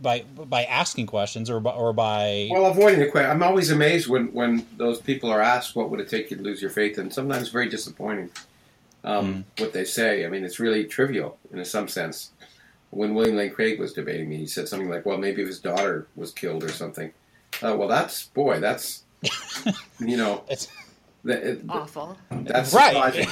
by 0.00 0.20
by 0.22 0.64
asking 0.64 1.06
questions 1.06 1.50
or 1.50 1.60
by, 1.60 1.72
or 1.72 1.92
by 1.92 2.48
well 2.50 2.66
avoiding 2.66 3.00
the 3.00 3.08
question. 3.08 3.30
I'm 3.30 3.42
always 3.42 3.70
amazed 3.70 4.08
when 4.08 4.32
when 4.32 4.66
those 4.78 5.00
people 5.00 5.30
are 5.30 5.42
asked 5.42 5.76
what 5.76 5.90
would 5.90 6.00
it 6.00 6.08
take 6.08 6.30
you 6.30 6.38
to 6.38 6.42
lose 6.42 6.62
your 6.62 6.70
faith, 6.70 6.96
and 6.96 7.12
sometimes 7.12 7.50
very 7.50 7.68
disappointing 7.68 8.30
um, 9.04 9.44
mm. 9.56 9.60
what 9.60 9.72
they 9.72 9.84
say. 9.84 10.24
I 10.24 10.28
mean, 10.28 10.44
it's 10.44 10.60
really 10.60 10.84
trivial 10.84 11.38
in 11.52 11.64
some 11.64 11.88
sense. 11.88 12.30
When 12.90 13.14
William 13.14 13.36
Lane 13.36 13.52
Craig 13.52 13.78
was 13.78 13.92
debating 13.92 14.28
me, 14.28 14.36
he 14.36 14.46
said 14.46 14.68
something 14.68 14.88
like, 14.88 15.06
"Well, 15.06 15.18
maybe 15.18 15.42
if 15.42 15.48
his 15.48 15.60
daughter 15.60 16.06
was 16.16 16.32
killed 16.32 16.64
or 16.64 16.70
something." 16.70 17.12
Uh, 17.62 17.76
well, 17.76 17.88
that's 17.88 18.24
boy, 18.28 18.58
that's 18.60 19.04
you 20.00 20.16
know, 20.16 20.44
it's 20.48 20.68
it, 21.24 21.62
awful. 21.68 22.16
That's 22.30 22.74
right. 22.74 23.28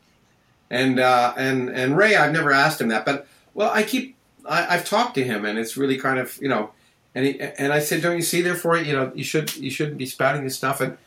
and 0.70 0.98
uh, 0.98 1.34
and 1.36 1.68
and 1.70 1.96
Ray, 1.96 2.16
I've 2.16 2.32
never 2.32 2.52
asked 2.52 2.80
him 2.80 2.88
that, 2.88 3.04
but 3.04 3.26
well, 3.54 3.70
I 3.70 3.82
keep 3.82 4.16
I, 4.46 4.62
have 4.62 4.84
talked 4.84 5.14
to 5.14 5.24
him, 5.24 5.44
and 5.44 5.58
it's 5.58 5.76
really 5.76 5.96
kind 5.96 6.18
of 6.18 6.36
you 6.40 6.48
know, 6.48 6.70
and 7.14 7.26
he, 7.26 7.40
and 7.40 7.72
I 7.72 7.78
said, 7.78 8.02
"Don't 8.02 8.16
you 8.16 8.22
see? 8.22 8.42
Therefore, 8.42 8.76
you 8.76 8.92
know, 8.92 9.12
you 9.14 9.24
should 9.24 9.56
you 9.56 9.70
shouldn't 9.70 9.98
be 9.98 10.06
spouting 10.06 10.44
this 10.44 10.56
stuff." 10.56 10.80
And 10.80 10.98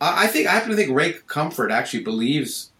I, 0.00 0.24
I 0.24 0.26
think 0.28 0.46
I 0.46 0.52
happen 0.52 0.70
to 0.70 0.76
think 0.76 0.90
Ray 0.90 1.14
Comfort 1.26 1.70
actually 1.70 2.04
believes 2.04 2.70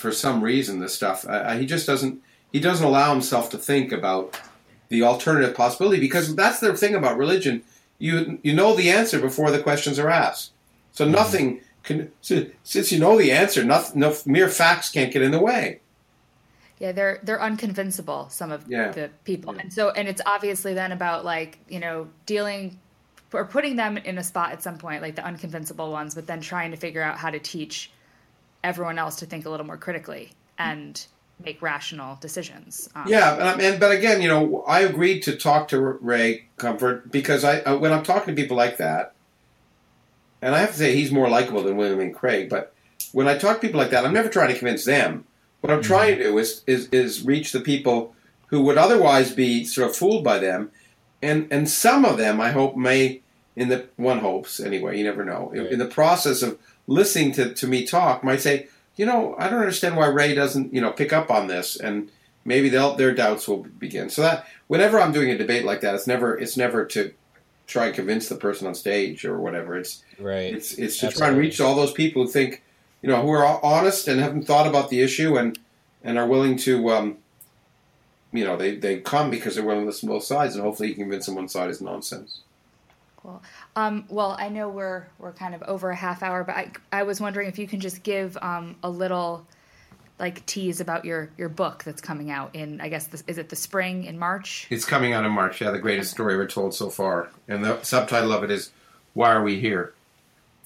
for 0.00 0.10
some 0.10 0.42
reason 0.42 0.80
this 0.80 0.94
stuff. 0.94 1.26
Uh, 1.28 1.54
he 1.56 1.66
just 1.66 1.86
doesn't 1.86 2.22
he 2.52 2.58
doesn't 2.58 2.86
allow 2.86 3.12
himself 3.12 3.50
to 3.50 3.58
think 3.58 3.92
about 3.92 4.40
the 4.88 5.02
alternative 5.02 5.54
possibility 5.54 6.00
because 6.00 6.34
that's 6.34 6.60
the 6.60 6.76
thing 6.76 6.94
about 6.94 7.18
religion. 7.18 7.62
You 7.98 8.38
you 8.42 8.54
know 8.54 8.74
the 8.74 8.90
answer 8.90 9.20
before 9.20 9.50
the 9.50 9.62
questions 9.62 9.98
are 9.98 10.08
asked. 10.08 10.52
So 10.92 11.04
mm-hmm. 11.04 11.12
nothing 11.12 11.60
can 11.82 12.10
since 12.22 12.92
you 12.92 12.98
know 12.98 13.16
the 13.18 13.30
answer, 13.32 13.62
nothing, 13.62 14.00
no 14.00 14.16
mere 14.26 14.48
facts 14.48 14.90
can't 14.90 15.12
get 15.12 15.22
in 15.22 15.30
the 15.30 15.40
way. 15.40 15.80
Yeah, 16.78 16.92
they're 16.92 17.20
they're 17.22 17.38
unconvincible. 17.38 18.32
Some 18.32 18.50
of 18.50 18.64
yeah. 18.66 18.90
the 18.90 19.10
people, 19.24 19.54
yeah. 19.54 19.62
and 19.62 19.72
so 19.72 19.90
and 19.90 20.08
it's 20.08 20.22
obviously 20.24 20.74
then 20.74 20.92
about 20.92 21.24
like 21.24 21.58
you 21.68 21.78
know 21.78 22.08
dealing 22.24 22.78
or 23.32 23.44
putting 23.44 23.76
them 23.76 23.96
in 23.96 24.18
a 24.18 24.24
spot 24.24 24.52
at 24.52 24.62
some 24.62 24.78
point, 24.78 25.02
like 25.02 25.14
the 25.14 25.22
unconvincible 25.22 25.92
ones, 25.92 26.14
but 26.14 26.26
then 26.26 26.40
trying 26.40 26.72
to 26.72 26.76
figure 26.76 27.02
out 27.02 27.16
how 27.16 27.30
to 27.30 27.38
teach 27.38 27.90
everyone 28.62 28.98
else 28.98 29.16
to 29.16 29.26
think 29.26 29.46
a 29.46 29.50
little 29.50 29.66
more 29.66 29.76
critically 29.76 30.30
and 30.58 31.06
make 31.44 31.62
rational 31.62 32.18
decisions. 32.20 32.88
Um, 32.94 33.06
yeah, 33.08 33.52
and, 33.52 33.60
and, 33.60 33.80
but 33.80 33.92
again, 33.92 34.20
you 34.20 34.28
know, 34.28 34.62
I 34.66 34.80
agreed 34.80 35.22
to 35.24 35.36
talk 35.36 35.68
to 35.68 35.80
Ray 35.80 36.46
Comfort 36.56 37.10
because 37.10 37.44
I 37.44 37.60
uh, 37.60 37.78
when 37.78 37.92
I'm 37.92 38.02
talking 38.02 38.34
to 38.34 38.40
people 38.40 38.56
like 38.56 38.76
that, 38.78 39.14
and 40.42 40.54
I 40.54 40.58
have 40.58 40.72
to 40.72 40.76
say 40.76 40.94
he's 40.94 41.12
more 41.12 41.28
likable 41.28 41.62
than 41.62 41.76
William 41.76 41.98
Lane 41.98 42.12
Craig. 42.12 42.48
But 42.48 42.74
when 43.12 43.28
I 43.28 43.38
talk 43.38 43.60
to 43.60 43.66
people 43.66 43.80
like 43.80 43.90
that, 43.90 44.04
I'm 44.04 44.12
never 44.12 44.28
trying 44.28 44.52
to 44.52 44.58
convince 44.58 44.84
them. 44.84 45.24
What 45.60 45.72
I'm 45.72 45.80
mm-hmm. 45.80 45.86
trying 45.86 46.18
to 46.18 46.24
do 46.24 46.38
is, 46.38 46.62
is 46.66 46.88
is 46.88 47.24
reach 47.24 47.52
the 47.52 47.60
people 47.60 48.14
who 48.46 48.62
would 48.62 48.78
otherwise 48.78 49.32
be 49.32 49.64
sort 49.64 49.90
of 49.90 49.96
fooled 49.96 50.24
by 50.24 50.38
them, 50.38 50.70
and 51.22 51.48
and 51.50 51.68
some 51.68 52.04
of 52.04 52.18
them 52.18 52.40
I 52.40 52.50
hope 52.50 52.76
may 52.76 53.22
in 53.56 53.68
the 53.68 53.88
one 53.96 54.18
hopes 54.18 54.60
anyway. 54.60 54.98
You 54.98 55.04
never 55.04 55.24
know 55.24 55.52
right. 55.54 55.70
in 55.70 55.78
the 55.78 55.86
process 55.86 56.42
of 56.42 56.58
listening 56.90 57.32
to, 57.32 57.54
to 57.54 57.66
me 57.66 57.86
talk 57.86 58.22
might 58.22 58.40
say, 58.40 58.68
you 58.96 59.06
know, 59.06 59.34
I 59.38 59.48
don't 59.48 59.60
understand 59.60 59.96
why 59.96 60.08
Ray 60.08 60.34
doesn't, 60.34 60.74
you 60.74 60.80
know, 60.80 60.90
pick 60.90 61.12
up 61.12 61.30
on 61.30 61.46
this, 61.46 61.76
and 61.76 62.10
maybe 62.44 62.68
they'll, 62.68 62.96
their 62.96 63.14
doubts 63.14 63.48
will 63.48 63.64
begin. 63.78 64.10
So 64.10 64.22
that 64.22 64.46
whenever 64.66 65.00
I'm 65.00 65.12
doing 65.12 65.30
a 65.30 65.38
debate 65.38 65.64
like 65.64 65.80
that, 65.80 65.94
it's 65.94 66.06
never 66.06 66.36
it's 66.36 66.56
never 66.56 66.84
to 66.86 67.14
try 67.66 67.86
and 67.86 67.94
convince 67.94 68.28
the 68.28 68.34
person 68.34 68.66
on 68.66 68.74
stage 68.74 69.24
or 69.24 69.38
whatever. 69.38 69.76
It's 69.76 70.04
right. 70.18 70.52
It's 70.52 70.72
it's 70.72 70.98
to 70.98 71.06
Absolutely. 71.06 71.18
try 71.18 71.28
and 71.28 71.38
reach 71.38 71.60
all 71.60 71.74
those 71.74 71.92
people 71.92 72.24
who 72.24 72.30
think 72.30 72.62
you 73.02 73.08
know, 73.08 73.22
who 73.22 73.30
are 73.30 73.64
honest 73.64 74.08
and 74.08 74.20
haven't 74.20 74.46
thought 74.46 74.66
about 74.66 74.90
the 74.90 75.00
issue 75.00 75.36
and 75.36 75.58
and 76.02 76.18
are 76.18 76.26
willing 76.26 76.56
to, 76.56 76.90
um, 76.90 77.18
you 78.32 78.44
know, 78.44 78.56
they, 78.56 78.76
they 78.76 79.00
come 79.00 79.30
because 79.30 79.54
they're 79.54 79.64
willing 79.64 79.82
to 79.82 79.86
listen 79.86 80.08
to 80.08 80.14
both 80.14 80.24
sides, 80.24 80.54
and 80.54 80.64
hopefully 80.64 80.88
you 80.88 80.94
can 80.94 81.04
convince 81.04 81.26
them 81.26 81.34
one 81.34 81.48
side 81.48 81.68
is 81.68 81.80
nonsense. 81.80 82.40
Cool. 83.16 83.42
Um, 83.76 84.04
well, 84.08 84.36
I 84.38 84.48
know 84.48 84.68
we're 84.68 85.06
we're 85.18 85.32
kind 85.32 85.54
of 85.54 85.62
over 85.62 85.90
a 85.90 85.96
half 85.96 86.22
hour, 86.22 86.44
but 86.44 86.56
I 86.56 86.72
I 86.92 87.02
was 87.04 87.20
wondering 87.20 87.48
if 87.48 87.58
you 87.58 87.68
can 87.68 87.80
just 87.80 88.02
give 88.02 88.36
um, 88.42 88.76
a 88.82 88.90
little 88.90 89.46
like 90.18 90.44
tease 90.46 90.80
about 90.80 91.04
your 91.04 91.30
your 91.38 91.48
book 91.48 91.82
that's 91.84 92.02
coming 92.02 92.30
out 92.30 92.54
in 92.54 92.80
I 92.80 92.88
guess 92.88 93.08
is 93.26 93.38
it 93.38 93.48
the 93.48 93.56
spring 93.56 94.04
in 94.04 94.18
March? 94.18 94.66
It's 94.70 94.84
coming 94.84 95.12
out 95.12 95.24
in 95.24 95.32
March. 95.32 95.60
Yeah, 95.60 95.70
the 95.70 95.78
greatest 95.78 96.10
story 96.10 96.34
ever 96.34 96.46
told 96.46 96.74
so 96.74 96.90
far, 96.90 97.30
and 97.48 97.64
the 97.64 97.80
subtitle 97.82 98.32
of 98.32 98.42
it 98.44 98.50
is 98.50 98.72
"Why 99.14 99.32
Are 99.32 99.42
We 99.42 99.60
Here?" 99.60 99.94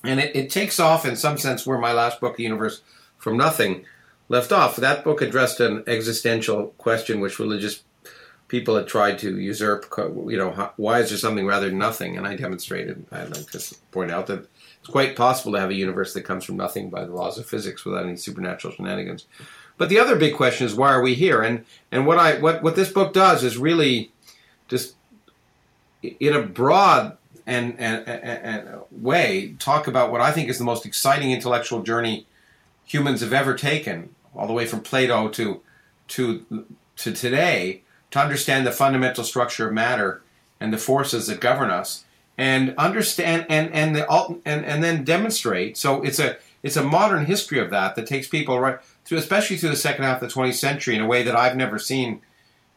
And 0.02 0.20
it, 0.20 0.34
it 0.36 0.50
takes 0.50 0.80
off 0.80 1.06
in 1.06 1.16
some 1.16 1.38
sense 1.38 1.66
where 1.66 1.78
my 1.78 1.92
last 1.92 2.20
book, 2.20 2.36
The 2.36 2.42
Universe 2.42 2.82
from 3.16 3.36
Nothing, 3.38 3.86
left 4.28 4.52
off. 4.52 4.76
That 4.76 5.04
book 5.04 5.22
addressed 5.22 5.60
an 5.60 5.84
existential 5.86 6.74
question 6.78 7.20
which 7.20 7.38
religious 7.38 7.82
people 8.54 8.76
had 8.76 8.86
tried 8.86 9.18
to 9.18 9.36
usurp. 9.40 9.92
You 9.98 10.36
know, 10.36 10.70
why 10.76 11.00
is 11.00 11.08
there 11.08 11.18
something 11.18 11.44
rather 11.44 11.68
than 11.68 11.78
nothing? 11.78 12.16
And 12.16 12.24
I 12.24 12.36
demonstrated. 12.36 13.04
I'd 13.10 13.36
like 13.36 13.50
to 13.50 13.74
point 13.90 14.12
out 14.12 14.28
that 14.28 14.48
it's 14.78 14.88
quite 14.88 15.16
possible 15.16 15.50
to 15.54 15.58
have 15.58 15.70
a 15.70 15.74
universe 15.74 16.14
that 16.14 16.22
comes 16.22 16.44
from 16.44 16.56
nothing 16.56 16.88
by 16.88 17.04
the 17.04 17.12
laws 17.12 17.36
of 17.36 17.46
physics 17.46 17.84
without 17.84 18.06
any 18.06 18.16
supernatural 18.16 18.72
shenanigans. 18.72 19.26
But 19.76 19.88
the 19.88 19.98
other 19.98 20.14
big 20.14 20.36
question 20.36 20.66
is 20.66 20.76
why 20.76 20.92
are 20.92 21.02
we 21.02 21.14
here? 21.14 21.42
And 21.42 21.64
and 21.90 22.06
what 22.06 22.18
I 22.18 22.38
what 22.38 22.62
what 22.62 22.76
this 22.76 22.92
book 22.92 23.12
does 23.12 23.42
is 23.42 23.58
really 23.58 24.12
just 24.68 24.94
in 26.00 26.32
a 26.32 26.42
broad 26.42 27.16
and, 27.46 27.74
and, 27.80 28.08
and, 28.08 28.68
way 28.92 29.56
talk 29.58 29.88
about 29.88 30.12
what 30.12 30.20
I 30.20 30.30
think 30.30 30.48
is 30.48 30.58
the 30.58 30.64
most 30.64 30.86
exciting 30.86 31.32
intellectual 31.32 31.82
journey 31.82 32.26
humans 32.84 33.20
have 33.20 33.32
ever 33.32 33.54
taken, 33.54 34.14
all 34.32 34.46
the 34.46 34.52
way 34.52 34.64
from 34.64 34.80
Plato 34.80 35.28
to 35.30 35.60
to 36.06 36.66
to 36.96 37.12
today, 37.12 37.82
to 38.14 38.20
understand 38.20 38.64
the 38.64 38.70
fundamental 38.70 39.24
structure 39.24 39.66
of 39.66 39.74
matter 39.74 40.22
and 40.60 40.72
the 40.72 40.78
forces 40.78 41.26
that 41.26 41.40
govern 41.40 41.68
us, 41.68 42.04
and 42.38 42.72
understand 42.78 43.44
and 43.48 43.72
and 43.72 43.96
the 43.96 44.08
and 44.46 44.64
and 44.64 44.84
then 44.84 45.02
demonstrate. 45.02 45.76
So 45.76 46.00
it's 46.02 46.20
a 46.20 46.36
it's 46.62 46.76
a 46.76 46.84
modern 46.84 47.26
history 47.26 47.58
of 47.58 47.70
that 47.70 47.96
that 47.96 48.06
takes 48.06 48.28
people 48.28 48.60
right 48.60 48.78
through, 49.04 49.18
especially 49.18 49.56
through 49.56 49.70
the 49.70 49.76
second 49.76 50.04
half 50.04 50.22
of 50.22 50.28
the 50.28 50.32
20th 50.32 50.54
century, 50.54 50.94
in 50.94 51.02
a 51.02 51.08
way 51.08 51.24
that 51.24 51.34
I've 51.34 51.56
never 51.56 51.76
seen 51.76 52.20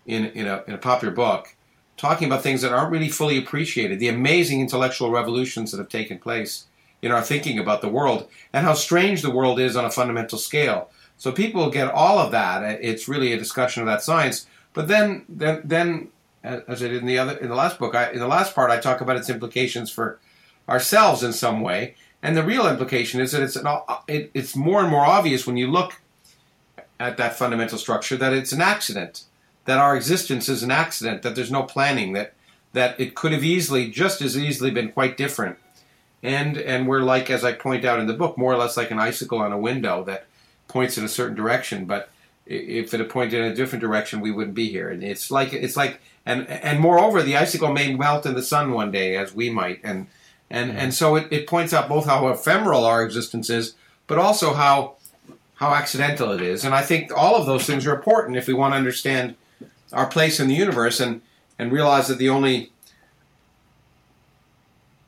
in 0.08 0.26
in 0.32 0.48
a, 0.48 0.64
in 0.66 0.74
a 0.74 0.80
popular 0.80 1.14
book 1.14 1.56
talking 1.98 2.28
about 2.28 2.42
things 2.42 2.62
that 2.62 2.74
aren't 2.74 2.92
really 2.92 3.10
fully 3.10 3.38
appreciated, 3.38 4.00
the 4.00 4.08
amazing 4.08 4.62
intellectual 4.62 5.12
revolutions 5.12 5.72
that 5.72 5.80
have 5.80 5.90
taken 5.90 6.18
place 6.18 6.66
in 7.02 7.12
our 7.12 7.22
thinking 7.22 7.60
about 7.60 7.82
the 7.82 7.90
world, 7.90 8.28
and 8.54 8.66
how 8.66 8.74
strange 8.74 9.22
the 9.22 9.32
world 9.32 9.60
is 9.60 9.76
on 9.76 9.86
a 9.86 9.92
fundamental 9.92 10.40
scale. 10.40 10.90
So 11.18 11.32
people 11.32 11.70
get 11.70 11.92
all 11.92 12.18
of 12.20 12.32
that. 12.32 12.80
It's 12.82 13.08
really 13.08 13.34
a 13.34 13.38
discussion 13.38 13.82
of 13.82 13.88
that 13.88 14.04
science. 14.04 14.48
But 14.78 14.88
then, 14.88 15.26
then, 15.28 15.62
then, 15.66 16.10
as 16.44 16.84
I 16.84 16.88
did 16.88 17.02
in 17.02 17.08
the 17.08 17.18
other, 17.18 17.36
in 17.38 17.50
the 17.50 17.56
last 17.56 17.80
book, 17.80 17.96
I, 17.96 18.12
in 18.12 18.20
the 18.20 18.28
last 18.28 18.54
part, 18.54 18.70
I 18.70 18.80
talk 18.80 19.02
about 19.02 19.18
its 19.18 19.28
implications 19.28 19.90
for 19.90 20.20
ourselves 20.70 21.24
in 21.24 21.34
some 21.34 21.62
way. 21.62 21.96
And 22.22 22.38
the 22.38 22.44
real 22.44 22.68
implication 22.68 23.20
is 23.20 23.32
that 23.32 23.42
it's 23.42 23.56
an, 23.56 23.66
it, 24.08 24.30
it's 24.36 24.56
more 24.56 24.82
and 24.82 24.92
more 24.92 25.04
obvious 25.04 25.48
when 25.48 25.58
you 25.58 25.66
look 25.66 26.00
at 27.00 27.18
that 27.18 27.36
fundamental 27.36 27.80
structure 27.80 28.18
that 28.18 28.34
it's 28.34 28.52
an 28.52 28.62
accident 28.62 29.24
that 29.66 29.80
our 29.80 29.96
existence 29.96 30.48
is 30.48 30.62
an 30.62 30.70
accident, 30.70 31.24
that 31.24 31.34
there's 31.34 31.52
no 31.52 31.64
planning, 31.64 32.14
that 32.14 32.36
that 32.74 33.00
it 33.00 33.16
could 33.16 33.32
have 33.32 33.44
easily, 33.44 33.90
just 33.90 34.22
as 34.22 34.38
easily, 34.38 34.70
been 34.70 34.92
quite 34.92 35.18
different. 35.18 35.58
And 36.22 36.56
and 36.56 36.88
we're 36.88 37.02
like, 37.02 37.32
as 37.32 37.44
I 37.44 37.54
point 37.54 37.84
out 37.84 38.00
in 38.00 38.06
the 38.06 38.14
book, 38.14 38.38
more 38.38 38.54
or 38.54 38.58
less 38.58 38.78
like 38.78 38.92
an 38.92 39.00
icicle 39.00 39.40
on 39.40 39.52
a 39.52 39.58
window 39.58 40.04
that 40.04 40.28
points 40.68 41.00
in 41.00 41.04
a 41.04 41.10
certain 41.10 41.36
direction, 41.36 41.86
but 41.86 42.12
if 42.50 42.94
it 42.94 43.00
had 43.00 43.10
pointed 43.10 43.42
in 43.42 43.52
a 43.52 43.56
different 43.56 43.82
direction, 43.82 44.22
we 44.22 44.32
wouldn't 44.32 44.56
be 44.56 44.70
here. 44.70 44.90
And 44.90 45.04
it's 45.04 45.30
like 45.30 45.54
it's 45.54 45.78
like 45.78 46.00
and 46.26 46.48
and 46.48 46.80
moreover, 46.80 47.22
the 47.22 47.38
icicle 47.38 47.72
may 47.72 47.96
melt 47.96 48.26
in 48.26 48.36
the 48.36 48.44
sun 48.44 48.72
one 48.72 48.92
day, 48.92 49.16
as 49.16 49.34
we 49.34 49.50
might, 49.50 49.80
and 49.84 50.08
and 50.50 50.72
and 50.72 50.94
so 50.94 51.16
it, 51.16 51.28
it 51.32 51.48
points 51.48 51.74
out 51.74 51.90
both 51.90 52.06
how 52.06 52.28
ephemeral 52.28 52.86
our 52.86 53.04
existence 53.04 53.50
is, 53.50 53.76
but 54.08 54.18
also 54.18 54.54
how 54.54 54.96
how 55.56 55.74
accidental 55.74 56.32
it 56.32 56.42
is. 56.42 56.64
And 56.64 56.76
I 56.76 56.84
think 56.84 57.12
all 57.16 57.36
of 57.36 57.46
those 57.46 57.66
things 57.66 57.86
are 57.88 57.96
important 57.96 58.38
if 58.38 58.48
we 58.48 58.54
want 58.54 58.74
to 58.74 58.78
understand 58.78 59.36
our 59.92 60.06
place 60.06 60.40
in 60.40 60.48
the 60.48 60.56
universe 60.56 61.00
and, 61.00 61.22
and 61.58 61.72
realize 61.72 62.08
that 62.08 62.20
the 62.20 62.30
only 62.30 62.72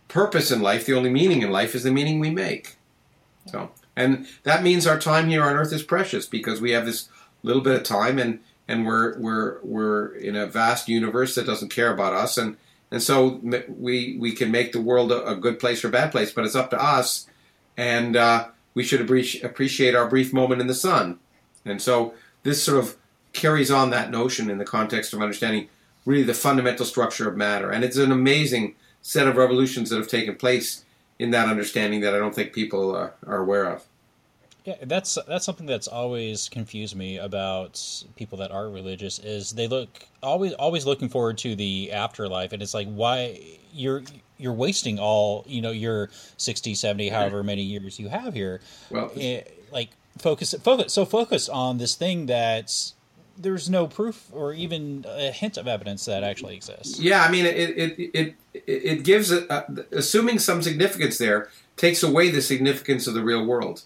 purpose 0.07 0.49
in 0.49 0.61
life, 0.61 0.85
the 0.85 0.95
only 0.95 1.11
meaning 1.11 1.43
in 1.43 1.51
life, 1.51 1.75
is 1.75 1.83
the 1.83 1.91
meaning 1.91 2.19
we 2.19 2.31
make. 2.31 2.77
So, 3.45 3.69
and 3.95 4.25
that 4.43 4.63
means 4.63 4.87
our 4.87 4.99
time 4.99 5.29
here 5.29 5.43
on 5.43 5.55
Earth 5.55 5.71
is 5.71 5.83
precious 5.83 6.25
because 6.25 6.59
we 6.59 6.71
have 6.71 6.85
this 6.85 7.09
little 7.43 7.61
bit 7.61 7.75
of 7.75 7.83
time, 7.83 8.19
and 8.19 8.39
and 8.67 8.85
we're 8.85 9.17
we're 9.19 9.59
we're 9.63 10.15
in 10.15 10.35
a 10.35 10.45
vast 10.45 10.87
universe 10.87 11.35
that 11.35 11.45
doesn't 11.45 11.69
care 11.69 11.91
about 11.91 12.13
us, 12.13 12.37
and 12.37 12.57
and 12.91 13.01
so 13.01 13.41
we 13.67 14.17
we 14.19 14.33
can 14.33 14.51
make 14.51 14.71
the 14.71 14.81
world 14.81 15.11
a, 15.11 15.35
good 15.35 15.59
place 15.59 15.83
or 15.83 15.89
bad 15.89 16.11
place, 16.11 16.31
but 16.31 16.45
it's 16.45 16.55
up 16.55 16.69
to 16.69 16.81
us, 16.81 17.27
and 17.77 18.15
uh, 18.15 18.47
we 18.73 18.83
should 18.83 19.01
appreciate 19.01 19.95
our 19.95 20.07
brief 20.07 20.33
moment 20.33 20.61
in 20.61 20.67
the 20.67 20.73
sun, 20.73 21.19
and 21.65 21.81
so 21.81 22.13
this 22.43 22.63
sort 22.63 22.77
of 22.77 22.95
carries 23.33 23.69
on 23.69 23.89
that 23.91 24.09
notion 24.09 24.49
in 24.49 24.57
the 24.57 24.65
context 24.65 25.13
of 25.13 25.21
understanding 25.21 25.69
really 26.05 26.23
the 26.23 26.33
fundamental 26.33 26.85
structure 26.85 27.29
of 27.29 27.37
matter. 27.37 27.69
And 27.69 27.83
it's 27.83 27.97
an 27.97 28.11
amazing 28.11 28.75
set 29.01 29.27
of 29.27 29.35
revolutions 29.35 29.89
that 29.89 29.97
have 29.97 30.07
taken 30.07 30.35
place 30.35 30.83
in 31.19 31.31
that 31.31 31.47
understanding 31.47 32.01
that 32.01 32.15
I 32.15 32.17
don't 32.17 32.33
think 32.33 32.53
people 32.53 32.95
uh, 32.95 33.09
are 33.27 33.37
aware 33.37 33.65
of. 33.65 33.85
Yeah, 34.69 34.75
that's 34.83 35.17
that's 35.27 35.45
something 35.45 35.65
that's 35.65 35.87
always 35.87 36.47
confused 36.47 36.95
me 36.95 37.17
about 37.17 37.83
people 38.15 38.37
that 38.37 38.51
are 38.51 38.69
religious 38.69 39.17
is 39.17 39.51
they 39.51 39.67
look 39.67 39.89
always 40.21 40.53
always 40.53 40.85
looking 40.85 41.09
forward 41.09 41.39
to 41.39 41.55
the 41.55 41.91
afterlife 41.91 42.53
and 42.53 42.61
it's 42.61 42.75
like 42.75 42.87
why 42.87 43.41
you're 43.73 44.03
you're 44.37 44.53
wasting 44.53 44.99
all, 44.99 45.43
you 45.47 45.63
know, 45.63 45.71
your 45.71 46.11
60, 46.37 46.75
70 46.75 47.09
however 47.09 47.41
many 47.41 47.63
years 47.63 47.99
you 47.99 48.09
have 48.09 48.35
here. 48.35 48.61
Well, 48.91 49.11
it, 49.15 49.47
eh, 49.47 49.51
like 49.71 49.89
focus 50.19 50.53
focus 50.61 50.93
so 50.93 51.03
focused 51.03 51.49
on 51.49 51.79
this 51.79 51.95
thing 51.95 52.27
that's 52.27 52.93
there's 53.39 53.71
no 53.71 53.87
proof 53.87 54.29
or 54.31 54.53
even 54.53 55.03
a 55.09 55.31
hint 55.31 55.57
of 55.57 55.67
evidence 55.67 56.05
that 56.05 56.23
actually 56.23 56.55
exists. 56.55 56.99
Yeah, 56.99 57.23
I 57.23 57.31
mean, 57.31 57.47
it 57.47 57.57
it 57.57 58.09
it 58.13 58.35
it 58.53 59.03
gives 59.03 59.31
a, 59.31 59.65
assuming 59.91 60.37
some 60.37 60.61
significance 60.61 61.17
there 61.17 61.49
takes 61.75 62.03
away 62.03 62.29
the 62.29 62.41
significance 62.43 63.07
of 63.07 63.15
the 63.15 63.23
real 63.23 63.43
world, 63.43 63.81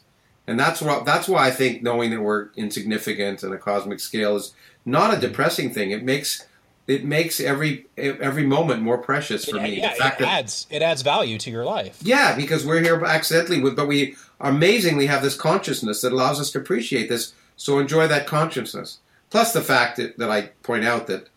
and 0.48 0.60
that's 0.60 0.82
what 0.82 1.06
that's 1.06 1.28
why 1.28 1.48
I 1.48 1.52
think 1.52 1.84
knowing 1.84 2.12
that 2.12 2.22
we're 2.22 2.50
insignificant 2.56 3.44
in 3.44 3.54
a 3.54 3.58
cosmic 3.58 4.00
scale 4.00 4.36
is 4.36 4.54
not 4.86 5.14
a 5.14 5.20
depressing 5.20 5.74
thing. 5.74 5.92
It 5.92 6.04
makes 6.04 6.46
it 6.88 7.06
makes 7.06 7.40
every 7.40 7.86
every 7.98 8.46
moment 8.46 8.82
more 8.82 8.98
precious 8.98 9.46
for 9.46 9.58
it, 9.58 9.64
me. 9.64 9.78
Yeah, 9.78 9.94
it 9.94 10.22
adds 10.22 10.68
it 10.70 10.82
adds 10.82 11.02
value 11.02 11.38
to 11.40 11.50
your 11.50 11.64
life. 11.64 11.98
Yeah, 12.02 12.36
because 12.36 12.66
we're 12.66 12.82
here 12.82 13.04
accidentally, 13.06 13.62
but 13.72 13.88
we 13.88 14.16
amazingly 14.40 15.08
have 15.08 15.22
this 15.22 15.36
consciousness 15.36 16.02
that 16.02 16.12
allows 16.12 16.42
us 16.42 16.52
to 16.52 16.60
appreciate 16.60 17.08
this. 17.08 17.34
So 17.56 17.80
enjoy 17.80 18.08
that 18.08 18.28
consciousness. 18.28 19.00
Plus 19.30 19.54
the 19.54 19.62
fact 19.62 19.98
that, 19.98 20.18
that 20.18 20.30
I 20.30 20.50
point 20.62 20.86
out 20.86 21.08
that 21.08 21.30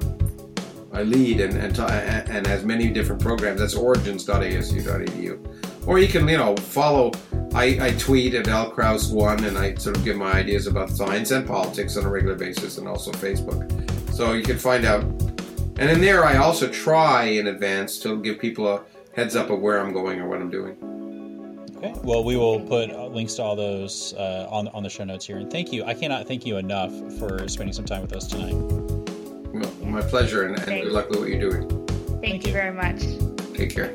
I 0.94 1.04
lead 1.04 1.42
and 1.42 1.56
and, 1.56 1.78
and 1.80 2.48
has 2.48 2.64
many 2.64 2.90
different 2.90 3.22
programs. 3.22 3.60
That's 3.60 3.76
origins.asu.edu. 3.76 5.88
Or 5.88 5.98
you 5.98 6.08
can, 6.08 6.28
you 6.28 6.38
know, 6.38 6.56
follow. 6.58 7.12
I, 7.54 7.80
I 7.82 7.92
tweet 7.98 8.36
at 8.36 8.48
Al 8.48 8.70
Krauss 8.70 9.10
one, 9.10 9.44
and 9.46 9.58
I 9.58 9.74
sort 9.76 9.98
of 9.98 10.04
give 10.04 10.18
my 10.18 10.34
ideas 10.34 10.68
about 10.68 10.92
science 10.92 11.32
and 11.32 11.48
politics 11.48 11.98
on 11.98 12.06
a 12.06 12.10
regular 12.10 12.36
basis, 12.36 12.78
and 12.78 12.88
also 12.88 13.12
Facebook. 13.12 13.66
So 14.14 14.34
you 14.34 14.44
can 14.44 14.58
find 14.58 14.86
out. 14.86 15.02
And 15.02 15.90
in 15.90 16.02
there, 16.02 16.26
I 16.26 16.38
also 16.38 16.68
try 16.68 17.24
in 17.24 17.48
advance 17.48 18.00
to 18.00 18.22
give 18.22 18.38
people 18.38 18.68
a 18.68 18.84
heads 19.16 19.36
up 19.36 19.50
of 19.50 19.62
where 19.62 19.80
I'm 19.80 19.94
going 19.94 20.20
or 20.20 20.28
what 20.28 20.42
I'm 20.42 20.52
doing. 20.52 20.89
Okay. 21.82 21.94
Well, 22.04 22.26
we 22.26 22.36
will 22.36 22.60
put 22.60 22.92
links 23.14 23.36
to 23.36 23.44
all 23.44 23.56
those 23.56 24.14
uh, 24.16 24.48
on 24.50 24.68
on 24.70 24.84
the 24.84 24.90
show 24.90 25.06
notes 25.06 25.26
here. 25.26 25.38
And 25.38 25.50
thank 25.50 25.72
you. 25.72 25.86
I 25.86 25.94
cannot 25.94 26.28
thank 26.28 26.46
you 26.46 26.58
enough 26.58 26.92
for 27.18 27.48
spending 27.48 27.74
some 27.74 27.86
time 27.86 28.02
with 28.02 28.14
us 28.14 28.28
tonight. 28.28 28.54
Well, 29.54 29.72
my 29.86 30.02
pleasure, 30.02 30.46
and, 30.46 30.60
and 30.60 30.84
good 30.84 30.92
luck 30.92 31.10
with 31.10 31.20
what 31.20 31.30
you're 31.30 31.40
doing. 31.40 31.70
Thank, 32.20 32.22
thank 32.22 32.48
you 32.48 32.52
very 32.52 32.74
much. 32.74 33.02
Take 33.56 33.74
care. 33.74 33.94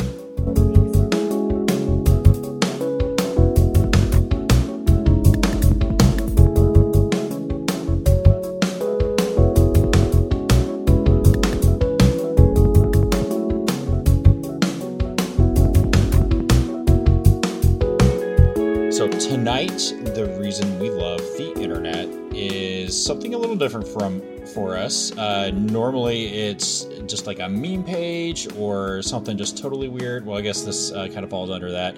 Tonight, 19.45 19.93
the 20.15 20.25
reason 20.41 20.79
we 20.79 20.89
love 20.89 21.21
the 21.37 21.53
internet 21.61 22.09
is 22.33 22.97
something 23.05 23.35
a 23.35 23.39
little 23.39 23.55
different 23.55 23.87
from 23.87 24.23
for 24.55 24.75
us. 24.75 25.13
Uh, 25.19 25.51
normally, 25.51 26.29
it's 26.29 26.85
just 27.05 27.27
like 27.27 27.41
a 27.41 27.49
meme 27.51 27.85
page 27.85 28.49
or 28.57 29.03
something 29.03 29.37
just 29.37 29.59
totally 29.59 29.87
weird. 29.87 30.25
Well, 30.25 30.39
I 30.39 30.41
guess 30.41 30.63
this 30.63 30.93
uh, 30.93 31.09
kind 31.09 31.25
of 31.25 31.29
falls 31.29 31.51
under 31.51 31.71
that. 31.73 31.95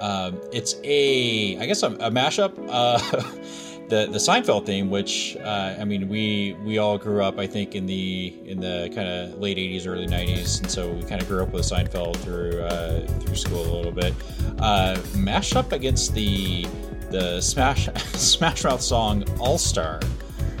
Um, 0.00 0.40
it's 0.54 0.76
a, 0.84 1.58
I 1.58 1.66
guess, 1.66 1.82
a, 1.82 1.88
a 1.88 2.10
mashup. 2.10 2.54
Uh, 2.66 2.98
the 3.88 4.06
the 4.06 4.18
Seinfeld 4.18 4.66
theme, 4.66 4.90
which 4.90 5.36
uh, 5.36 5.76
I 5.78 5.84
mean, 5.84 6.08
we 6.08 6.56
we 6.64 6.78
all 6.78 6.98
grew 6.98 7.22
up, 7.22 7.38
I 7.38 7.46
think, 7.46 7.74
in 7.74 7.86
the 7.86 8.34
in 8.44 8.60
the 8.60 8.90
kind 8.94 9.08
of 9.08 9.38
late 9.38 9.58
'80s, 9.58 9.86
early 9.86 10.06
'90s, 10.06 10.60
and 10.60 10.70
so 10.70 10.92
we 10.92 11.02
kind 11.02 11.20
of 11.20 11.28
grew 11.28 11.42
up 11.42 11.52
with 11.52 11.64
Seinfeld 11.64 12.16
through 12.16 12.62
uh, 12.62 13.06
through 13.20 13.36
school 13.36 13.62
a 13.62 13.72
little 13.76 13.92
bit. 13.92 14.14
Uh, 14.58 15.00
mash 15.14 15.54
up 15.54 15.72
against 15.72 16.14
the 16.14 16.66
the 17.10 17.40
Smash 17.40 17.88
Smash 18.14 18.64
Mouth 18.64 18.82
song 18.82 19.24
All 19.38 19.58
Star, 19.58 20.00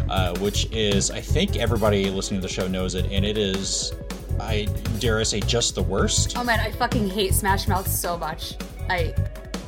uh, 0.08 0.36
which 0.38 0.70
is 0.70 1.10
I 1.10 1.20
think 1.20 1.56
everybody 1.56 2.10
listening 2.10 2.40
to 2.40 2.46
the 2.46 2.52
show 2.52 2.68
knows 2.68 2.94
it, 2.94 3.06
and 3.10 3.24
it 3.24 3.36
is 3.36 3.92
I 4.40 4.68
dare 4.98 5.18
I 5.18 5.24
say 5.24 5.40
just 5.40 5.74
the 5.74 5.82
worst. 5.82 6.36
Oh 6.36 6.44
man, 6.44 6.60
I 6.60 6.70
fucking 6.70 7.10
hate 7.10 7.34
Smash 7.34 7.66
Mouth 7.68 7.88
so 7.88 8.16
much. 8.16 8.54
I 8.88 9.14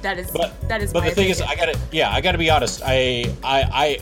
that 0.03 0.19
is 0.19 0.31
but, 0.31 0.61
that 0.69 0.83
is. 0.83 0.93
But 0.93 1.05
the 1.05 1.11
thing 1.11 1.31
is, 1.31 1.41
I 1.41 1.55
gotta 1.57 1.79
yeah, 1.93 2.11
I 2.11 2.21
gotta 2.21 2.39
be 2.39 2.51
honest. 2.51 2.83
I 2.85 3.33
I 3.43 3.63
I 3.73 3.99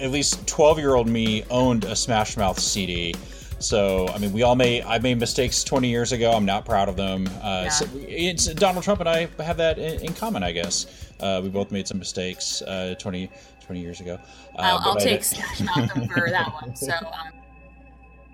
at 0.00 0.10
least 0.10 0.46
twelve 0.46 0.78
year 0.78 0.94
old 0.94 1.08
me 1.08 1.44
owned 1.50 1.84
a 1.84 1.96
Smash 1.96 2.36
Mouth 2.36 2.58
CD. 2.58 3.14
So 3.60 4.06
I 4.08 4.18
mean, 4.18 4.32
we 4.32 4.42
all 4.42 4.54
made 4.54 4.84
I 4.84 4.98
made 5.00 5.18
mistakes 5.18 5.64
20 5.64 5.88
years 5.88 6.12
ago. 6.12 6.30
I'm 6.30 6.44
not 6.44 6.64
proud 6.64 6.88
of 6.88 6.94
them. 6.96 7.26
Uh, 7.42 7.62
Yeah. 7.64 7.68
so 7.70 7.86
it's 7.96 8.46
Donald 8.54 8.84
Trump 8.84 9.00
and 9.00 9.08
I 9.08 9.28
have 9.42 9.56
that 9.56 9.78
in, 9.80 10.00
in 10.00 10.14
common, 10.14 10.44
I 10.44 10.52
guess. 10.52 11.10
Uh, 11.18 11.40
we 11.42 11.48
both 11.48 11.72
made 11.72 11.88
some 11.88 11.98
mistakes 11.98 12.62
uh, 12.62 12.94
20, 13.00 13.28
20 13.66 13.80
years 13.80 14.00
ago. 14.00 14.14
Uh, 14.56 14.60
I'll, 14.62 14.90
I'll 14.90 14.96
take 14.96 15.24
Smash 15.24 15.60
Mouth 15.60 15.90
over 15.98 16.28
that 16.30 16.52
one. 16.62 16.76
So 16.76 16.92
um, 16.92 17.32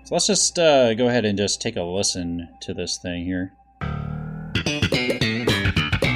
So 0.03 0.13
let's 0.13 0.27
just 0.27 0.59
uh, 0.59 0.93
go 0.93 1.07
ahead 1.07 1.25
and 1.25 1.35
just 1.39 1.59
take 1.59 1.75
a 1.75 1.81
listen 1.81 2.47
to 2.61 2.75
this 2.75 2.97
thing 2.97 3.25
here. 3.25 3.51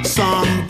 Somebody 0.04 0.69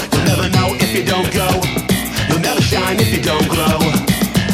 Don't 1.11 1.33
go. 1.33 1.49
You'll 2.29 2.39
never 2.39 2.61
shine 2.61 2.97
if 3.01 3.11
you 3.13 3.21
don't 3.21 3.45
glow. 3.49 3.79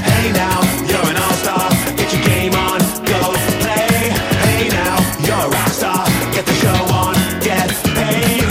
Hey 0.09 0.31
now, 0.31 0.59
you're 0.89 1.05
an 1.05 1.15
all-star. 1.15 1.69
Get 1.95 2.11
your 2.11 2.23
game 2.23 2.55
on, 2.55 2.79
go 3.05 3.21
play. 3.61 4.09
Hey 4.41 4.67
now, 4.69 4.97
you're 5.21 5.37
a 5.37 5.49
rock 5.49 5.69
star. 5.69 6.03
Get 6.33 6.47
the 6.47 6.53
show 6.53 6.73
on, 6.97 7.13
get 7.45 7.69
paid. 7.93 8.49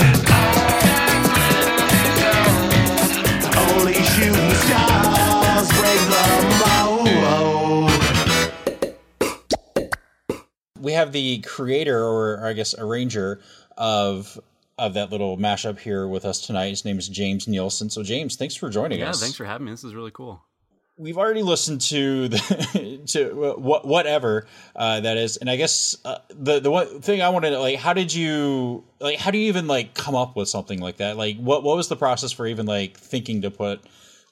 Only 3.58 3.94
shooting 4.14 4.54
stars 4.66 5.68
break 5.74 6.00
the 6.14 6.26
mold. 6.62 7.90
we 10.80 10.92
have 10.92 11.10
the 11.10 11.40
creator 11.40 12.04
or 12.04 12.46
I 12.46 12.52
guess 12.52 12.72
arranger 12.78 13.40
of 13.76 14.38
of 14.78 14.94
that 14.94 15.10
little 15.10 15.38
mashup 15.38 15.78
here 15.78 16.06
with 16.06 16.24
us 16.24 16.40
tonight. 16.40 16.68
His 16.68 16.84
name 16.84 16.98
is 16.98 17.08
James 17.08 17.48
Nielsen. 17.48 17.90
So 17.90 18.02
James, 18.02 18.36
thanks 18.36 18.54
for 18.54 18.68
joining 18.68 19.00
Yeah, 19.00 19.10
us. 19.10 19.20
Yeah, 19.20 19.24
thanks 19.26 19.36
for 19.36 19.44
having 19.44 19.64
me. 19.64 19.70
This 19.70 19.84
is 19.84 19.94
really 19.94 20.10
cool. 20.10 20.42
We've 20.98 21.18
already 21.18 21.42
listened 21.42 21.82
to 21.82 22.28
the 22.28 23.02
to 23.08 23.54
what 23.58 23.86
whatever 23.86 24.46
uh, 24.74 25.00
that 25.00 25.18
is, 25.18 25.36
and 25.36 25.50
I 25.50 25.56
guess 25.56 25.94
uh, 26.06 26.18
the 26.30 26.58
the 26.58 26.70
one 26.70 27.02
thing 27.02 27.20
I 27.20 27.28
wanted 27.28 27.50
to 27.50 27.58
like, 27.58 27.78
how 27.78 27.92
did 27.92 28.14
you 28.14 28.82
like, 28.98 29.18
how 29.18 29.30
do 29.30 29.36
you 29.36 29.48
even 29.48 29.66
like 29.66 29.92
come 29.92 30.14
up 30.14 30.36
with 30.36 30.48
something 30.48 30.80
like 30.80 30.96
that? 30.96 31.18
Like, 31.18 31.36
what 31.36 31.62
what 31.62 31.76
was 31.76 31.88
the 31.88 31.96
process 31.96 32.32
for 32.32 32.46
even 32.46 32.64
like 32.64 32.96
thinking 32.96 33.42
to 33.42 33.50
put 33.50 33.82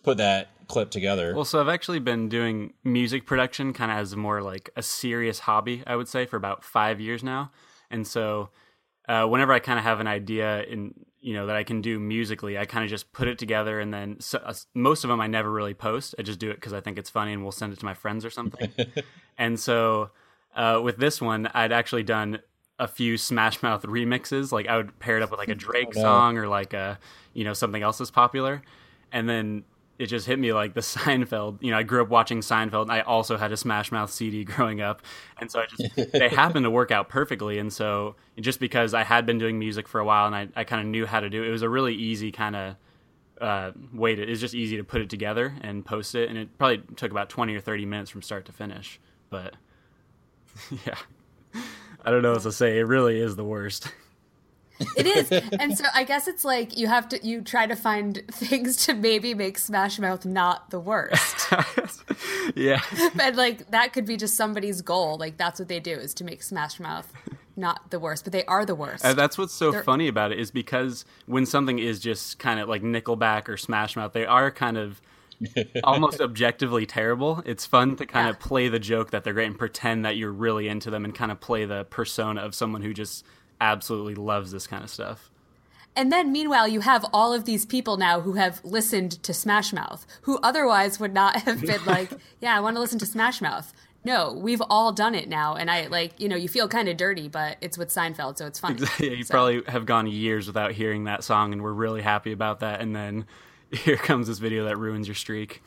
put 0.02 0.16
that 0.16 0.48
clip 0.68 0.90
together? 0.90 1.34
Well, 1.34 1.44
so 1.44 1.60
I've 1.60 1.68
actually 1.68 1.98
been 1.98 2.30
doing 2.30 2.72
music 2.82 3.26
production 3.26 3.74
kind 3.74 3.90
of 3.90 3.98
as 3.98 4.16
more 4.16 4.40
like 4.40 4.70
a 4.74 4.82
serious 4.82 5.40
hobby, 5.40 5.82
I 5.86 5.96
would 5.96 6.08
say, 6.08 6.24
for 6.24 6.36
about 6.36 6.64
five 6.64 6.98
years 6.98 7.22
now. 7.22 7.50
And 7.90 8.06
so, 8.06 8.48
uh, 9.08 9.26
whenever 9.26 9.52
I 9.52 9.58
kind 9.58 9.78
of 9.78 9.84
have 9.84 10.00
an 10.00 10.06
idea 10.06 10.62
in 10.62 10.94
you 11.20 11.32
know 11.32 11.46
that 11.46 11.56
I 11.56 11.64
can 11.64 11.80
do 11.80 11.98
musically, 11.98 12.58
I 12.58 12.66
kind 12.66 12.84
of 12.84 12.90
just 12.90 13.12
put 13.12 13.28
it 13.28 13.38
together, 13.38 13.80
and 13.80 13.92
then 13.92 14.20
so, 14.20 14.38
uh, 14.44 14.52
most 14.74 15.04
of 15.04 15.08
them 15.08 15.20
I 15.20 15.26
never 15.26 15.50
really 15.50 15.74
post. 15.74 16.14
I 16.18 16.22
just 16.22 16.38
do 16.38 16.50
it 16.50 16.56
because 16.56 16.72
I 16.72 16.80
think 16.80 16.98
it's 16.98 17.10
funny, 17.10 17.32
and 17.32 17.42
we'll 17.42 17.52
send 17.52 17.72
it 17.72 17.78
to 17.78 17.84
my 17.84 17.94
friends 17.94 18.24
or 18.24 18.30
something. 18.30 18.70
and 19.38 19.58
so, 19.58 20.10
uh, 20.54 20.80
with 20.82 20.98
this 20.98 21.22
one, 21.22 21.46
I'd 21.54 21.72
actually 21.72 22.02
done 22.02 22.40
a 22.78 22.86
few 22.86 23.16
Smash 23.16 23.62
Mouth 23.62 23.84
remixes. 23.84 24.52
Like 24.52 24.68
I 24.68 24.76
would 24.76 24.98
pair 24.98 25.16
it 25.16 25.22
up 25.22 25.30
with 25.30 25.38
like 25.38 25.48
a 25.48 25.54
Drake 25.66 25.94
no. 25.94 26.02
song 26.02 26.36
or 26.36 26.46
like 26.46 26.74
a 26.74 26.98
you 27.32 27.44
know 27.44 27.54
something 27.54 27.82
else 27.82 27.98
that's 27.98 28.10
popular, 28.10 28.62
and 29.10 29.28
then 29.28 29.64
it 29.98 30.06
just 30.06 30.26
hit 30.26 30.38
me 30.38 30.52
like 30.52 30.74
the 30.74 30.80
Seinfeld. 30.82 31.62
You 31.62 31.70
know, 31.70 31.78
I 31.78 31.82
grew 31.82 32.02
up 32.02 32.08
watching 32.08 32.40
Seinfeld. 32.40 32.82
And 32.82 32.92
I 32.92 33.00
also 33.00 33.36
had 33.36 33.52
a 33.52 33.56
Smash 33.56 33.92
Mouth 33.92 34.10
CD 34.10 34.44
growing 34.44 34.80
up, 34.80 35.02
and 35.38 35.50
so 35.50 35.60
I 35.60 35.66
just 35.66 36.12
they 36.12 36.28
happened 36.28 36.64
to 36.64 36.70
work 36.70 36.90
out 36.90 37.08
perfectly. 37.08 37.58
And 37.58 37.72
so 37.72 38.16
just 38.40 38.60
because 38.60 38.94
I 38.94 39.04
had 39.04 39.26
been 39.26 39.38
doing 39.38 39.58
music 39.58 39.88
for 39.88 40.00
a 40.00 40.04
while 40.04 40.26
and 40.26 40.34
I, 40.34 40.48
I 40.56 40.64
kind 40.64 40.80
of 40.80 40.88
knew 40.88 41.06
how 41.06 41.20
to 41.20 41.30
do 41.30 41.42
it, 41.42 41.48
it 41.48 41.52
was 41.52 41.62
a 41.62 41.68
really 41.68 41.94
easy 41.94 42.32
kind 42.32 42.56
of 42.56 42.76
uh, 43.40 43.72
way 43.92 44.14
to. 44.14 44.22
It's 44.22 44.40
just 44.40 44.54
easy 44.54 44.76
to 44.76 44.84
put 44.84 45.00
it 45.00 45.10
together 45.10 45.54
and 45.60 45.84
post 45.84 46.14
it, 46.14 46.28
and 46.28 46.38
it 46.38 46.56
probably 46.58 46.82
took 46.96 47.10
about 47.10 47.28
twenty 47.28 47.54
or 47.54 47.60
thirty 47.60 47.86
minutes 47.86 48.10
from 48.10 48.22
start 48.22 48.46
to 48.46 48.52
finish. 48.52 49.00
But 49.30 49.54
yeah, 50.86 50.96
I 52.04 52.10
don't 52.10 52.22
know 52.22 52.32
what 52.32 52.42
to 52.42 52.52
say. 52.52 52.78
It 52.78 52.86
really 52.86 53.20
is 53.20 53.36
the 53.36 53.44
worst. 53.44 53.92
It 54.96 55.06
is, 55.06 55.30
and 55.30 55.76
so 55.76 55.84
I 55.94 56.04
guess 56.04 56.26
it's 56.28 56.44
like 56.44 56.76
you 56.76 56.86
have 56.86 57.08
to 57.10 57.26
you 57.26 57.42
try 57.42 57.66
to 57.66 57.76
find 57.76 58.22
things 58.30 58.84
to 58.86 58.94
maybe 58.94 59.34
make 59.34 59.58
Smash 59.58 59.98
Mouth 59.98 60.24
not 60.24 60.70
the 60.70 60.80
worst, 60.80 61.52
yeah. 62.56 62.80
and 63.20 63.36
like 63.36 63.70
that 63.70 63.92
could 63.92 64.06
be 64.06 64.16
just 64.16 64.36
somebody's 64.36 64.82
goal. 64.82 65.16
Like 65.18 65.36
that's 65.36 65.58
what 65.58 65.68
they 65.68 65.80
do 65.80 65.92
is 65.92 66.14
to 66.14 66.24
make 66.24 66.42
Smash 66.42 66.80
Mouth 66.80 67.12
not 67.56 67.90
the 67.90 68.00
worst, 68.00 68.24
but 68.24 68.32
they 68.32 68.44
are 68.46 68.64
the 68.66 68.74
worst. 68.74 69.04
And 69.04 69.16
that's 69.16 69.38
what's 69.38 69.54
so 69.54 69.70
They're- 69.70 69.84
funny 69.84 70.08
about 70.08 70.32
it 70.32 70.38
is 70.38 70.50
because 70.50 71.04
when 71.26 71.46
something 71.46 71.78
is 71.78 72.00
just 72.00 72.38
kind 72.38 72.58
of 72.58 72.68
like 72.68 72.82
Nickelback 72.82 73.48
or 73.48 73.56
Smash 73.56 73.96
Mouth, 73.96 74.12
they 74.12 74.26
are 74.26 74.50
kind 74.50 74.76
of 74.76 75.00
almost 75.84 76.20
objectively 76.20 76.86
terrible. 76.86 77.42
It's 77.46 77.66
fun 77.66 77.96
to 77.96 78.06
kind 78.06 78.28
of 78.28 78.38
play 78.40 78.68
the 78.68 78.78
joke 78.78 79.10
that 79.10 79.24
they're 79.24 79.34
great 79.34 79.46
and 79.46 79.58
pretend 79.58 80.04
that 80.04 80.16
you're 80.16 80.32
really 80.32 80.68
into 80.68 80.90
them 80.90 81.04
and 81.04 81.14
kind 81.14 81.30
of 81.30 81.40
play 81.40 81.64
the 81.64 81.84
persona 81.84 82.40
of 82.40 82.54
someone 82.54 82.82
who 82.82 82.92
just 82.92 83.24
absolutely 83.60 84.14
loves 84.14 84.52
this 84.52 84.66
kind 84.66 84.84
of 84.84 84.90
stuff. 84.90 85.30
And 85.96 86.10
then, 86.10 86.32
meanwhile, 86.32 86.66
you 86.66 86.80
have 86.80 87.06
all 87.12 87.32
of 87.32 87.44
these 87.44 87.64
people 87.64 87.96
now 87.96 88.20
who 88.20 88.32
have 88.32 88.60
listened 88.64 89.22
to 89.22 89.32
Smash 89.32 89.72
Mouth, 89.72 90.06
who 90.22 90.38
otherwise 90.42 90.98
would 90.98 91.14
not 91.14 91.42
have 91.42 91.60
been 91.60 91.84
like, 91.86 92.10
"Yeah, 92.40 92.56
I 92.56 92.60
want 92.60 92.76
to 92.76 92.80
listen 92.80 92.98
to 92.98 93.06
Smash 93.06 93.40
Mouth." 93.40 93.72
No, 94.04 94.32
we've 94.32 94.62
all 94.68 94.92
done 94.92 95.14
it 95.14 95.28
now, 95.28 95.54
and 95.54 95.70
I 95.70 95.86
like 95.86 96.18
you 96.20 96.28
know 96.28 96.36
you 96.36 96.48
feel 96.48 96.68
kind 96.68 96.88
of 96.88 96.96
dirty, 96.96 97.28
but 97.28 97.58
it's 97.60 97.78
with 97.78 97.90
Seinfeld, 97.90 98.38
so 98.38 98.46
it's 98.46 98.58
fun. 98.58 98.78
Yeah, 98.98 99.10
you 99.10 99.24
so. 99.24 99.32
probably 99.32 99.62
have 99.68 99.86
gone 99.86 100.06
years 100.06 100.46
without 100.46 100.72
hearing 100.72 101.04
that 101.04 101.22
song, 101.22 101.52
and 101.52 101.62
we're 101.62 101.72
really 101.72 102.02
happy 102.02 102.32
about 102.32 102.60
that. 102.60 102.80
And 102.80 102.94
then 102.94 103.26
here 103.70 103.96
comes 103.96 104.26
this 104.26 104.38
video 104.38 104.64
that 104.64 104.76
ruins 104.76 105.06
your 105.06 105.14
streak. 105.14 105.62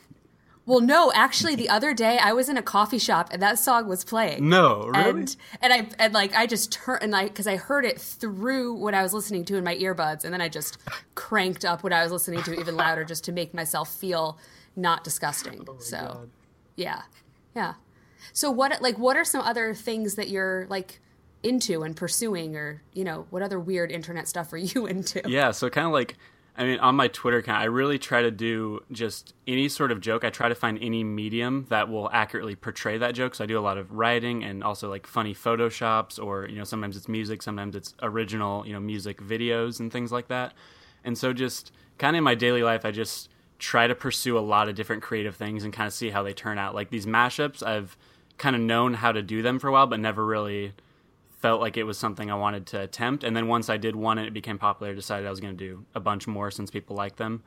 Well, 0.68 0.82
no, 0.82 1.10
actually, 1.14 1.54
the 1.54 1.70
other 1.70 1.94
day 1.94 2.18
I 2.18 2.34
was 2.34 2.50
in 2.50 2.58
a 2.58 2.62
coffee 2.62 2.98
shop 2.98 3.30
and 3.32 3.40
that 3.40 3.58
song 3.58 3.88
was 3.88 4.04
playing. 4.04 4.50
No, 4.50 4.88
really? 4.88 5.08
And 5.08 5.36
and 5.62 5.72
I 5.72 5.88
and 5.98 6.12
like 6.12 6.34
I 6.34 6.44
just 6.44 6.70
turned 6.70 7.02
and 7.02 7.16
I 7.16 7.24
because 7.24 7.46
I 7.46 7.56
heard 7.56 7.86
it 7.86 7.98
through 7.98 8.74
what 8.74 8.92
I 8.92 9.02
was 9.02 9.14
listening 9.14 9.46
to 9.46 9.56
in 9.56 9.64
my 9.64 9.74
earbuds, 9.76 10.24
and 10.24 10.32
then 10.34 10.42
I 10.42 10.50
just 10.50 10.76
cranked 11.14 11.64
up 11.64 11.82
what 11.82 11.94
I 11.94 12.02
was 12.02 12.12
listening 12.12 12.42
to 12.42 12.60
even 12.60 12.76
louder 12.76 13.02
just 13.02 13.24
to 13.24 13.32
make 13.32 13.54
myself 13.54 13.90
feel 13.90 14.36
not 14.76 15.04
disgusting. 15.04 15.64
Oh 15.66 15.78
so, 15.78 15.96
God. 15.96 16.30
yeah, 16.76 17.02
yeah. 17.56 17.74
So 18.34 18.50
what 18.50 18.82
like 18.82 18.98
what 18.98 19.16
are 19.16 19.24
some 19.24 19.40
other 19.40 19.72
things 19.72 20.16
that 20.16 20.28
you're 20.28 20.66
like 20.68 21.00
into 21.42 21.82
and 21.82 21.96
pursuing, 21.96 22.56
or 22.56 22.82
you 22.92 23.04
know 23.04 23.26
what 23.30 23.40
other 23.40 23.58
weird 23.58 23.90
internet 23.90 24.28
stuff 24.28 24.52
are 24.52 24.58
you 24.58 24.84
into? 24.94 25.22
Yeah, 25.26 25.52
so 25.52 25.70
kind 25.70 25.86
of 25.86 25.94
like 25.94 26.18
I 26.58 26.64
mean, 26.64 26.80
on 26.80 26.96
my 26.96 27.06
Twitter 27.06 27.38
account, 27.38 27.60
I 27.60 27.66
really 27.66 28.00
try 28.00 28.20
to 28.20 28.32
do 28.32 28.82
just 28.90 29.32
any 29.46 29.68
sort 29.68 29.92
of 29.92 30.00
joke. 30.00 30.24
I 30.24 30.30
try 30.30 30.48
to 30.48 30.56
find 30.56 30.76
any 30.82 31.04
medium 31.04 31.66
that 31.68 31.88
will 31.88 32.10
accurately 32.12 32.56
portray 32.56 32.98
that 32.98 33.14
joke. 33.14 33.36
So 33.36 33.44
I 33.44 33.46
do 33.46 33.56
a 33.56 33.60
lot 33.60 33.78
of 33.78 33.92
writing 33.92 34.42
and 34.42 34.64
also 34.64 34.90
like 34.90 35.06
funny 35.06 35.34
photoshops, 35.34 36.20
or 36.22 36.48
you 36.48 36.56
know, 36.56 36.64
sometimes 36.64 36.96
it's 36.96 37.06
music, 37.06 37.42
sometimes 37.42 37.76
it's 37.76 37.94
original, 38.02 38.66
you 38.66 38.72
know, 38.72 38.80
music 38.80 39.20
videos 39.20 39.78
and 39.78 39.92
things 39.92 40.10
like 40.10 40.26
that. 40.28 40.52
And 41.04 41.16
so 41.16 41.32
just 41.32 41.70
kind 41.96 42.16
of 42.16 42.18
in 42.18 42.24
my 42.24 42.34
daily 42.34 42.64
life, 42.64 42.84
I 42.84 42.90
just 42.90 43.30
try 43.60 43.86
to 43.86 43.94
pursue 43.94 44.36
a 44.36 44.40
lot 44.40 44.68
of 44.68 44.74
different 44.74 45.00
creative 45.00 45.36
things 45.36 45.62
and 45.62 45.72
kind 45.72 45.86
of 45.86 45.92
see 45.92 46.10
how 46.10 46.24
they 46.24 46.32
turn 46.32 46.58
out. 46.58 46.74
Like 46.74 46.90
these 46.90 47.06
mashups, 47.06 47.62
I've 47.62 47.96
kind 48.36 48.56
of 48.56 48.62
known 48.62 48.94
how 48.94 49.12
to 49.12 49.22
do 49.22 49.42
them 49.42 49.60
for 49.60 49.68
a 49.68 49.72
while, 49.72 49.86
but 49.86 50.00
never 50.00 50.26
really 50.26 50.72
felt 51.38 51.60
like 51.60 51.76
it 51.76 51.84
was 51.84 51.96
something 51.96 52.30
I 52.30 52.34
wanted 52.34 52.66
to 52.66 52.80
attempt. 52.80 53.24
And 53.24 53.34
then 53.36 53.46
once 53.48 53.70
I 53.70 53.76
did 53.76 53.94
one 53.94 54.18
and 54.18 54.26
it 54.26 54.34
became 54.34 54.58
popular, 54.58 54.92
I 54.92 54.94
decided 54.94 55.26
I 55.26 55.30
was 55.30 55.40
going 55.40 55.56
to 55.56 55.64
do 55.64 55.84
a 55.94 56.00
bunch 56.00 56.26
more 56.26 56.50
since 56.50 56.70
people 56.70 56.96
like 56.96 57.16
them. 57.16 57.42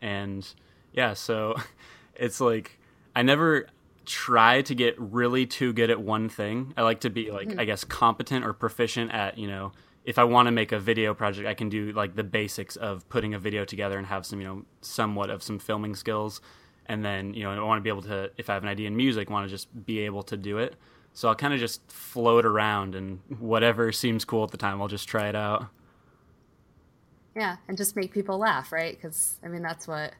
And 0.00 0.46
yeah, 0.92 1.12
so 1.12 1.54
it's 2.14 2.40
like 2.40 2.78
I 3.14 3.22
never 3.22 3.66
try 4.06 4.62
to 4.62 4.74
get 4.74 4.94
really 4.98 5.46
too 5.46 5.72
good 5.72 5.90
at 5.90 6.00
one 6.00 6.28
thing. 6.28 6.72
I 6.76 6.82
like 6.82 7.00
to 7.00 7.10
be 7.10 7.30
like 7.30 7.48
mm-hmm. 7.48 7.60
I 7.60 7.64
guess 7.64 7.84
competent 7.84 8.44
or 8.44 8.52
proficient 8.52 9.12
at, 9.12 9.38
you 9.38 9.46
know, 9.46 9.72
if 10.04 10.18
I 10.18 10.24
want 10.24 10.46
to 10.46 10.52
make 10.52 10.72
a 10.72 10.78
video 10.78 11.14
project, 11.14 11.46
I 11.46 11.54
can 11.54 11.68
do 11.68 11.92
like 11.92 12.14
the 12.14 12.24
basics 12.24 12.76
of 12.76 13.08
putting 13.08 13.34
a 13.34 13.38
video 13.38 13.64
together 13.64 13.98
and 13.98 14.06
have 14.06 14.26
some, 14.26 14.40
you 14.40 14.46
know, 14.46 14.64
somewhat 14.80 15.30
of 15.30 15.42
some 15.42 15.58
filming 15.58 15.94
skills. 15.94 16.40
And 16.86 17.02
then, 17.02 17.32
you 17.32 17.44
know, 17.44 17.50
I 17.50 17.62
want 17.66 17.78
to 17.78 17.82
be 17.82 17.88
able 17.88 18.02
to 18.02 18.30
if 18.36 18.50
I 18.50 18.54
have 18.54 18.62
an 18.62 18.68
idea 18.68 18.86
in 18.86 18.96
music, 18.96 19.30
I 19.30 19.32
want 19.32 19.46
to 19.46 19.50
just 19.50 19.84
be 19.84 20.00
able 20.00 20.22
to 20.24 20.36
do 20.36 20.58
it. 20.58 20.76
So 21.14 21.28
I'll 21.28 21.34
kind 21.34 21.54
of 21.54 21.60
just 21.60 21.80
float 21.90 22.44
around 22.44 22.94
and 22.94 23.20
whatever 23.38 23.92
seems 23.92 24.24
cool 24.24 24.44
at 24.44 24.50
the 24.50 24.56
time, 24.56 24.82
I'll 24.82 24.88
just 24.88 25.08
try 25.08 25.28
it 25.28 25.36
out. 25.36 25.68
Yeah, 27.36 27.56
and 27.68 27.76
just 27.76 27.96
make 27.96 28.12
people 28.12 28.36
laugh, 28.36 28.72
right? 28.72 28.94
Because 28.94 29.38
I 29.42 29.48
mean, 29.48 29.62
that's 29.62 29.88
what 29.88 30.12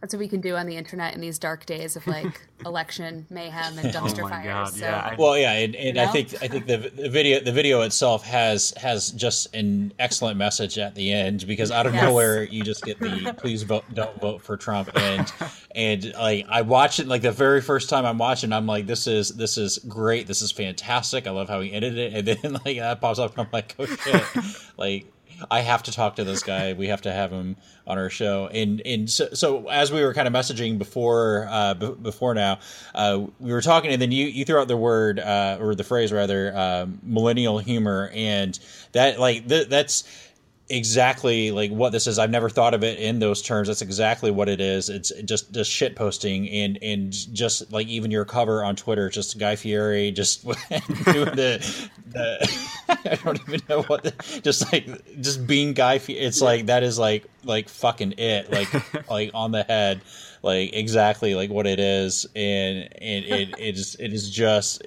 that's 0.00 0.12
what 0.12 0.20
we 0.20 0.28
can 0.28 0.40
do 0.40 0.56
on 0.56 0.66
the 0.66 0.76
internet 0.76 1.14
in 1.14 1.20
these 1.20 1.38
dark 1.38 1.64
days 1.64 1.96
of 1.96 2.06
like 2.06 2.46
election 2.66 3.26
mayhem 3.30 3.78
and 3.78 3.92
dumpster 3.94 4.24
oh 4.24 4.28
fires. 4.28 4.46
God, 4.46 4.68
so, 4.74 4.84
yeah. 4.84 5.16
Well, 5.18 5.38
yeah, 5.38 5.52
and, 5.52 5.74
and 5.74 5.98
I 5.98 6.06
think 6.08 6.34
I 6.42 6.48
think 6.48 6.66
the, 6.66 6.76
the, 6.76 7.08
video 7.08 7.40
the 7.40 7.52
video 7.52 7.80
itself 7.80 8.22
has 8.24 8.74
has 8.76 9.10
just 9.12 9.54
an 9.54 9.94
excellent 9.98 10.36
message 10.36 10.78
at 10.78 10.94
the 10.94 11.12
end 11.12 11.46
because 11.46 11.70
out 11.70 11.86
of 11.86 11.94
yes. 11.94 12.02
nowhere 12.02 12.44
you 12.44 12.62
just 12.62 12.84
get 12.84 12.98
the 12.98 13.34
please 13.38 13.62
vote 13.62 13.84
don't 13.94 14.20
vote 14.20 14.42
for 14.42 14.56
Trump 14.56 14.90
and 14.96 15.32
and 15.74 16.12
like 16.12 16.44
I 16.48 16.62
watch 16.62 17.00
it 17.00 17.08
like 17.08 17.22
the 17.22 17.32
very 17.32 17.62
first 17.62 17.88
time 17.88 18.04
I'm 18.04 18.18
watching 18.18 18.52
I'm 18.52 18.66
like 18.66 18.86
this 18.86 19.06
is 19.06 19.30
this 19.30 19.56
is 19.56 19.78
great 19.78 20.26
this 20.26 20.42
is 20.42 20.52
fantastic 20.52 21.26
I 21.26 21.30
love 21.30 21.48
how 21.48 21.60
he 21.62 21.72
ended 21.72 21.96
it 21.96 22.12
and 22.12 22.28
then 22.28 22.52
like 22.64 22.76
that 22.78 23.00
pops 23.00 23.18
up 23.18 23.30
and 23.36 23.46
I'm 23.46 23.52
like 23.52 23.74
oh 23.78 23.86
shit 23.86 24.24
like 24.76 25.06
I 25.50 25.60
have 25.60 25.82
to 25.84 25.92
talk 25.92 26.16
to 26.16 26.24
this 26.24 26.42
guy. 26.42 26.72
We 26.72 26.88
have 26.88 27.02
to 27.02 27.12
have 27.12 27.30
him 27.30 27.56
on 27.86 27.98
our 27.98 28.10
show. 28.10 28.48
And 28.52 28.80
and 28.84 29.10
so, 29.10 29.28
so 29.32 29.68
as 29.68 29.92
we 29.92 30.02
were 30.02 30.14
kind 30.14 30.26
of 30.26 30.34
messaging 30.34 30.78
before 30.78 31.46
uh, 31.50 31.74
b- 31.74 31.94
before 32.00 32.34
now, 32.34 32.58
uh, 32.94 33.26
we 33.38 33.52
were 33.52 33.60
talking, 33.60 33.90
and 33.90 34.00
then 34.00 34.12
you 34.12 34.26
you 34.26 34.44
threw 34.44 34.58
out 34.58 34.68
the 34.68 34.76
word 34.76 35.18
uh, 35.18 35.58
or 35.60 35.74
the 35.74 35.84
phrase 35.84 36.12
rather, 36.12 36.54
uh, 36.54 36.86
millennial 37.02 37.58
humor, 37.58 38.10
and 38.14 38.58
that 38.92 39.20
like 39.20 39.48
th- 39.48 39.68
that's 39.68 40.04
exactly 40.68 41.50
like 41.50 41.70
what 41.70 41.92
this 41.92 42.06
is. 42.06 42.18
I've 42.18 42.30
never 42.30 42.48
thought 42.48 42.74
of 42.74 42.82
it 42.82 42.98
in 42.98 43.18
those 43.18 43.42
terms. 43.42 43.68
That's 43.68 43.82
exactly 43.82 44.30
what 44.30 44.48
it 44.48 44.60
is. 44.60 44.88
It's 44.88 45.12
just 45.24 45.52
just 45.52 45.70
shit 45.70 45.96
posting 45.96 46.48
and 46.48 46.78
and 46.82 47.12
just 47.34 47.72
like 47.72 47.86
even 47.86 48.10
your 48.10 48.24
cover 48.24 48.64
on 48.64 48.76
Twitter, 48.76 49.08
just 49.08 49.38
Guy 49.38 49.56
Fieri 49.56 50.10
just 50.10 50.44
doing 50.44 51.34
the 51.36 51.88
the 52.08 52.68
I 52.88 53.14
don't 53.16 53.40
even 53.48 53.60
know 53.68 53.82
what 53.82 54.02
the, 54.04 54.40
just 54.42 54.72
like 54.72 55.20
just 55.20 55.46
being 55.46 55.72
Guy 55.72 55.98
Fieri. 55.98 56.20
It's 56.20 56.40
like 56.40 56.66
that 56.66 56.82
is 56.82 56.98
like 56.98 57.26
like 57.44 57.68
fucking 57.68 58.14
it 58.18 58.50
like 58.50 59.08
like 59.10 59.30
on 59.34 59.52
the 59.52 59.62
head 59.62 60.00
like 60.42 60.74
exactly 60.74 61.34
like 61.34 61.50
what 61.50 61.66
it 61.66 61.80
is 61.80 62.26
and 62.34 62.88
and 63.00 63.24
it, 63.24 63.54
it 63.58 63.76
is 63.76 63.96
it 63.98 64.12
is 64.12 64.30
just 64.30 64.82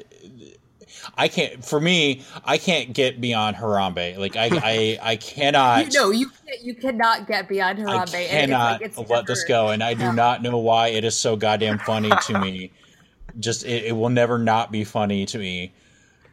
I 1.17 1.27
can't. 1.27 1.63
For 1.63 1.79
me, 1.79 2.23
I 2.45 2.57
can't 2.57 2.93
get 2.93 3.19
beyond 3.21 3.57
Harambe. 3.57 4.17
Like 4.17 4.35
I, 4.35 4.49
I, 4.51 4.99
I 5.01 5.15
cannot. 5.15 5.87
no, 5.93 6.11
you 6.11 6.29
can't, 6.29 6.61
you 6.61 6.75
cannot 6.75 7.27
get 7.27 7.47
beyond 7.47 7.79
Harambe. 7.79 8.15
I 8.15 8.27
cannot 8.27 8.81
it's 8.81 8.97
like, 8.97 9.05
it's 9.05 9.09
let 9.09 9.09
never, 9.09 9.27
this 9.27 9.43
go, 9.45 9.69
and 9.69 9.83
I 9.83 9.93
do 9.93 10.11
not 10.13 10.41
know 10.41 10.57
why 10.57 10.89
it 10.89 11.03
is 11.03 11.15
so 11.15 11.35
goddamn 11.35 11.79
funny 11.79 12.11
to 12.27 12.39
me. 12.39 12.71
Just 13.39 13.63
it, 13.63 13.85
it, 13.85 13.91
will 13.93 14.09
never 14.09 14.37
not 14.39 14.71
be 14.71 14.83
funny 14.83 15.25
to 15.27 15.37
me. 15.37 15.71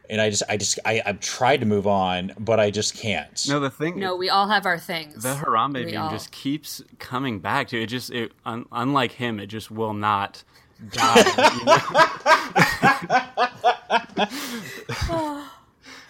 And 0.09 0.19
I 0.19 0.29
just, 0.29 0.41
I 0.49 0.57
just, 0.57 0.79
I, 0.83 1.01
I've 1.05 1.19
tried 1.19 1.59
to 1.59 1.65
move 1.65 1.85
on, 1.85 2.31
but 2.39 2.59
I 2.59 2.71
just 2.71 2.95
can't. 2.95 3.45
No, 3.47 3.59
the 3.59 3.69
thing. 3.69 3.99
No, 3.99 4.15
we 4.15 4.29
all 4.29 4.47
have 4.47 4.65
our 4.65 4.79
things. 4.79 5.21
The 5.21 5.35
Harambe 5.35 5.85
we 5.85 5.91
meme 5.91 6.01
all. 6.01 6.09
just 6.09 6.31
keeps 6.31 6.81
coming 6.97 7.39
back 7.39 7.67
to 7.69 7.81
it. 7.81 7.87
Just, 7.87 8.09
it, 8.11 8.31
un, 8.45 8.65
unlike 8.71 9.11
him, 9.11 9.39
it 9.39 9.47
just 9.47 9.69
will 9.69 9.93
not 9.93 10.43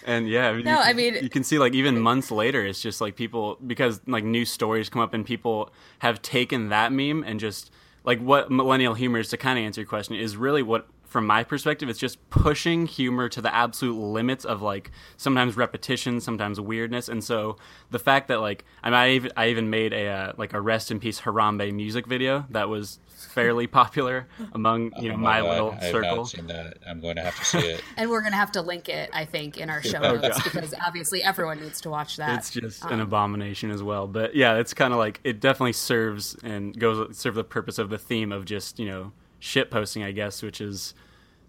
and 0.06 0.28
yeah, 0.28 0.50
I 0.50 0.54
mean, 0.54 0.66
no, 0.66 0.74
you, 0.74 0.78
I 0.78 0.94
mean, 0.94 1.16
you 1.22 1.30
can 1.30 1.44
see 1.46 1.58
like 1.58 1.74
even 1.74 2.00
months 2.00 2.32
later, 2.32 2.66
it's 2.66 2.82
just 2.82 3.00
like 3.00 3.16
people 3.16 3.58
because 3.66 4.02
like 4.08 4.26
new 4.26 4.44
stories 4.44 4.90
come 4.90 5.02
up 5.02 5.14
and 5.14 5.26
people 5.26 5.72
have 6.00 6.22
taken 6.22 6.70
that 6.70 6.92
meme 6.92 7.24
and 7.24 7.40
just 7.40 7.72
like 8.04 8.20
what 8.20 8.52
millennial 8.52 8.94
humor 8.94 9.20
is 9.20 9.30
to 9.30 9.38
kind 9.38 9.58
of 9.58 9.64
answer 9.64 9.82
your 9.82 9.88
question 9.88 10.16
is 10.16 10.36
really 10.36 10.64
what 10.64 10.88
from 11.08 11.26
my 11.26 11.44
perspective, 11.44 11.88
it's 11.88 12.00
just 12.00 12.30
pushing 12.30 12.86
humor 12.86 13.30
to 13.30 13.42
the 13.42 13.54
absolute 13.56 13.98
limits 13.98 14.44
of 14.44 14.62
like 14.62 14.92
sometimes 15.16 15.56
repetition, 15.56 16.20
sometimes 16.20 16.60
weirdness, 16.60 17.08
and 17.08 17.24
so 17.24 17.56
the 17.90 18.00
fact 18.00 18.28
that 18.28 18.42
like 18.42 18.66
I, 18.84 18.90
mean, 18.90 18.96
I 18.96 19.10
even 19.12 19.32
I 19.38 19.48
even 19.48 19.70
made 19.70 19.94
a 19.94 20.08
uh, 20.08 20.34
like 20.38 20.54
a 20.54 20.60
rest 20.60 20.92
in 20.92 21.00
peace 21.00 21.22
Harambe 21.22 21.74
music 21.74 22.06
video 22.06 22.46
that 22.50 22.68
was 22.68 23.00
fairly 23.26 23.68
popular 23.68 24.28
among 24.54 24.92
you 25.02 25.10
know 25.10 25.16
oh 25.16 25.18
my, 25.18 25.42
my 25.42 25.50
little 25.50 25.72
I 25.72 25.92
circle. 25.92 26.18
Not 26.18 26.30
seen 26.30 26.48
that. 26.48 26.78
I'm 26.88 27.00
going 27.02 27.16
to 27.16 27.24
have 27.24 27.36
to 27.38 27.46
see 27.46 27.60
it, 27.60 27.84
and 27.98 28.10
we're 28.10 28.22
going 28.22 28.34
to 28.34 28.38
have 28.38 28.52
to 28.54 28.62
link 28.62 28.90
it. 28.90 29.10
I 29.14 29.26
think 29.26 29.58
in 29.58 29.70
our 29.70 29.82
show 29.92 30.00
oh, 30.00 30.16
notes 30.16 30.44
because 30.44 30.74
obviously 30.86 31.24
everyone 31.24 31.60
needs 31.60 31.82
to 31.82 31.90
watch 31.90 32.18
that. 32.18 32.38
It's 32.38 32.52
just 32.52 32.86
um, 32.86 32.94
an 32.94 33.00
abomination 33.02 33.72
as 33.72 33.82
well. 33.82 34.08
But 34.08 34.36
yeah, 34.36 34.56
it's 34.56 34.74
kind 34.74 34.94
of 34.94 35.00
like 35.00 35.20
it 35.24 35.40
definitely 35.40 35.74
serves 35.74 36.36
and 36.44 36.78
goes 36.78 37.18
serve 37.18 37.36
the 37.36 37.44
purpose 37.44 37.80
of 37.80 37.90
the 37.90 37.98
theme 37.98 38.32
of 38.32 38.46
just 38.46 38.80
you 38.80 38.86
know 38.86 39.12
shit 39.40 39.72
posting, 39.72 40.04
I 40.04 40.12
guess, 40.12 40.44
which 40.44 40.62
is 40.62 40.94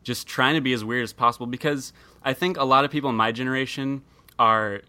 just 0.02 0.26
trying 0.26 0.54
to 0.54 0.60
be 0.60 0.72
as 0.72 0.84
weird 0.84 1.02
as 1.02 1.12
possible 1.12 1.46
because 1.46 1.92
I 2.22 2.32
think 2.32 2.56
a 2.56 2.64
lot 2.64 2.84
of 2.84 2.90
people 2.90 3.10
in 3.10 3.16
my 3.16 3.32
generation 3.32 4.02
are 4.38 4.82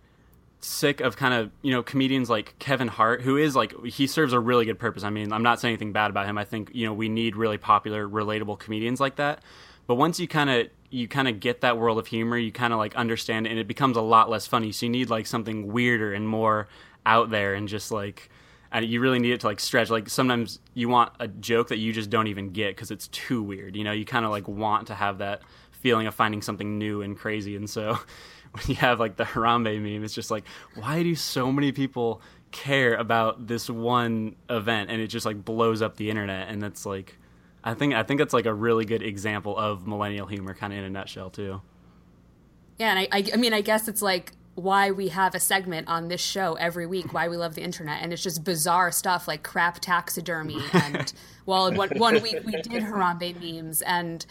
sick 0.61 0.99
of 0.99 1.15
kind 1.15 1.33
of 1.33 1.51
you 1.61 1.71
know 1.71 1.81
comedians 1.81 2.29
like 2.29 2.57
Kevin 2.59 2.87
Hart, 2.87 3.21
who 3.21 3.37
is 3.37 3.55
like 3.55 3.73
he 3.85 4.07
serves 4.07 4.33
a 4.33 4.39
really 4.39 4.65
good 4.65 4.79
purpose. 4.79 5.03
I 5.03 5.09
mean, 5.09 5.31
I'm 5.31 5.43
not 5.43 5.59
saying 5.59 5.73
anything 5.73 5.93
bad 5.93 6.09
about 6.09 6.25
him. 6.25 6.37
I 6.37 6.45
think 6.45 6.71
you 6.73 6.85
know 6.85 6.93
we 6.93 7.09
need 7.09 7.35
really 7.35 7.57
popular, 7.57 8.07
relatable 8.07 8.59
comedians 8.59 8.99
like 8.99 9.15
that. 9.17 9.41
But 9.87 9.95
once 9.95 10.19
you 10.19 10.27
kind 10.27 10.49
of 10.49 10.67
you 10.89 11.07
kind 11.07 11.27
of 11.27 11.39
get 11.39 11.61
that 11.61 11.77
world 11.77 11.97
of 11.97 12.07
humor, 12.07 12.37
you 12.37 12.51
kind 12.51 12.73
of 12.73 12.79
like 12.79 12.95
understand 12.95 13.47
it, 13.47 13.51
and 13.51 13.59
it 13.59 13.67
becomes 13.67 13.97
a 13.97 14.01
lot 14.01 14.29
less 14.29 14.47
funny. 14.47 14.71
So 14.71 14.85
you 14.85 14.91
need 14.91 15.09
like 15.09 15.27
something 15.27 15.71
weirder 15.71 16.13
and 16.13 16.27
more 16.27 16.67
out 17.05 17.29
there, 17.29 17.53
and 17.55 17.67
just 17.67 17.91
like 17.91 18.29
and 18.71 18.85
you 18.85 18.99
really 19.01 19.19
need 19.19 19.31
it 19.31 19.39
to 19.41 19.47
like 19.47 19.59
stretch. 19.59 19.89
Like 19.89 20.09
sometimes 20.09 20.59
you 20.73 20.89
want 20.89 21.13
a 21.19 21.27
joke 21.27 21.69
that 21.69 21.77
you 21.77 21.91
just 21.91 22.09
don't 22.09 22.27
even 22.27 22.51
get 22.51 22.75
because 22.75 22.91
it's 22.91 23.07
too 23.07 23.41
weird. 23.41 23.75
You 23.75 23.83
know, 23.83 23.91
you 23.91 24.05
kind 24.05 24.25
of 24.25 24.31
like 24.31 24.47
want 24.47 24.87
to 24.87 24.95
have 24.95 25.19
that 25.19 25.41
feeling 25.71 26.07
of 26.07 26.13
finding 26.13 26.41
something 26.41 26.77
new 26.77 27.01
and 27.01 27.17
crazy, 27.17 27.55
and 27.55 27.69
so 27.69 27.97
when 28.53 28.63
you 28.67 28.75
have 28.75 28.99
like 28.99 29.15
the 29.15 29.23
Harambe 29.23 29.79
meme, 29.81 30.03
it's 30.03 30.13
just 30.13 30.31
like, 30.31 30.43
why 30.75 31.03
do 31.03 31.15
so 31.15 31.51
many 31.51 31.71
people 31.71 32.21
care 32.51 32.95
about 32.95 33.47
this 33.47 33.69
one 33.69 34.35
event? 34.49 34.89
And 34.89 35.01
it 35.01 35.07
just 35.07 35.25
like 35.25 35.43
blows 35.43 35.81
up 35.81 35.97
the 35.97 36.09
internet. 36.09 36.49
And 36.49 36.63
it's 36.63 36.85
like, 36.85 37.17
I 37.63 37.73
think 37.73 37.93
I 37.93 38.03
think 38.03 38.19
that's 38.19 38.33
like 38.33 38.45
a 38.45 38.53
really 38.53 38.85
good 38.85 39.03
example 39.03 39.57
of 39.57 39.85
millennial 39.85 40.27
humor, 40.27 40.53
kind 40.53 40.73
of 40.73 40.79
in 40.79 40.85
a 40.85 40.89
nutshell, 40.89 41.29
too. 41.29 41.61
Yeah, 42.77 42.91
and 42.91 42.99
I, 42.99 43.07
I, 43.11 43.25
I 43.33 43.37
mean, 43.37 43.53
I 43.53 43.61
guess 43.61 43.87
it's 43.87 44.01
like 44.01 44.31
why 44.55 44.91
we 44.91 45.09
have 45.09 45.35
a 45.35 45.39
segment 45.39 45.87
on 45.87 46.07
this 46.07 46.21
show 46.21 46.55
every 46.55 46.85
week, 46.85 47.13
why 47.13 47.27
we 47.27 47.37
love 47.37 47.55
the 47.55 47.61
internet, 47.61 48.01
and 48.01 48.13
it's 48.13 48.23
just 48.23 48.43
bizarre 48.43 48.91
stuff 48.91 49.27
like 49.27 49.43
crap 49.43 49.79
taxidermy, 49.79 50.61
and 50.73 51.13
well, 51.45 51.71
one, 51.73 51.89
one 51.97 52.21
week 52.21 52.39
we 52.45 52.53
did 52.53 52.83
Harambe 52.83 53.35
memes, 53.39 53.81
and 53.81 54.25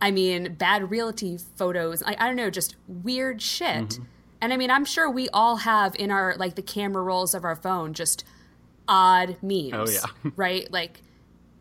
I 0.00 0.10
mean, 0.10 0.54
bad 0.54 0.90
realty 0.90 1.38
photos. 1.56 2.02
I, 2.02 2.16
I 2.18 2.26
don't 2.26 2.36
know, 2.36 2.50
just 2.50 2.76
weird 2.86 3.42
shit. 3.42 3.88
Mm-hmm. 3.88 4.04
And 4.40 4.52
I 4.52 4.56
mean, 4.56 4.70
I'm 4.70 4.84
sure 4.84 5.10
we 5.10 5.28
all 5.30 5.56
have 5.56 5.96
in 5.96 6.10
our 6.10 6.36
like 6.36 6.54
the 6.54 6.62
camera 6.62 7.02
rolls 7.02 7.34
of 7.34 7.44
our 7.44 7.56
phone 7.56 7.92
just 7.94 8.24
odd 8.86 9.36
memes. 9.42 9.72
Oh 9.72 9.88
yeah, 9.88 10.30
right? 10.36 10.70
Like 10.72 11.02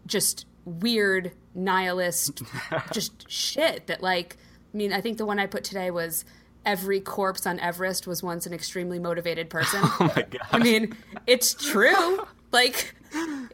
just 0.06 0.46
weird 0.66 1.32
nihilist, 1.56 2.44
just 2.92 3.30
shit 3.30 3.88
that 3.88 4.02
like. 4.02 4.38
I 4.74 4.78
mean, 4.78 4.94
I 4.94 5.02
think 5.02 5.18
the 5.18 5.26
one 5.26 5.40
I 5.40 5.48
put 5.48 5.64
today 5.64 5.90
was 5.90 6.26
every 6.66 7.00
corpse 7.00 7.48
on 7.48 7.60
Everest 7.60 8.06
was 8.06 8.22
once 8.22 8.46
an 8.46 8.54
extremely 8.54 9.00
motivated 9.00 9.50
person. 9.50 9.82
Oh 10.00 10.12
my 10.16 10.24
god! 10.24 10.42
I 10.52 10.60
mean, 10.60 10.96
it's 11.26 11.54
true. 11.54 12.20
Like, 12.52 12.94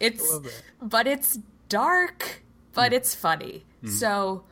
it's, 0.02 0.40
but 0.82 1.08
it's 1.08 1.40
dark, 1.70 2.44
but 2.74 2.92
mm. 2.92 2.96
it's 2.96 3.16
funny. 3.16 3.64
Mm. 3.84 3.90
So 3.90 4.44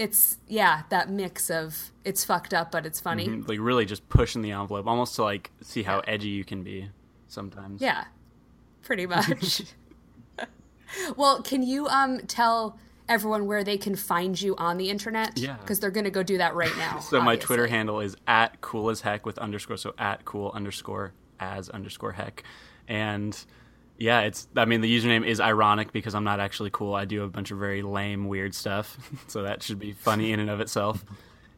it's 0.00 0.38
yeah 0.48 0.84
that 0.88 1.10
mix 1.10 1.50
of 1.50 1.92
it's 2.06 2.24
fucked 2.24 2.54
up 2.54 2.72
but 2.72 2.86
it's 2.86 2.98
funny. 2.98 3.28
Mm-hmm. 3.28 3.46
like 3.46 3.58
really 3.60 3.84
just 3.84 4.08
pushing 4.08 4.40
the 4.40 4.50
envelope 4.52 4.86
almost 4.86 5.14
to 5.16 5.22
like 5.22 5.50
see 5.60 5.82
how 5.82 6.00
edgy 6.00 6.30
you 6.30 6.42
can 6.42 6.62
be 6.62 6.88
sometimes. 7.28 7.82
Yeah. 7.82 8.04
Pretty 8.82 9.06
much. 9.14 9.62
Well 11.16 11.42
can 11.42 11.62
you 11.62 11.86
um 11.86 12.20
tell 12.26 12.76
everyone 13.08 13.46
where 13.46 13.62
they 13.62 13.76
can 13.76 13.94
find 13.94 14.40
you 14.40 14.56
on 14.56 14.76
the 14.78 14.88
internet? 14.90 15.38
Yeah. 15.38 15.56
Because 15.58 15.78
they're 15.78 15.90
gonna 15.92 16.10
go 16.10 16.22
do 16.22 16.38
that 16.38 16.54
right 16.54 16.76
now 16.78 16.98
so 16.98 17.18
obviously. 17.18 17.20
my 17.20 17.36
twitter 17.36 17.66
handle 17.68 18.00
is 18.00 18.16
at 18.26 18.60
cool 18.62 18.88
as 18.90 19.02
heck 19.02 19.24
with 19.26 19.38
underscore 19.38 19.76
so 19.76 19.94
at 19.98 20.24
cool 20.24 20.50
underscore 20.54 21.12
as 21.38 21.68
underscore 21.68 22.12
heck. 22.12 22.42
And 22.88 23.38
yeah, 24.00 24.22
it's. 24.22 24.48
I 24.56 24.64
mean, 24.64 24.80
the 24.80 24.98
username 24.98 25.26
is 25.26 25.40
ironic 25.40 25.92
because 25.92 26.14
I'm 26.14 26.24
not 26.24 26.40
actually 26.40 26.70
cool. 26.70 26.94
I 26.94 27.04
do 27.04 27.22
a 27.22 27.28
bunch 27.28 27.50
of 27.50 27.58
very 27.58 27.82
lame, 27.82 28.28
weird 28.28 28.54
stuff, 28.54 28.96
so 29.26 29.42
that 29.42 29.62
should 29.62 29.78
be 29.78 29.92
funny 29.92 30.32
in 30.32 30.40
and 30.40 30.48
of 30.48 30.60
itself. 30.60 31.04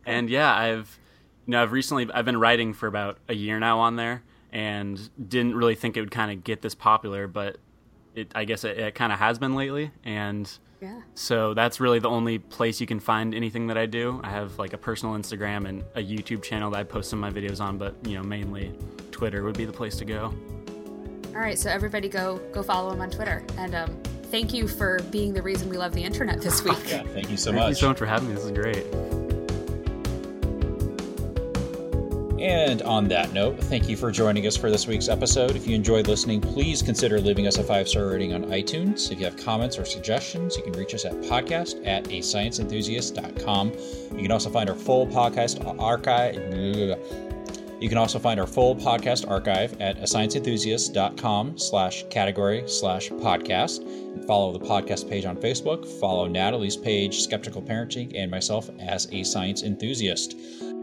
And 0.05 0.28
yeah, 0.28 0.53
I've, 0.53 0.99
you 1.47 1.53
know, 1.53 1.62
I've 1.62 1.70
recently 1.70 2.11
I've 2.12 2.24
been 2.24 2.38
writing 2.38 2.74
for 2.74 2.88
about 2.88 3.18
a 3.28 3.34
year 3.34 3.61
now 3.61 3.78
on 3.78 3.95
there, 3.95 4.24
and 4.53 4.99
didn't 5.28 5.55
really 5.55 5.76
think 5.76 5.97
it 5.97 6.01
would 6.01 6.11
kind 6.11 6.32
of 6.32 6.43
get 6.43 6.62
this 6.62 6.74
popular, 6.74 7.28
but 7.28 7.59
it. 8.16 8.32
I 8.34 8.45
guess 8.45 8.64
it, 8.64 8.76
it 8.76 8.95
kind 8.97 9.12
of 9.12 9.20
has 9.20 9.38
been 9.38 9.55
lately, 9.55 9.93
and. 10.05 10.51
Yeah. 10.80 11.01
So 11.14 11.55
that's 11.55 11.78
really 11.78 12.01
the 12.01 12.09
only 12.09 12.40
place 12.40 12.80
you 12.80 12.88
can 12.88 12.99
find 12.99 13.36
anything 13.36 13.68
that 13.68 13.78
I 13.78 13.86
do. 13.86 14.20
I 14.24 14.30
have 14.30 14.59
like 14.59 14.72
a 14.72 14.76
personal 14.76 15.14
Instagram 15.14 15.68
and 15.68 15.84
a 15.95 16.03
YouTube 16.03 16.43
channel 16.43 16.72
that 16.72 16.80
I 16.80 16.82
post 16.82 17.09
some 17.09 17.22
of 17.22 17.32
my 17.32 17.40
videos 17.40 17.61
on, 17.61 17.78
but 17.78 17.95
you 18.05 18.16
know, 18.16 18.24
mainly 18.24 18.74
Twitter 19.12 19.45
would 19.45 19.57
be 19.57 19.64
the 19.64 19.72
place 19.72 19.95
to 19.99 20.05
go. 20.05 20.34
All 21.35 21.41
right, 21.41 21.59
so 21.59 21.70
everybody 21.70 22.09
go 22.09 22.41
go 22.53 22.62
follow 22.62 22.93
him 22.93 23.01
on 23.01 23.11
Twitter, 23.11 23.43
and 23.57 23.74
um, 23.74 23.97
thank 24.24 24.53
you 24.53 24.68
for 24.68 25.01
being 25.11 25.33
the 25.33 25.43
reason 25.43 25.68
we 25.68 25.78
love 25.78 25.93
the 25.93 26.05
internet 26.05 26.41
this 26.43 26.62
week. 26.62 26.76
yeah, 26.87 27.03
thank 27.05 27.30
you 27.30 27.37
so 27.37 27.51
thank 27.51 27.57
much. 27.57 27.64
Thank 27.64 27.68
you 27.68 27.74
so 27.74 27.89
much 27.89 27.99
for 27.99 28.07
having 28.07 28.28
me. 28.28 28.35
This 28.35 28.45
is 28.45 28.51
great. 28.51 28.87
And 32.43 32.83
on 32.83 33.07
that 33.07 33.33
note, 33.33 33.61
thank 33.61 33.89
you 33.89 33.97
for 33.97 34.11
joining 34.11 34.49
us 34.49 34.57
for 34.57 34.68
this 34.68 34.89
week's 34.89 35.09
episode. 35.09 35.55
If 35.55 35.64
you 35.64 35.76
enjoyed 35.76 36.09
listening, 36.09 36.41
please 36.41 36.83
consider 36.83 37.20
leaving 37.20 37.47
us 37.47 37.59
a 37.59 37.62
five 37.62 37.89
star 37.89 38.09
rating 38.09 38.35
on 38.35 38.47
iTunes. 38.47 39.12
If 39.12 39.20
you 39.20 39.24
have 39.26 39.37
comments 39.37 39.78
or 39.78 39.85
suggestions, 39.85 40.57
you 40.57 40.64
can 40.64 40.72
reach 40.72 40.93
us 40.93 41.05
at 41.05 41.12
podcast 41.20 41.87
at 41.87 42.09
a 42.09 42.18
scienceenthusiast.com. 42.18 43.72
You 44.16 44.22
can 44.22 44.33
also 44.33 44.51
find 44.51 44.68
our 44.68 44.74
full 44.74 45.07
podcast 45.07 45.78
archive 45.80 46.35
you 47.83 47.89
can 47.89 47.99
also 47.99 48.20
find 48.20 48.39
our 48.39 48.47
full 48.47 48.76
podcast 48.76 49.28
archive 49.28 49.78
at 49.80 49.99
ascienceenthusiast.com 49.99 51.59
slash 51.59 52.05
category 52.11 52.62
slash 52.68 53.11
podcast 53.11 53.80
and 53.80 54.24
follow 54.24 54.57
the 54.57 54.64
podcast 54.64 55.11
page 55.11 55.24
on 55.24 55.37
Facebook. 55.37 55.85
Follow 55.99 56.28
Natalie's 56.28 56.76
page, 56.76 57.22
Skeptical 57.22 57.61
Parenting, 57.61 58.12
and 58.14 58.30
myself 58.30 58.70
as 58.78 59.09
a 59.11 59.24
science 59.24 59.64
enthusiast. 59.64 60.37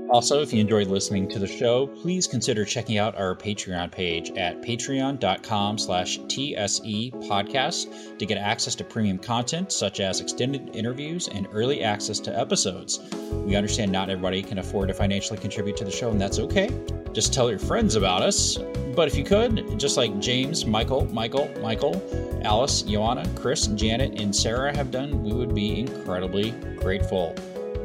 Also, 0.10 0.42
if 0.42 0.52
you 0.52 0.60
enjoyed 0.60 0.88
listening 0.88 1.30
to 1.30 1.38
the 1.38 1.46
show, 1.46 1.86
please 1.86 2.26
consider 2.26 2.66
checking 2.66 2.98
out 2.98 3.16
our 3.16 3.36
Patreon 3.36 3.92
page 3.92 4.32
at 4.32 4.60
patreon.com 4.60 5.78
slash 5.78 6.18
TSE 6.28 7.12
podcast 7.30 8.18
to 8.18 8.26
get 8.26 8.40
access 8.40 8.74
to 8.74 8.84
premium 8.84 9.20
content 9.20 9.72
such 9.72 10.00
as 10.00 10.20
extended 10.20 10.76
interviews 10.76 11.28
and 11.28 11.48
early 11.54 11.84
access 11.84 12.20
to 12.22 12.36
episodes. 12.36 13.00
We 13.32 13.56
understand 13.56 13.92
not 13.92 14.10
everybody 14.10 14.42
can 14.42 14.58
afford 14.58 14.88
to 14.88 14.96
financially 14.96 15.38
contribute 15.38 15.78
to 15.78 15.86
the 15.86 15.92
show, 15.92 16.10
and 16.10 16.20
that's 16.20 16.40
okay. 16.40 16.72
Just 17.14 17.32
tell 17.32 17.48
your 17.52 17.60
friends 17.60 17.94
about 17.94 18.24
us. 18.24 18.58
But 18.96 19.08
if 19.08 19.16
you 19.16 19.24
could, 19.24 19.78
just 19.78 19.96
like 19.96 20.20
James, 20.20 20.66
Michael, 20.66 21.06
Michael, 21.14 21.52
Michael, 21.62 22.02
Alice, 22.44 22.82
Joanna, 22.82 23.30
Chris, 23.36 23.68
Janet, 23.68 24.20
and 24.20 24.36
Sarah 24.36 24.76
have 24.76 24.90
done, 24.90 25.24
we 25.24 25.34
would 25.34 25.54
be 25.54 25.82
incredibly 25.82 26.50
grateful. 26.80 27.36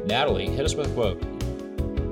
Natalie, 0.05 0.47
hit 0.47 0.65
us 0.65 0.73
with 0.73 0.89
a 0.89 0.93
quote. 0.95 1.34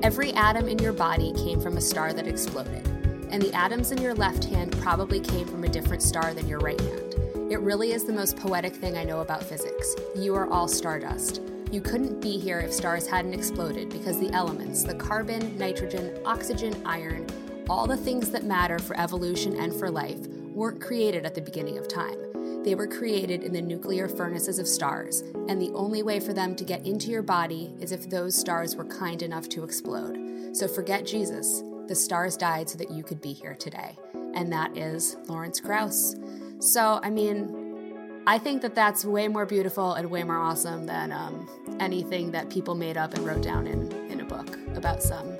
Every 0.03 0.33
atom 0.33 0.67
in 0.67 0.79
your 0.79 0.91
body 0.91 1.31
came 1.31 1.61
from 1.61 1.77
a 1.77 1.81
star 1.81 2.11
that 2.11 2.27
exploded, 2.27 2.85
and 3.31 3.41
the 3.41 3.53
atoms 3.53 3.93
in 3.93 4.01
your 4.01 4.13
left 4.13 4.43
hand 4.43 4.77
probably 4.81 5.21
came 5.21 5.47
from 5.47 5.63
a 5.63 5.69
different 5.69 6.03
star 6.03 6.33
than 6.33 6.45
your 6.45 6.59
right 6.59 6.79
hand. 6.79 7.15
It 7.49 7.61
really 7.61 7.93
is 7.93 8.03
the 8.03 8.11
most 8.11 8.35
poetic 8.35 8.75
thing 8.75 8.97
I 8.97 9.05
know 9.05 9.21
about 9.21 9.45
physics. 9.45 9.95
You 10.13 10.35
are 10.35 10.49
all 10.49 10.67
stardust. 10.67 11.41
You 11.71 11.79
couldn't 11.79 12.19
be 12.19 12.37
here 12.37 12.59
if 12.59 12.73
stars 12.73 13.07
hadn't 13.07 13.33
exploded 13.33 13.91
because 13.91 14.19
the 14.19 14.29
elements, 14.33 14.83
the 14.83 14.95
carbon, 14.95 15.57
nitrogen, 15.57 16.19
oxygen, 16.25 16.75
iron, 16.85 17.25
all 17.69 17.87
the 17.87 17.95
things 17.95 18.29
that 18.31 18.43
matter 18.43 18.79
for 18.79 18.99
evolution 18.99 19.55
and 19.55 19.73
for 19.73 19.89
life, 19.89 20.19
weren't 20.53 20.81
created 20.81 21.25
at 21.25 21.33
the 21.33 21.41
beginning 21.41 21.77
of 21.77 21.87
time. 21.87 22.32
They 22.63 22.75
were 22.75 22.87
created 22.87 23.43
in 23.43 23.51
the 23.51 23.61
nuclear 23.61 24.07
furnaces 24.07 24.57
of 24.57 24.67
stars, 24.67 25.21
and 25.49 25.61
the 25.61 25.71
only 25.73 26.01
way 26.01 26.21
for 26.21 26.33
them 26.33 26.55
to 26.55 26.63
get 26.63 26.85
into 26.85 27.11
your 27.11 27.21
body 27.21 27.73
is 27.81 27.91
if 27.91 28.09
those 28.09 28.39
stars 28.39 28.75
were 28.75 28.85
kind 28.85 29.21
enough 29.21 29.49
to 29.49 29.63
explode. 29.63 30.17
So 30.53 30.67
forget 30.67 31.05
Jesus. 31.05 31.61
The 31.87 31.95
stars 31.95 32.37
died 32.37 32.69
so 32.69 32.77
that 32.77 32.89
you 32.89 33.03
could 33.03 33.21
be 33.21 33.33
here 33.33 33.55
today. 33.55 33.97
And 34.33 34.51
that 34.53 34.77
is 34.77 35.17
Lawrence 35.27 35.59
Krauss. 35.59 36.15
So, 36.59 37.01
I 37.03 37.09
mean, 37.09 38.21
I 38.25 38.37
think 38.37 38.61
that 38.61 38.73
that's 38.73 39.03
way 39.03 39.27
more 39.27 39.45
beautiful 39.45 39.95
and 39.95 40.09
way 40.09 40.23
more 40.23 40.37
awesome 40.37 40.85
than 40.85 41.11
um, 41.11 41.49
anything 41.81 42.31
that 42.31 42.49
people 42.49 42.75
made 42.75 42.95
up 42.95 43.13
and 43.13 43.25
wrote 43.25 43.41
down 43.41 43.67
in, 43.67 43.91
in 44.09 44.21
a 44.21 44.25
book 44.25 44.57
about 44.77 45.03
some 45.03 45.37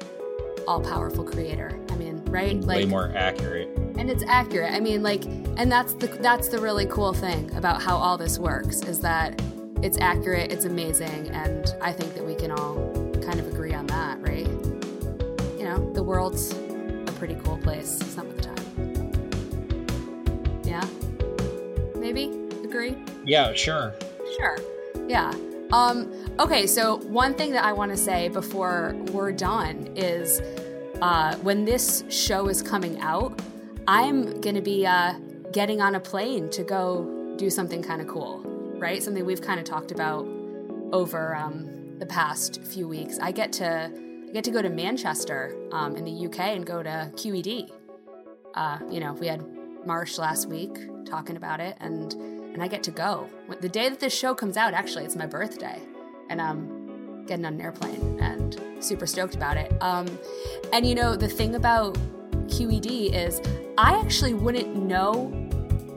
all 0.68 0.82
powerful 0.82 1.24
creator. 1.24 1.80
I 1.90 1.96
mean, 1.96 2.26
right? 2.26 2.60
Like, 2.60 2.80
way 2.80 2.86
more 2.86 3.14
accurate 3.16 3.83
and 3.98 4.10
it's 4.10 4.24
accurate. 4.28 4.72
I 4.74 4.80
mean, 4.80 5.04
like, 5.04 5.26
and 5.26 5.72
that's 5.72 5.94
the 5.94 6.08
that's 6.08 6.48
the 6.48 6.60
really 6.60 6.86
cool 6.88 7.14
thing 7.14 7.54
about 7.56 7.82
how 7.82 7.96
all 7.96 8.18
this 8.18 8.40
works 8.40 8.82
is 8.82 9.00
that 9.02 9.42
it's 9.82 9.98
accurate, 10.00 10.52
it's 10.52 10.66
amazing, 10.66 11.30
and 11.30 11.74
I 11.82 11.92
think 11.92 12.14
that 12.16 12.26
we 12.26 12.36
can 12.36 12.52
all 12.52 12.92
kind 13.22 13.40
of 13.40 13.48
agree 13.48 13.74
on 13.74 13.86
that, 13.88 14.22
right? 14.22 14.48
You 15.58 15.66
know, 15.66 15.92
the 15.94 16.04
world's 16.04 16.52
a 16.54 17.14
pretty 17.18 17.36
cool 17.44 17.58
place 17.58 17.90
some 17.90 18.28
of 18.28 18.36
the 18.36 18.42
time. 18.42 18.60
Yeah, 20.64 20.86
maybe 22.00 22.32
agree. 22.64 22.96
Yeah, 23.26 23.54
sure. 23.54 23.94
Sure. 24.38 24.58
Yeah. 25.08 25.34
Um, 25.72 26.12
okay, 26.40 26.68
so 26.68 26.98
one 26.98 27.34
thing 27.34 27.52
that 27.52 27.64
I 27.64 27.74
want 27.74 27.92
to 27.92 27.98
say 27.98 28.30
before 28.30 28.96
we're 29.12 29.32
done 29.32 29.90
is 29.96 30.42
uh, 31.02 31.36
when 31.38 31.66
this 31.66 32.04
show 32.10 32.48
is 32.48 32.62
coming 32.62 33.00
out, 33.02 33.33
I'm 33.88 34.40
going 34.42 34.56
to 34.56 34.62
be 34.62 34.86
uh, 34.86 35.14
getting 35.52 35.82
on 35.82 35.96
a 35.96 36.00
plane 36.00 36.50
to 36.52 36.64
go 36.64 37.36
do 37.38 37.50
something 37.50 37.82
kind 37.82 38.02
of 38.02 38.08
cool, 38.08 38.42
right? 38.78 39.04
Something 39.04 39.26
we've 39.26 39.42
kind 39.42 39.60
of 39.60 39.66
talked 39.66 39.92
about 39.92 40.26
over 40.94 41.36
um, 41.36 41.98
the 42.00 42.06
past 42.06 42.62
few 42.64 42.88
weeks. 42.88 43.20
I 43.20 43.32
get 43.32 43.52
to 43.54 43.92
I 44.28 44.32
get 44.34 44.44
to 44.46 44.52
go 44.52 44.62
to 44.62 44.70
Manchester 44.70 45.56
um, 45.72 45.96
in 45.96 46.06
the 46.06 46.26
UK 46.26 46.40
and 46.40 46.66
go 46.66 46.82
to 46.82 47.12
QED. 47.16 47.70
Uh, 48.56 48.80
you 48.90 49.00
know, 49.00 49.14
we 49.14 49.28
had 49.28 49.44
Marsh 49.86 50.18
last 50.18 50.48
week 50.48 50.78
talking 51.06 51.36
about 51.36 51.60
it, 51.60 51.76
and 51.80 52.14
and 52.14 52.64
I 52.64 52.68
get 52.68 52.84
to 52.84 52.92
go 52.92 53.30
the 53.60 53.70
day 53.70 53.90
that 53.90 54.00
this 54.00 54.18
show 54.18 54.34
comes 54.34 54.56
out. 54.56 54.74
Actually, 54.74 55.06
it's 55.06 55.16
my 55.16 55.26
birthday, 55.26 55.82
and 56.30 56.42
I'm 56.42 57.26
getting 57.26 57.46
on 57.46 57.56
an 57.56 57.62
airplane 57.62 58.20
and 58.22 58.60
super 58.80 59.06
stoked 59.06 59.36
about 59.36 59.58
it. 59.58 59.74
Um, 59.82 60.08
and 60.72 60.86
you 60.86 60.96
know, 60.96 61.16
the 61.16 61.28
thing 61.28 61.56
about 61.56 61.98
QED 62.48 63.14
is 63.14 63.42
I 63.78 64.00
actually 64.00 64.34
wouldn't 64.34 64.76
know 64.76 65.32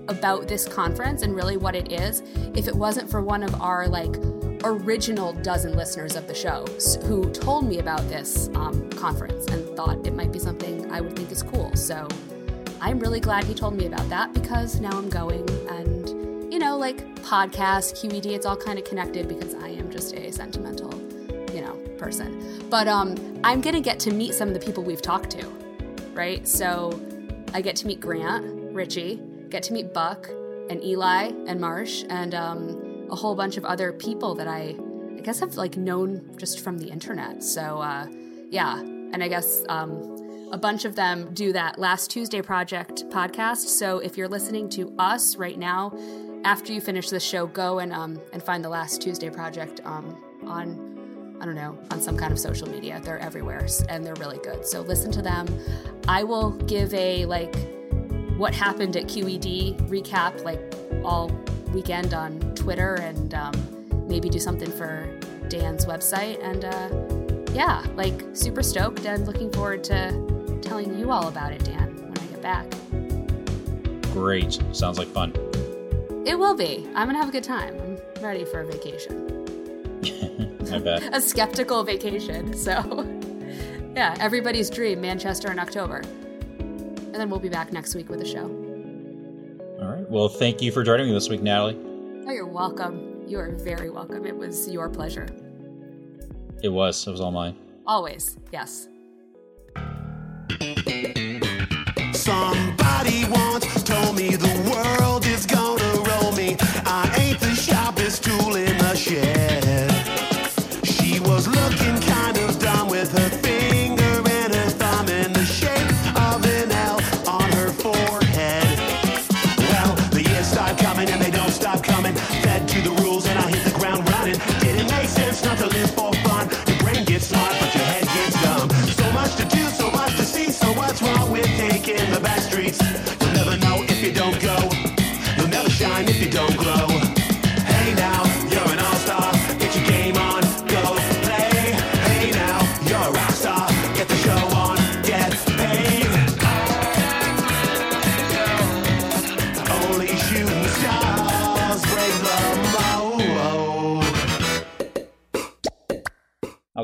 about 0.08 0.48
this 0.48 0.66
conference 0.66 1.22
and 1.22 1.34
really 1.34 1.56
what 1.56 1.74
it 1.74 1.92
is 1.92 2.22
if 2.54 2.68
it 2.68 2.74
wasn't 2.74 3.10
for 3.10 3.22
one 3.22 3.42
of 3.42 3.60
our 3.60 3.88
like 3.88 4.16
original 4.64 5.32
dozen 5.32 5.76
listeners 5.76 6.16
of 6.16 6.26
the 6.26 6.34
show 6.34 6.64
who 7.06 7.30
told 7.32 7.66
me 7.66 7.78
about 7.78 8.00
this 8.08 8.48
um, 8.54 8.88
conference 8.90 9.46
and 9.46 9.76
thought 9.76 10.06
it 10.06 10.14
might 10.14 10.32
be 10.32 10.38
something 10.38 10.90
I 10.90 11.00
would 11.00 11.16
think 11.16 11.30
is 11.30 11.42
cool. 11.42 11.74
So 11.74 12.08
I'm 12.80 12.98
really 12.98 13.20
glad 13.20 13.44
he 13.44 13.54
told 13.54 13.74
me 13.74 13.86
about 13.86 14.08
that 14.08 14.32
because 14.32 14.80
now 14.80 14.96
I'm 14.96 15.08
going 15.08 15.48
and 15.68 15.96
you 16.52 16.60
know, 16.60 16.78
like 16.78 17.04
podcast, 17.16 18.00
QED, 18.00 18.26
it's 18.26 18.46
all 18.46 18.56
kind 18.56 18.78
of 18.78 18.84
connected 18.84 19.28
because 19.28 19.54
I 19.56 19.68
am 19.68 19.90
just 19.90 20.14
a 20.14 20.32
sentimental, 20.32 20.90
you 21.52 21.60
know, 21.60 21.74
person. 21.98 22.64
But 22.70 22.88
um, 22.88 23.14
I'm 23.44 23.60
to 23.60 23.80
get 23.80 23.98
to 24.00 24.10
meet 24.10 24.32
some 24.32 24.48
of 24.48 24.54
the 24.54 24.60
people 24.60 24.82
we've 24.82 25.02
talked 25.02 25.30
to, 25.32 25.52
right? 26.16 26.46
So 26.46 26.98
I 27.52 27.60
get 27.60 27.76
to 27.76 27.86
meet 27.86 28.00
Grant, 28.00 28.74
Richie, 28.74 29.20
get 29.50 29.62
to 29.64 29.72
meet 29.72 29.92
Buck 29.92 30.28
and 30.70 30.82
Eli 30.82 31.32
and 31.46 31.60
Marsh 31.60 32.04
and 32.08 32.34
um, 32.34 33.06
a 33.10 33.14
whole 33.14 33.34
bunch 33.34 33.56
of 33.56 33.64
other 33.64 33.92
people 33.92 34.34
that 34.34 34.48
I, 34.48 34.76
I 35.16 35.20
guess 35.20 35.40
have 35.40 35.56
like 35.56 35.76
known 35.76 36.34
just 36.38 36.60
from 36.60 36.78
the 36.78 36.88
internet. 36.88 37.42
So 37.42 37.80
uh, 37.80 38.06
yeah, 38.50 38.80
and 38.80 39.22
I 39.22 39.28
guess 39.28 39.64
um, 39.68 40.48
a 40.52 40.58
bunch 40.58 40.84
of 40.84 40.96
them 40.96 41.32
do 41.34 41.52
that 41.52 41.78
Last 41.78 42.10
Tuesday 42.10 42.42
Project 42.42 43.04
podcast. 43.10 43.66
So 43.68 43.98
if 43.98 44.16
you're 44.16 44.28
listening 44.28 44.68
to 44.70 44.92
us 44.98 45.36
right 45.36 45.58
now, 45.58 45.92
after 46.44 46.72
you 46.72 46.80
finish 46.80 47.10
this 47.10 47.24
show, 47.24 47.46
go 47.46 47.80
and 47.80 47.92
um, 47.92 48.20
and 48.32 48.42
find 48.42 48.64
the 48.64 48.68
Last 48.68 49.00
Tuesday 49.02 49.30
Project 49.30 49.80
um, 49.84 50.16
on 50.44 50.95
I 51.40 51.44
don't 51.44 51.54
know 51.54 51.78
on 51.90 52.00
some 52.00 52.16
kind 52.16 52.32
of 52.32 52.38
social 52.38 52.68
media. 52.68 53.00
They're 53.02 53.18
everywhere 53.18 53.66
and 53.88 54.04
they're 54.04 54.14
really 54.14 54.38
good. 54.38 54.66
So 54.66 54.80
listen 54.80 55.10
to 55.12 55.22
them. 55.22 55.46
I 56.08 56.24
will 56.24 56.50
give 56.50 56.92
a 56.94 57.26
like 57.26 57.54
what 58.36 58.54
happened 58.54 58.96
at 58.96 59.04
QED 59.04 59.88
recap 59.88 60.44
like 60.44 60.60
all 61.04 61.30
weekend 61.72 62.14
on 62.14 62.38
Twitter 62.54 62.94
and 62.94 63.34
um, 63.34 63.52
maybe 64.08 64.28
do 64.28 64.38
something 64.38 64.70
for 64.70 65.06
Dan's 65.48 65.86
website. 65.86 66.42
And 66.42 66.64
uh, 66.64 67.52
yeah, 67.52 67.84
like 67.94 68.24
super 68.34 68.62
stoked 68.62 69.04
and 69.06 69.26
looking 69.26 69.50
forward 69.52 69.84
to 69.84 70.58
telling 70.62 70.98
you 70.98 71.10
all 71.10 71.28
about 71.28 71.52
it, 71.52 71.64
Dan, 71.64 71.96
when 71.96 72.18
I 72.18 72.26
get 72.26 72.42
back. 72.42 72.66
Great. 74.12 74.60
Sounds 74.72 74.98
like 74.98 75.08
fun. 75.08 75.32
It 76.26 76.38
will 76.38 76.54
be. 76.54 76.88
I'm 76.94 77.06
going 77.06 77.14
to 77.14 77.20
have 77.20 77.28
a 77.28 77.32
good 77.32 77.44
time. 77.44 77.78
I'm 77.80 78.22
ready 78.22 78.44
for 78.44 78.60
a 78.60 78.66
vacation. 78.66 80.52
I 80.72 80.78
bet. 80.84 81.14
a 81.14 81.20
skeptical 81.20 81.82
vacation. 81.84 82.56
So, 82.56 82.72
yeah, 83.96 84.16
everybody's 84.20 84.70
dream 84.70 85.00
Manchester 85.00 85.50
in 85.50 85.58
October 85.58 86.02
and 87.16 87.22
then 87.22 87.30
we'll 87.30 87.40
be 87.40 87.48
back 87.48 87.72
next 87.72 87.94
week 87.94 88.10
with 88.10 88.20
a 88.20 88.26
show. 88.26 88.44
All 89.80 89.88
right. 89.90 90.10
Well, 90.10 90.28
thank 90.28 90.60
you 90.60 90.70
for 90.70 90.84
joining 90.84 91.06
me 91.06 91.14
this 91.14 91.30
week, 91.30 91.42
Natalie. 91.42 91.78
Oh, 92.26 92.30
you're 92.30 92.44
welcome. 92.46 93.24
You 93.26 93.38
are 93.38 93.52
very 93.52 93.88
welcome. 93.88 94.26
It 94.26 94.36
was 94.36 94.68
your 94.68 94.90
pleasure. 94.90 95.26
It 96.62 96.68
was. 96.68 97.06
It 97.06 97.10
was 97.10 97.22
all 97.22 97.30
mine. 97.30 97.56
Always. 97.86 98.36
Yes. 98.52 98.88
Somebody 102.12 103.24
once 103.30 103.82
told 103.82 104.14
me 104.14 104.36
the 104.36 104.70
world 104.70 104.95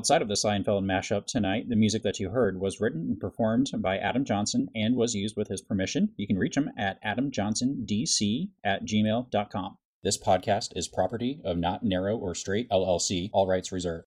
Outside 0.03 0.21
of 0.21 0.27
the 0.27 0.35
Seinfeld 0.35 0.85
mashup 0.85 1.27
tonight, 1.27 1.69
the 1.69 1.77
music 1.77 2.03
that 2.03 2.19
you 2.19 2.31
heard 2.31 2.59
was 2.59 2.81
written 2.81 3.03
and 3.03 3.21
performed 3.21 3.71
by 3.79 3.99
Adam 3.99 4.25
Johnson 4.25 4.69
and 4.75 4.97
was 4.97 5.15
used 5.15 5.37
with 5.37 5.47
his 5.47 5.63
permission. 5.63 6.09
You 6.17 6.27
can 6.27 6.39
reach 6.39 6.57
him 6.57 6.73
at 6.77 7.01
adamjohnsondc 7.05 8.49
at 8.65 8.85
gmail.com. 8.85 9.79
This 10.03 10.19
podcast 10.19 10.71
is 10.75 10.89
property 10.89 11.41
of 11.45 11.57
Not 11.57 11.85
Narrow 11.85 12.17
or 12.17 12.35
Straight 12.35 12.69
LLC, 12.69 13.31
all 13.33 13.47
rights 13.47 13.71
reserved. 13.71 14.01